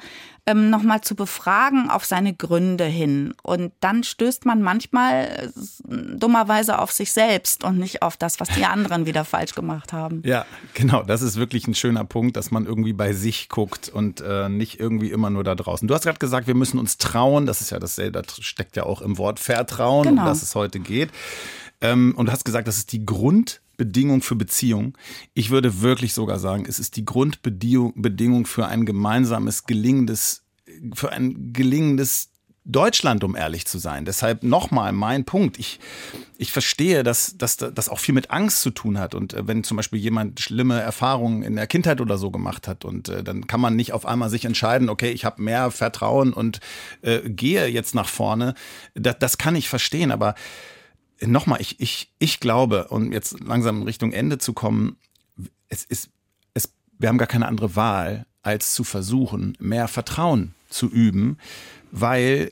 ähm, 0.49 0.69
nochmal 0.69 1.01
zu 1.01 1.15
befragen 1.15 1.89
auf 1.89 2.05
seine 2.05 2.33
Gründe 2.33 2.85
hin. 2.85 3.33
Und 3.43 3.71
dann 3.79 4.03
stößt 4.03 4.45
man 4.45 4.61
manchmal 4.61 5.25
äh, 5.25 5.47
dummerweise 6.17 6.79
auf 6.79 6.91
sich 6.91 7.11
selbst 7.11 7.63
und 7.63 7.77
nicht 7.77 8.01
auf 8.01 8.17
das, 8.17 8.39
was 8.39 8.49
die 8.49 8.65
anderen 8.65 9.05
wieder 9.05 9.25
falsch 9.25 9.53
gemacht 9.53 9.93
haben. 9.93 10.23
Ja, 10.25 10.45
genau. 10.73 11.03
Das 11.03 11.21
ist 11.21 11.35
wirklich 11.37 11.67
ein 11.67 11.75
schöner 11.75 12.03
Punkt, 12.03 12.35
dass 12.35 12.51
man 12.51 12.65
irgendwie 12.65 12.93
bei 12.93 13.13
sich 13.13 13.49
guckt 13.49 13.89
und 13.89 14.21
äh, 14.21 14.49
nicht 14.49 14.79
irgendwie 14.79 15.11
immer 15.11 15.29
nur 15.29 15.43
da 15.43 15.55
draußen. 15.55 15.87
Du 15.87 15.93
hast 15.93 16.03
gerade 16.03 16.19
gesagt, 16.19 16.47
wir 16.47 16.55
müssen 16.55 16.79
uns 16.79 16.97
trauen. 16.97 17.45
Das 17.45 17.61
ist 17.61 17.69
ja 17.69 17.79
dasselbe, 17.79 18.21
das 18.21 18.41
steckt 18.41 18.75
ja 18.75 18.83
auch 18.83 19.01
im 19.01 19.17
Wort 19.17 19.39
Vertrauen, 19.39 20.07
genau. 20.07 20.23
um 20.23 20.27
das 20.27 20.41
es 20.41 20.55
heute 20.55 20.79
geht. 20.79 21.11
Ähm, 21.81 22.13
und 22.17 22.25
du 22.25 22.31
hast 22.31 22.43
gesagt, 22.43 22.67
das 22.67 22.77
ist 22.77 22.91
die 22.91 23.05
Grundbedingung 23.79 24.21
für 24.21 24.35
Beziehung. 24.35 24.97
Ich 25.33 25.51
würde 25.51 25.81
wirklich 25.81 26.13
sogar 26.13 26.37
sagen, 26.37 26.65
es 26.67 26.79
ist 26.79 26.97
die 26.97 27.05
Grundbedingung 27.05 28.45
für 28.45 28.67
ein 28.67 28.85
gemeinsames, 28.85 29.65
gelingendes, 29.65 30.43
für 30.93 31.11
ein 31.11 31.53
gelingendes 31.53 32.29
Deutschland, 32.65 33.23
um 33.23 33.37
ehrlich 33.37 33.65
zu 33.65 33.79
sein. 33.79 34.03
Deshalb 34.03 34.43
nochmal 34.43 34.91
mein 34.91 35.23
Punkt. 35.23 35.57
Ich, 35.57 35.79
ich 36.37 36.51
verstehe, 36.51 37.03
dass, 37.03 37.37
dass 37.37 37.55
das 37.55 37.87
auch 37.87 37.99
viel 37.99 38.13
mit 38.13 38.31
Angst 38.31 38.61
zu 38.61 38.69
tun 38.69 38.99
hat. 38.99 39.15
Und 39.15 39.33
äh, 39.33 39.47
wenn 39.47 39.63
zum 39.63 39.77
Beispiel 39.77 39.99
jemand 39.99 40.41
schlimme 40.41 40.79
Erfahrungen 40.79 41.41
in 41.41 41.55
der 41.55 41.65
Kindheit 41.65 42.01
oder 42.01 42.17
so 42.17 42.31
gemacht 42.31 42.67
hat 42.67 42.83
und 42.83 43.07
äh, 43.07 43.23
dann 43.23 43.47
kann 43.47 43.61
man 43.61 43.77
nicht 43.77 43.93
auf 43.93 44.05
einmal 44.05 44.29
sich 44.29 44.43
entscheiden, 44.43 44.89
okay, 44.89 45.09
ich 45.11 45.23
habe 45.23 45.41
mehr 45.41 45.71
Vertrauen 45.71 46.33
und 46.33 46.59
äh, 47.01 47.21
gehe 47.29 47.65
jetzt 47.67 47.95
nach 47.95 48.09
vorne. 48.09 48.55
Das, 48.93 49.17
das 49.19 49.37
kann 49.37 49.55
ich 49.55 49.69
verstehen, 49.69 50.11
aber 50.11 50.35
nochmal, 51.21 51.61
ich, 51.61 51.79
ich, 51.79 52.11
ich 52.19 52.39
glaube, 52.39 52.87
um 52.89 53.11
jetzt 53.11 53.39
langsam 53.39 53.77
in 53.77 53.83
Richtung 53.83 54.11
Ende 54.11 54.37
zu 54.37 54.53
kommen, 54.53 54.97
es 55.67 55.83
ist, 55.83 56.09
es, 56.53 56.71
wir 56.97 57.09
haben 57.09 57.17
gar 57.17 57.27
keine 57.27 57.47
andere 57.47 57.75
Wahl, 57.75 58.25
als 58.41 58.73
zu 58.73 58.83
versuchen, 58.83 59.57
mehr 59.59 59.87
Vertrauen 59.87 60.53
zu 60.69 60.89
üben, 60.89 61.37
weil 61.91 62.51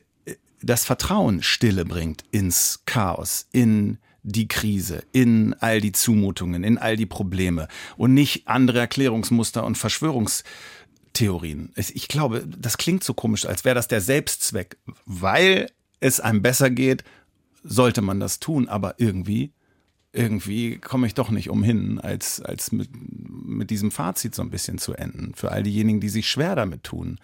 das 0.62 0.84
Vertrauen 0.84 1.42
Stille 1.42 1.84
bringt 1.84 2.24
ins 2.30 2.82
Chaos, 2.84 3.46
in 3.52 3.98
die 4.22 4.48
Krise, 4.48 5.04
in 5.12 5.54
all 5.60 5.80
die 5.80 5.92
Zumutungen, 5.92 6.64
in 6.64 6.78
all 6.78 6.96
die 6.96 7.06
Probleme 7.06 7.68
und 7.96 8.14
nicht 8.14 8.48
andere 8.48 8.80
Erklärungsmuster 8.80 9.64
und 9.64 9.78
Verschwörungstheorien. 9.78 11.72
Ich 11.76 12.08
glaube, 12.08 12.44
das 12.46 12.76
klingt 12.76 13.04
so 13.04 13.14
komisch, 13.14 13.46
als 13.46 13.64
wäre 13.64 13.76
das 13.76 13.88
der 13.88 14.00
Selbstzweck. 14.00 14.76
Weil 15.06 15.70
es 16.00 16.20
einem 16.20 16.42
besser 16.42 16.70
geht, 16.70 17.04
sollte 17.62 18.02
man 18.02 18.20
das 18.20 18.40
tun, 18.40 18.68
aber 18.68 18.94
irgendwie 18.98 19.52
irgendwie 20.10 20.78
komme 20.78 21.06
ich 21.06 21.14
doch 21.14 21.30
nicht 21.30 21.50
umhin, 21.50 22.00
als, 22.00 22.40
als 22.40 22.72
mit, 22.72 22.88
mit 22.92 23.68
diesem 23.68 23.90
Fazit 23.90 24.34
so 24.34 24.40
ein 24.40 24.50
bisschen 24.50 24.78
zu 24.78 24.94
enden. 24.94 25.34
Für 25.34 25.52
all 25.52 25.62
diejenigen, 25.62 26.00
die 26.00 26.08
sich 26.08 26.28
schwer 26.28 26.56
damit 26.56 26.82
tun 26.82 27.18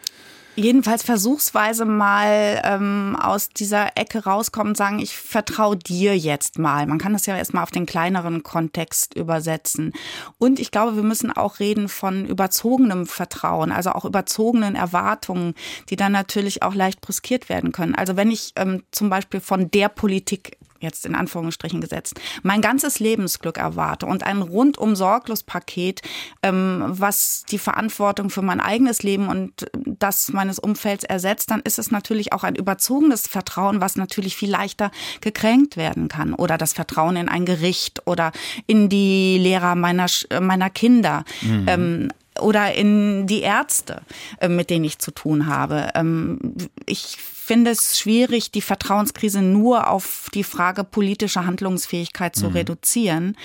jedenfalls 0.57 1.03
versuchsweise 1.03 1.85
mal 1.85 2.61
ähm, 2.65 3.17
aus 3.21 3.49
dieser 3.49 3.97
Ecke 3.97 4.25
rauskommen 4.25 4.73
und 4.73 4.77
sagen, 4.77 4.99
ich 4.99 5.17
vertraue 5.17 5.77
dir 5.77 6.17
jetzt 6.17 6.59
mal. 6.59 6.87
Man 6.87 6.99
kann 6.99 7.13
das 7.13 7.27
ja 7.27 7.37
erstmal 7.37 7.63
auf 7.63 7.71
den 7.71 7.87
kleineren 7.87 8.43
Kontext 8.43 9.15
übersetzen. 9.15 9.93
Und 10.39 10.61
ich 10.61 10.71
glaube, 10.71 10.97
wir 10.97 11.03
müssen 11.03 11.31
auch 11.31 11.61
reden 11.61 11.89
von 11.89 12.27
überzogenem 12.27 13.07
Vertrauen, 13.07 13.73
also 13.73 13.91
auch 13.91 14.05
überzogenen 14.05 14.75
Erwartungen, 14.75 15.55
die 15.91 15.97
dann 15.97 16.13
natürlich 16.13 16.63
auch 16.63 16.75
leicht 16.75 17.01
brüskiert 17.01 17.49
werden 17.49 17.73
können. 17.73 17.95
Also 17.95 18.17
wenn 18.17 18.31
ich 18.31 18.53
ähm, 18.57 18.83
zum 18.91 19.11
Beispiel 19.11 19.41
von 19.41 19.71
der 19.71 19.89
Politik 19.89 20.57
jetzt 20.85 21.05
in 21.07 21.16
Anführungsstrichen 21.16 21.80
gesetzt, 21.80 22.20
mein 22.43 22.61
ganzes 22.61 23.01
Lebensglück 23.01 23.59
erwarte 23.59 24.07
und 24.07 24.22
ein 24.22 24.41
rundum 24.43 24.95
sorglos 24.95 25.43
Paket, 25.43 26.03
ähm, 26.43 26.85
was 26.87 27.45
die 27.51 27.59
Verantwortung 27.59 28.30
für 28.30 28.43
mein 28.43 28.61
eigenes 28.61 29.03
Leben 29.03 29.28
und 29.28 29.66
das 29.85 30.32
meines 30.32 30.59
Umfelds 30.59 31.05
ersetzt, 31.05 31.51
dann 31.51 31.61
ist 31.61 31.78
es 31.78 31.91
natürlich 31.91 32.32
auch 32.32 32.45
ein 32.45 32.55
überzogenes 32.55 33.26
Vertrauen, 33.26 33.80
was 33.80 33.97
natürlich 33.97 34.37
viel 34.37 34.51
leichter 34.51 34.91
gekränkt 35.20 35.76
werden 35.76 36.09
kann. 36.09 36.35
Oder 36.35 36.59
das 36.59 36.72
Vertrauen 36.72 37.16
in 37.16 37.28
ein 37.28 37.45
Gericht 37.45 38.07
oder 38.07 38.32
in 38.66 38.89
die 38.89 39.39
Lehrer 39.39 39.74
meiner, 39.74 40.07
meiner 40.41 40.70
Kinder. 40.70 41.24
Mhm. 41.43 41.64
Ähm, 41.66 42.09
oder 42.41 42.74
in 42.74 43.26
die 43.26 43.43
Ärzte, 43.43 44.03
äh, 44.41 44.49
mit 44.49 44.70
denen 44.70 44.85
ich 44.85 44.99
zu 44.99 45.12
tun 45.12 45.47
habe. 45.47 45.91
Ähm, 45.95 46.39
ich 46.87 47.16
finde 47.45 47.71
es 47.71 47.99
schwierig, 47.99 48.51
die 48.51 48.63
Vertrauenskrise 48.63 49.43
nur 49.43 49.89
auf 49.89 50.29
die 50.35 50.45
Frage 50.45 50.85
politischer 50.85 51.47
Handlungsfähigkeit 51.47 52.35
zu 52.35 52.47
mhm. 52.47 52.53
reduzieren. 52.53 53.37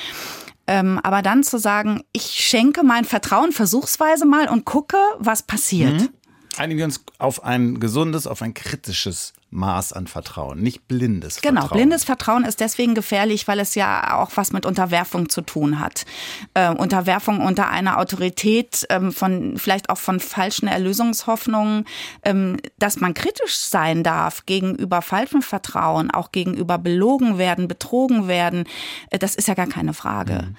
Ähm, 0.68 1.00
aber 1.04 1.22
dann 1.22 1.44
zu 1.44 1.58
sagen, 1.58 2.04
ich 2.14 2.24
schenke 2.24 2.84
mein 2.84 3.06
Vertrauen 3.06 3.52
versuchsweise 3.52 4.26
mal 4.26 4.48
und 4.50 4.66
gucke, 4.66 4.98
was 5.18 5.44
passiert. 5.44 6.02
Mhm. 6.02 6.10
Einigen 6.58 6.78
wir 6.78 6.86
uns 6.86 7.04
auf 7.18 7.44
ein 7.44 7.80
gesundes, 7.80 8.28
auf 8.28 8.42
ein 8.42 8.54
kritisches 8.54 9.34
Maß 9.52 9.94
an 9.94 10.08
Vertrauen, 10.08 10.62
nicht 10.62 10.88
blindes 10.88 11.42
genau, 11.42 11.62
Vertrauen. 11.62 11.70
Genau, 11.70 11.74
blindes 11.74 12.04
Vertrauen 12.04 12.46
ist 12.46 12.60
deswegen 12.60 12.94
gefährlich, 12.94 13.48
weil 13.48 13.60
es 13.60 13.74
ja 13.76 14.20
auch 14.20 14.32
was 14.36 14.54
mit 14.54 14.66
Unterwerfung 14.66 15.30
zu 15.30 15.42
tun 15.42 15.80
hat. 15.80 16.06
Äh, 16.54 16.70
Unterwerfung 16.70 17.42
unter 17.42 17.70
einer 17.70 17.98
Autorität, 17.98 18.86
ähm, 18.90 19.12
von 19.12 19.58
vielleicht 19.58 19.90
auch 19.90 19.98
von 19.98 20.20
falschen 20.20 20.68
Erlösungshoffnungen, 20.68 21.86
ähm, 22.24 22.58
dass 22.78 23.00
man 23.00 23.14
kritisch 23.16 23.58
sein 23.58 24.04
darf 24.04 24.46
gegenüber 24.46 25.02
falschem 25.02 25.42
Vertrauen, 25.42 26.12
auch 26.12 26.32
gegenüber 26.32 26.78
belogen 26.78 27.38
werden, 27.38 27.68
betrogen 27.68 28.28
werden, 28.28 28.66
äh, 29.10 29.18
das 29.18 29.36
ist 29.36 29.48
ja 29.48 29.56
gar 29.56 29.68
keine 29.68 29.94
Frage. 29.94 30.34
Mhm. 30.34 30.56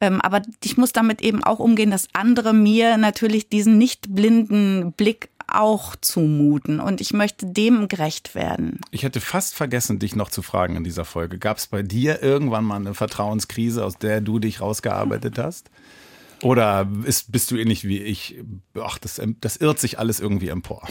Ähm, 0.00 0.20
aber 0.20 0.42
ich 0.62 0.76
muss 0.76 0.92
damit 0.92 1.22
eben 1.22 1.42
auch 1.42 1.60
umgehen, 1.60 1.90
dass 1.90 2.08
andere 2.12 2.52
mir 2.52 2.98
natürlich 2.98 3.48
diesen 3.48 3.78
nicht 3.78 4.14
blinden 4.14 4.92
Blick 4.92 5.30
auch 5.60 5.96
zumuten 5.96 6.80
und 6.80 7.00
ich 7.00 7.12
möchte 7.12 7.46
dem 7.46 7.88
gerecht 7.88 8.34
werden. 8.34 8.80
Ich 8.90 9.02
hätte 9.02 9.20
fast 9.20 9.54
vergessen, 9.54 9.98
dich 9.98 10.16
noch 10.16 10.30
zu 10.30 10.42
fragen 10.42 10.76
in 10.76 10.84
dieser 10.84 11.04
Folge. 11.04 11.38
Gab 11.38 11.58
es 11.58 11.66
bei 11.66 11.82
dir 11.82 12.22
irgendwann 12.22 12.64
mal 12.64 12.76
eine 12.76 12.94
Vertrauenskrise, 12.94 13.84
aus 13.84 13.98
der 13.98 14.20
du 14.20 14.38
dich 14.38 14.60
rausgearbeitet 14.60 15.38
hast? 15.38 15.70
Oder 16.42 16.86
ist, 17.04 17.32
bist 17.32 17.50
du 17.50 17.56
ähnlich 17.56 17.84
wie 17.84 17.98
ich? 17.98 18.42
Ach, 18.78 18.98
das, 18.98 19.20
das 19.40 19.56
irrt 19.56 19.78
sich 19.78 19.98
alles 19.98 20.20
irgendwie 20.20 20.48
empor. 20.48 20.86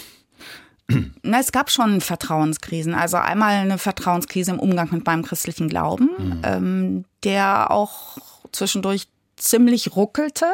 Na, 1.24 1.40
es 1.40 1.52
gab 1.52 1.72
schon 1.72 2.02
Vertrauenskrisen. 2.02 2.94
Also 2.94 3.18
einmal 3.18 3.54
eine 3.56 3.78
Vertrauenskrise 3.78 4.52
im 4.52 4.60
Umgang 4.60 4.90
mit 4.92 5.06
meinem 5.06 5.24
christlichen 5.24 5.70
Glauben, 5.70 6.10
mhm. 6.18 6.42
ähm, 6.44 7.06
der 7.24 7.72
auch 7.72 8.18
zwischendurch 8.52 9.08
ziemlich 9.44 9.96
ruckelte 9.96 10.46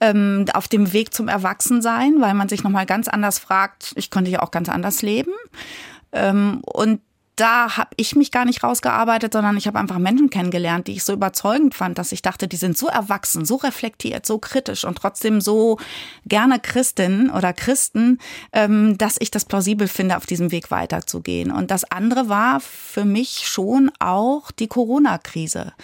ähm, 0.00 0.46
auf 0.52 0.68
dem 0.68 0.92
Weg 0.92 1.12
zum 1.12 1.28
Erwachsensein, 1.28 2.20
weil 2.20 2.34
man 2.34 2.48
sich 2.48 2.62
nochmal 2.62 2.86
ganz 2.86 3.08
anders 3.08 3.38
fragt, 3.38 3.92
ich 3.96 4.10
konnte 4.10 4.30
ja 4.30 4.42
auch 4.42 4.50
ganz 4.50 4.68
anders 4.68 5.02
leben. 5.02 5.32
Ähm, 6.12 6.60
und 6.64 7.00
da 7.36 7.76
habe 7.76 7.90
ich 7.96 8.16
mich 8.16 8.32
gar 8.32 8.46
nicht 8.46 8.62
rausgearbeitet, 8.62 9.34
sondern 9.34 9.58
ich 9.58 9.66
habe 9.66 9.78
einfach 9.78 9.98
Menschen 9.98 10.30
kennengelernt, 10.30 10.86
die 10.86 10.92
ich 10.92 11.04
so 11.04 11.12
überzeugend 11.12 11.74
fand, 11.74 11.98
dass 11.98 12.12
ich 12.12 12.22
dachte, 12.22 12.48
die 12.48 12.56
sind 12.56 12.78
so 12.78 12.86
erwachsen, 12.86 13.44
so 13.44 13.56
reflektiert, 13.56 14.24
so 14.24 14.38
kritisch 14.38 14.84
und 14.84 14.96
trotzdem 14.96 15.42
so 15.42 15.78
gerne 16.24 16.58
Christin 16.58 17.30
oder 17.30 17.52
Christen, 17.52 18.18
ähm, 18.52 18.96
dass 18.96 19.16
ich 19.18 19.30
das 19.30 19.44
plausibel 19.44 19.86
finde, 19.86 20.16
auf 20.16 20.24
diesem 20.24 20.50
Weg 20.50 20.70
weiterzugehen. 20.70 21.50
Und 21.52 21.70
das 21.70 21.84
andere 21.84 22.30
war 22.30 22.60
für 22.60 23.04
mich 23.04 23.46
schon 23.46 23.92
auch 23.98 24.50
die 24.50 24.66
Corona-Krise. 24.66 25.74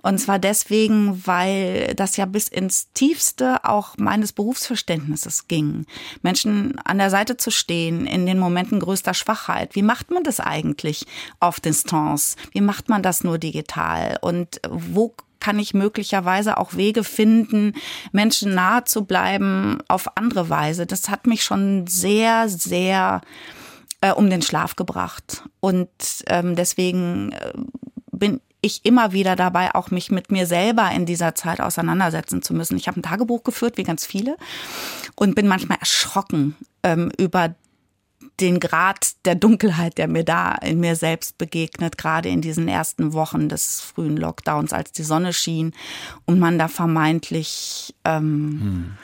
Und 0.00 0.18
zwar 0.18 0.38
deswegen, 0.38 1.26
weil 1.26 1.94
das 1.96 2.16
ja 2.16 2.24
bis 2.24 2.48
ins 2.48 2.92
Tiefste 2.92 3.64
auch 3.64 3.96
meines 3.98 4.32
Berufsverständnisses 4.32 5.48
ging. 5.48 5.86
Menschen 6.22 6.78
an 6.84 6.98
der 6.98 7.10
Seite 7.10 7.36
zu 7.36 7.50
stehen 7.50 8.06
in 8.06 8.26
den 8.26 8.38
Momenten 8.38 8.80
größter 8.80 9.14
Schwachheit. 9.14 9.74
Wie 9.74 9.82
macht 9.82 10.10
man 10.10 10.22
das 10.22 10.40
eigentlich? 10.40 10.93
Wirklich 10.94 11.06
auf 11.40 11.60
Distanz? 11.60 12.36
Wie 12.52 12.60
macht 12.60 12.88
man 12.88 13.02
das 13.02 13.24
nur 13.24 13.38
digital? 13.38 14.18
Und 14.20 14.60
wo 14.68 15.14
kann 15.40 15.58
ich 15.58 15.74
möglicherweise 15.74 16.56
auch 16.56 16.74
Wege 16.74 17.04
finden, 17.04 17.74
Menschen 18.12 18.54
nahe 18.54 18.84
zu 18.84 19.04
bleiben 19.04 19.78
auf 19.88 20.16
andere 20.16 20.48
Weise? 20.48 20.86
Das 20.86 21.08
hat 21.08 21.26
mich 21.26 21.44
schon 21.44 21.86
sehr, 21.86 22.48
sehr 22.48 23.20
äh, 24.00 24.12
um 24.12 24.30
den 24.30 24.42
Schlaf 24.42 24.76
gebracht. 24.76 25.42
Und 25.60 25.88
ähm, 26.26 26.56
deswegen 26.56 27.32
äh, 27.32 27.52
bin 28.12 28.40
ich 28.62 28.86
immer 28.86 29.12
wieder 29.12 29.36
dabei, 29.36 29.74
auch 29.74 29.90
mich 29.90 30.10
mit 30.10 30.32
mir 30.32 30.46
selber 30.46 30.90
in 30.90 31.04
dieser 31.04 31.34
Zeit 31.34 31.60
auseinandersetzen 31.60 32.40
zu 32.40 32.54
müssen. 32.54 32.78
Ich 32.78 32.88
habe 32.88 32.98
ein 32.98 33.02
Tagebuch 33.02 33.44
geführt, 33.44 33.76
wie 33.76 33.82
ganz 33.82 34.06
viele, 34.06 34.38
und 35.16 35.34
bin 35.34 35.46
manchmal 35.46 35.76
erschrocken 35.80 36.56
ähm, 36.82 37.12
über 37.18 37.54
den 38.40 38.60
Grad 38.60 39.14
der 39.24 39.34
Dunkelheit, 39.34 39.98
der 39.98 40.08
mir 40.08 40.24
da 40.24 40.54
in 40.54 40.80
mir 40.80 40.96
selbst 40.96 41.38
begegnet, 41.38 41.98
gerade 41.98 42.28
in 42.28 42.40
diesen 42.40 42.68
ersten 42.68 43.12
Wochen 43.12 43.48
des 43.48 43.80
frühen 43.80 44.16
Lockdowns, 44.16 44.72
als 44.72 44.92
die 44.92 45.04
Sonne 45.04 45.32
schien 45.32 45.72
und 46.24 46.38
man 46.38 46.58
da 46.58 46.68
vermeintlich 46.68 47.94
ähm, 48.04 48.60
hm 48.60 48.98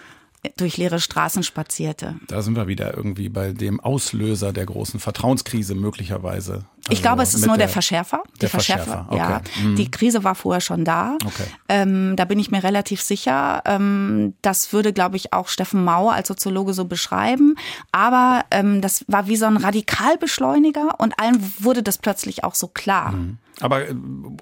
durch 0.57 0.79
leere 0.79 1.01
Straßen 1.01 1.43
spazierte. 1.43 2.17
Da 2.29 2.41
sind 2.41 2.57
wir 2.57 2.67
wieder 2.67 2.97
irgendwie 2.97 3.29
bei 3.29 3.53
dem 3.53 3.79
Auslöser 3.81 4.53
der 4.53 4.65
großen 4.65 4.99
Vertrauenskrise 4.99 5.75
möglicherweise. 5.75 6.65
Also 6.85 6.93
ich 6.93 7.03
glaube, 7.03 7.23
es 7.23 7.35
ist 7.35 7.47
nur 7.47 7.59
der, 7.59 7.67
der 7.67 7.69
Verschärfer. 7.69 8.23
Die 8.41 8.47
Verschärfer, 8.47 9.07
Verschärfer 9.09 9.17
ja. 9.17 9.43
Mhm. 9.63 9.77
Die 9.77 9.91
Krise 9.91 10.25
war 10.25 10.35
vorher 10.35 10.63
schon 10.63 10.85
da. 10.85 11.19
Okay. 11.23 11.45
Ähm, 11.69 12.17
da 12.17 12.25
bin 12.25 12.39
ich 12.39 12.51
mir 12.51 12.65
relativ 12.65 13.03
sicher. 13.03 13.63
Ähm, 13.67 14.35
das 14.41 14.73
würde, 14.73 14.95
glaube 14.95 15.17
ich, 15.17 15.35
auch 15.35 15.49
Steffen 15.49 15.85
Mauer 15.85 16.15
als 16.15 16.29
Soziologe 16.29 16.73
so 16.73 16.87
beschreiben. 16.87 17.57
Aber 17.93 18.45
ähm, 18.51 18.81
das 18.81 19.05
war 19.09 19.27
wie 19.27 19.37
so 19.37 19.45
ein 19.45 19.59
Radikalbeschleuniger 19.59 20.99
und 20.99 21.19
allen 21.19 21.53
wurde 21.59 21.83
das 21.83 21.99
plötzlich 21.99 22.45
auch 22.45 22.55
so 22.55 22.67
klar. 22.67 23.13
Mhm. 23.13 23.39
Aber 23.61 23.83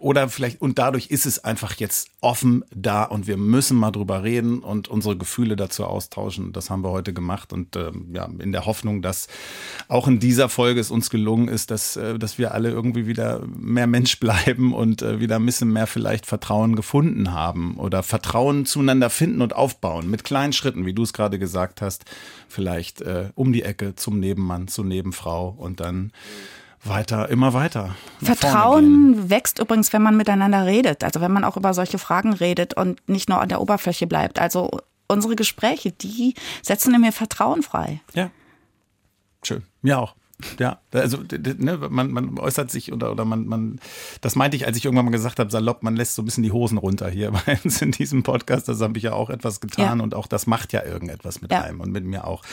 oder 0.01 0.29
vielleicht 0.29 0.61
und 0.61 0.79
dadurch 0.79 1.09
ist 1.09 1.27
es 1.27 1.43
einfach 1.45 1.75
jetzt 1.75 2.11
offen 2.21 2.65
da 2.75 3.05
und 3.05 3.27
wir 3.27 3.37
müssen 3.37 3.77
mal 3.77 3.91
drüber 3.91 4.23
reden 4.23 4.61
und 4.61 4.89
unsere 4.89 5.17
Gefühle 5.17 5.57
dazu 5.57 5.85
austauschen. 5.85 6.53
Das 6.53 6.71
haben 6.71 6.83
wir 6.83 6.91
heute 6.91 7.13
gemacht 7.13 7.53
und 7.53 7.77
äh, 7.77 7.91
ja 8.13 8.29
in 8.39 8.53
der 8.53 8.67
Hoffnung, 8.67 9.03
dass 9.03 9.29
auch 9.89 10.07
in 10.07 10.21
dieser 10.21 10.49
Folge 10.49 10.81
es 10.81 10.91
uns 10.91 11.11
gelungen 11.11 11.49
ist, 11.49 11.71
dass 11.71 11.97
äh, 11.97 12.19
dass 12.19 12.39
wir 12.39 12.55
alle 12.55 12.71
irgendwie 12.71 13.07
wieder 13.07 13.43
mehr 13.47 13.87
Mensch 13.87 14.21
bleiben 14.21 14.73
und 14.73 15.03
äh, 15.03 15.21
wieder 15.21 15.37
ein 15.37 15.47
bisschen 15.47 15.73
mehr 15.73 15.87
vielleicht 15.87 16.27
Vertrauen 16.27 16.77
gefunden 16.77 17.33
haben 17.33 17.77
oder 17.77 18.03
Vertrauen 18.03 18.67
zueinander 18.67 19.11
finden 19.11 19.43
und 19.43 19.55
aufbauen 19.55 20.11
mit 20.11 20.25
kleinen 20.25 20.53
Schritten, 20.53 20.87
wie 20.87 20.95
du 20.95 21.03
es 21.03 21.13
gerade 21.13 21.39
gesagt 21.39 21.83
hast, 21.83 22.05
vielleicht 22.49 23.01
äh, 23.01 23.31
um 23.35 23.53
die 23.53 23.63
Ecke 23.63 23.95
zum 23.97 24.21
Nebenmann, 24.21 24.69
zur 24.69 24.85
Nebenfrau 24.85 25.55
und 25.59 25.81
dann 25.81 26.13
weiter, 26.85 27.29
immer 27.29 27.53
weiter. 27.53 27.95
Vertrauen 28.23 29.31
wächst 29.31 29.59
übrigens, 29.59 29.93
wenn 29.93 30.03
man 30.03 30.17
miteinander 30.17 30.67
redet. 30.67 31.05
Also 31.05 31.21
wenn 31.21 31.33
man 31.33 31.45
auch 31.45 31.57
über 31.57 31.75
solche 31.75 31.99
Fragen 31.99 32.33
redet 32.33 32.75
und 32.75 33.07
nicht 33.09 33.29
nur 33.29 33.41
an 33.41 33.49
der 33.49 33.61
Oberfläche 33.61 34.07
bleibt. 34.07 34.39
Also 34.39 34.71
unsere 35.09 35.37
Gespräche, 35.37 35.93
die 35.93 36.35
setzen 36.63 36.95
in 36.95 37.01
mir 37.01 37.13
Vertrauen 37.13 37.63
frei. 37.63 38.01
Ja. 38.15 38.31
Schön. 39.43 39.63
Mir 39.83 39.99
auch. 39.99 40.15
Ja. 40.59 40.81
Also 40.93 41.19
ne, 41.59 41.79
man, 41.91 42.13
man 42.13 42.39
äußert 42.39 42.71
sich 42.71 42.93
oder, 42.93 43.11
oder 43.11 43.25
man, 43.25 43.47
man, 43.47 43.81
das 44.21 44.37
meinte 44.37 44.57
ich, 44.57 44.67
als 44.67 44.77
ich 44.77 44.85
irgendwann 44.85 45.07
mal 45.07 45.11
gesagt 45.11 45.41
habe, 45.41 45.51
salopp, 45.51 45.83
man 45.83 45.97
lässt 45.97 46.15
so 46.15 46.23
ein 46.23 46.27
bisschen 46.27 46.45
die 46.45 46.53
Hosen 46.53 46.79
runter 46.79 47.11
hier 47.11 47.31
bei 47.47 47.59
uns 47.65 47.83
in 47.83 47.91
diesem 47.91 48.23
Podcast. 48.23 48.69
Das 48.69 48.81
habe 48.81 48.97
ich 48.99 49.05
ja 49.05 49.15
auch 49.15 49.31
etwas 49.31 49.59
getan 49.61 49.99
ja. 49.99 50.05
und 50.05 50.15
auch 50.15 50.29
das 50.29 50.47
macht 50.47 50.73
ja 50.73 50.85
irgendetwas 50.85 51.43
mit 51.43 51.51
ja. 51.51 51.63
einem 51.63 51.81
und 51.81 51.91
mit 51.91 52.05
mir 52.05 52.25
auch. 52.25 52.45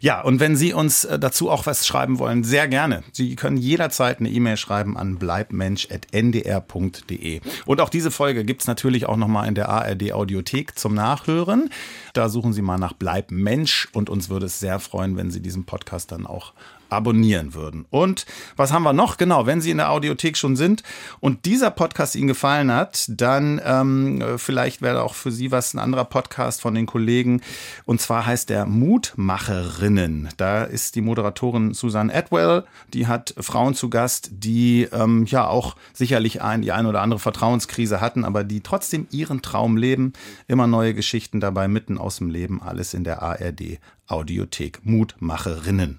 Ja, 0.00 0.20
und 0.20 0.38
wenn 0.38 0.54
Sie 0.56 0.72
uns 0.72 1.04
äh, 1.04 1.18
dazu 1.18 1.50
auch 1.50 1.66
was 1.66 1.84
schreiben 1.86 2.20
wollen, 2.20 2.44
sehr 2.44 2.68
gerne. 2.68 3.02
Sie 3.12 3.34
können 3.34 3.56
jederzeit 3.56 4.20
eine 4.20 4.30
E-Mail 4.30 4.56
schreiben 4.56 4.96
an 4.96 5.16
bleibmensch.ndr.de. 5.16 7.40
Und 7.66 7.80
auch 7.80 7.88
diese 7.88 8.12
Folge 8.12 8.44
gibt 8.44 8.60
es 8.62 8.68
natürlich 8.68 9.06
auch 9.06 9.16
nochmal 9.16 9.48
in 9.48 9.56
der 9.56 9.68
ARD 9.68 10.12
Audiothek 10.12 10.78
zum 10.78 10.94
Nachhören. 10.94 11.70
Da 12.12 12.28
suchen 12.28 12.52
Sie 12.52 12.62
mal 12.62 12.78
nach 12.78 12.92
Bleib 12.92 13.32
Mensch 13.32 13.88
und 13.92 14.10
uns 14.10 14.28
würde 14.28 14.46
es 14.46 14.60
sehr 14.60 14.78
freuen, 14.78 15.16
wenn 15.16 15.32
Sie 15.32 15.40
diesen 15.40 15.64
Podcast 15.64 16.12
dann 16.12 16.26
auch 16.26 16.52
abonnieren 16.92 17.54
würden. 17.54 17.86
Und 17.90 18.26
was 18.56 18.72
haben 18.72 18.82
wir 18.82 18.92
noch? 18.92 19.16
Genau, 19.16 19.46
wenn 19.46 19.60
Sie 19.60 19.70
in 19.70 19.78
der 19.78 19.90
Audiothek 19.90 20.36
schon 20.36 20.56
sind 20.56 20.82
und 21.20 21.46
dieser 21.46 21.70
Podcast 21.70 22.14
Ihnen 22.14 22.28
gefallen 22.28 22.72
hat, 22.72 23.06
dann 23.08 23.60
ähm, 23.64 24.22
vielleicht 24.36 24.82
wäre 24.82 25.02
auch 25.02 25.14
für 25.14 25.32
Sie 25.32 25.50
was 25.50 25.74
ein 25.74 25.78
anderer 25.78 26.04
Podcast 26.04 26.60
von 26.60 26.74
den 26.74 26.86
Kollegen. 26.86 27.40
Und 27.84 28.00
zwar 28.00 28.26
heißt 28.26 28.50
der 28.50 28.66
Mutmacherinnen. 28.66 30.28
Da 30.36 30.64
ist 30.64 30.94
die 30.94 31.00
Moderatorin 31.00 31.74
Susan 31.74 32.10
Atwell, 32.10 32.64
die 32.92 33.06
hat 33.06 33.34
Frauen 33.38 33.74
zu 33.74 33.90
Gast, 33.90 34.30
die 34.32 34.88
ähm, 34.92 35.24
ja 35.26 35.46
auch 35.46 35.76
sicherlich 35.92 36.42
ein, 36.42 36.62
die 36.62 36.72
eine 36.72 36.88
oder 36.88 37.00
andere 37.00 37.20
Vertrauenskrise 37.20 38.00
hatten, 38.00 38.24
aber 38.24 38.44
die 38.44 38.60
trotzdem 38.60 39.06
ihren 39.10 39.42
Traum 39.42 39.76
leben. 39.76 40.12
Immer 40.46 40.66
neue 40.66 40.94
Geschichten 40.94 41.40
dabei, 41.40 41.68
mitten 41.68 41.98
aus 41.98 42.16
dem 42.16 42.28
Leben, 42.28 42.62
alles 42.62 42.94
in 42.94 43.04
der 43.04 43.22
ARD 43.22 43.78
Audiothek. 44.06 44.80
Mutmacherinnen. 44.84 45.98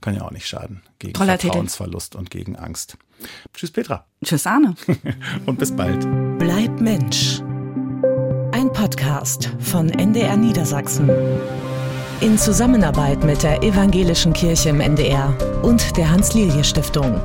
Kann 0.00 0.14
ja 0.14 0.22
auch 0.22 0.30
nicht 0.30 0.46
schaden. 0.46 0.82
Gegen 0.98 1.14
Toller 1.14 1.38
Vertrauensverlust 1.38 2.12
Titel. 2.12 2.18
und 2.18 2.30
gegen 2.30 2.56
Angst. 2.56 2.96
Tschüss, 3.52 3.70
Petra. 3.70 4.06
Tschüss, 4.24 4.46
Arne. 4.46 4.74
und 5.46 5.58
bis 5.58 5.74
bald. 5.74 6.06
Bleib 6.38 6.80
Mensch. 6.80 7.40
Ein 8.52 8.72
Podcast 8.72 9.50
von 9.58 9.88
NDR 9.90 10.36
Niedersachsen. 10.36 11.10
In 12.20 12.36
Zusammenarbeit 12.38 13.22
mit 13.24 13.42
der 13.42 13.62
Evangelischen 13.62 14.32
Kirche 14.32 14.70
im 14.70 14.80
NDR 14.80 15.36
und 15.62 15.96
der 15.96 16.10
Hans-Lilje-Stiftung. 16.10 17.20